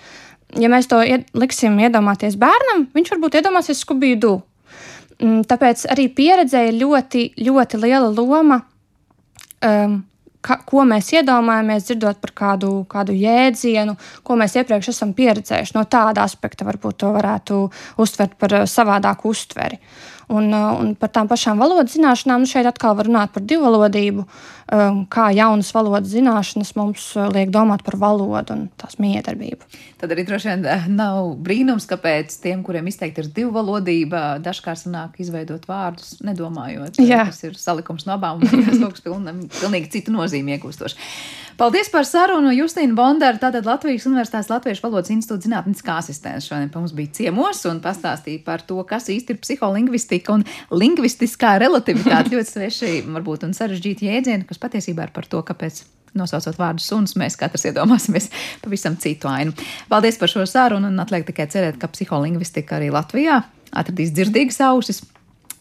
Ja 0.59 0.71
mēs 0.73 0.89
to 0.89 1.01
ied 1.05 1.29
liksim 1.37 1.77
iedomāties 1.81 2.39
bērnam, 2.41 2.87
viņš 2.97 3.13
varbūt 3.15 3.39
iedomāsies 3.41 3.81
skubīdu. 3.85 4.39
Mm, 5.19 5.43
tāpēc 5.49 5.87
arī 5.93 6.09
pieredzē 6.15 6.69
ir 6.69 6.79
ļoti, 6.81 7.25
ļoti 7.41 7.81
liela 7.83 8.09
loma, 8.13 8.61
um, 9.67 9.97
ka, 10.45 10.61
ko 10.69 10.85
mēs 10.89 11.11
iedomājamies, 11.17 11.89
dzirdot 11.89 12.21
par 12.23 12.35
kādu, 12.43 12.71
kādu 12.91 13.17
jēdzienu, 13.19 13.97
ko 14.25 14.39
mēs 14.39 14.55
iepriekš 14.61 14.93
esam 14.95 15.17
pieredzējuši. 15.19 15.75
No 15.77 15.85
tāda 15.91 16.25
aspekta 16.29 16.69
varbūt 16.69 17.01
to 17.03 17.11
varētu 17.17 17.65
uztvert 18.05 18.39
par 18.39 18.61
eh, 18.61 18.69
savādāku 18.71 19.35
uztveri. 19.35 19.81
Uh, 19.81 20.18
un 20.29 20.95
par 21.01 21.11
tām 21.15 21.29
pašām 21.31 21.61
valodas 21.61 21.95
zināšanām, 21.97 22.45
nu 22.45 22.51
šeit 22.51 22.69
atkal 22.69 22.97
var 22.99 23.09
runāt 23.09 23.33
par 23.35 23.45
divvalodību, 23.49 24.25
um, 24.25 25.01
kā 25.11 25.29
jaunas 25.37 25.71
valodas 25.75 26.13
zināšanas 26.13 26.75
mums 26.77 27.07
uh, 27.17 27.29
liek 27.33 27.53
domāt 27.55 27.85
par 27.87 27.97
valodu 28.01 28.55
un 28.55 28.67
tās 28.81 28.99
miedarbību. 29.01 29.69
Tad 30.01 30.13
arī 30.15 30.27
droši 30.29 30.51
vien 30.51 30.69
uh, 30.69 30.87
nav 30.93 31.33
brīnums, 31.45 31.89
kāpēc 31.91 32.37
tiem, 32.45 32.63
kuriem 32.67 32.91
izteikti 32.93 33.25
ir 33.25 33.33
divvalodība, 33.41 34.25
dažkārt 34.45 34.85
sanāk 34.85 35.19
izveidot 35.25 35.65
vārdus, 35.69 36.19
nedomājot, 36.25 37.01
Jā. 37.01 37.25
kas 37.31 37.43
ir 37.49 37.59
salikums 37.59 38.09
no 38.09 38.19
abām, 38.19 38.45
un 38.45 38.67
tas 38.69 38.81
kaut 38.83 38.99
kas 38.99 39.61
pilnīgi 39.63 39.95
citu 39.99 40.15
nozīmi 40.15 40.59
iegūstoši. 40.59 41.09
Paldies 41.59 41.89
par 41.91 42.05
sarunu, 42.07 42.53
Justīna 42.55 42.95
Bondara, 42.95 43.35
tātad 43.43 43.67
Latvijas 43.67 44.05
Universitātes 44.07 44.47
Latviešu 44.47 44.85
valodas 44.85 45.11
institūta 45.11 45.49
zinātniskā 45.49 45.97
asistents. 45.99 46.47
Šodien 46.47 46.69
mums 46.71 46.93
bija 46.95 47.11
ciemos 47.17 47.65
un 47.67 47.81
pastāstīja 47.83 48.45
par 48.47 48.63
to, 48.63 48.77
kas 48.87 49.09
īsti 49.11 49.35
ir 49.35 49.41
psiholingvistika 49.43 50.37
un 50.37 50.47
lingvistiskā 50.71 51.57
relativitāte. 51.59 52.31
ļoti 52.37 52.53
sveši, 52.53 52.93
varbūt 53.11 53.49
un 53.49 53.59
sarežģīti 53.59 54.07
jēdzieni, 54.07 54.47
kas 54.47 54.63
patiesībā 54.63 55.09
ir 55.09 55.15
par 55.17 55.27
to, 55.27 55.43
kāpēc 55.51 55.83
nosaucot 56.15 56.63
vārdu 56.63 56.87
suns, 56.87 57.19
mēs 57.19 57.35
katrs 57.41 57.67
iedomāsimies 57.73 58.31
pavisam 58.63 58.95
citu 59.03 59.27
ainu. 59.27 59.59
Paldies 59.91 60.23
par 60.23 60.31
šo 60.31 60.47
sarunu 60.47 60.93
un 60.93 61.03
atliek 61.03 61.27
tikai 61.27 61.51
cerēt, 61.51 61.83
ka 61.83 61.91
psiholingvistika 61.91 62.79
arī 62.79 62.95
Latvijā 62.95 63.43
atradīs 63.75 64.15
dzirdīgas 64.15 64.63
ausis 64.71 65.03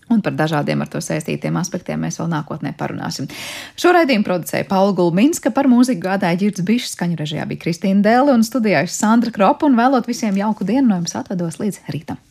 Un 0.08 0.22
par 0.24 0.38
dažādiem 0.39 0.80
ar 0.84 0.88
to 0.91 1.01
saistītiem 1.03 1.58
aspektiem 1.60 1.99
mēs 2.05 2.20
vēl 2.22 2.30
nākotnē 2.32 2.72
parunāsim. 2.80 3.28
Šo 3.76 3.91
raidījumu 3.95 4.24
producēja 4.28 4.68
Paula 4.70 4.93
Gulbinska, 4.95 5.51
par 5.51 5.68
mūziku 5.68 6.05
gādāja 6.05 6.39
Girds 6.39 6.64
Bišs, 6.64 6.93
skaņu 6.95 7.20
režijā 7.20 7.43
bija 7.49 7.66
Kristīna 7.66 8.05
Dēle 8.05 8.38
un 8.38 8.45
studijājusi 8.47 8.95
Sandra 8.95 9.36
Kropa 9.36 9.68
un 9.68 9.76
vēlot 9.80 10.08
visiem 10.08 10.39
jauku 10.39 10.68
dienu 10.68 10.88
no 10.88 11.01
jums 11.01 11.18
atvedos 11.20 11.60
līdz 11.60 11.84
rītam. 11.91 12.22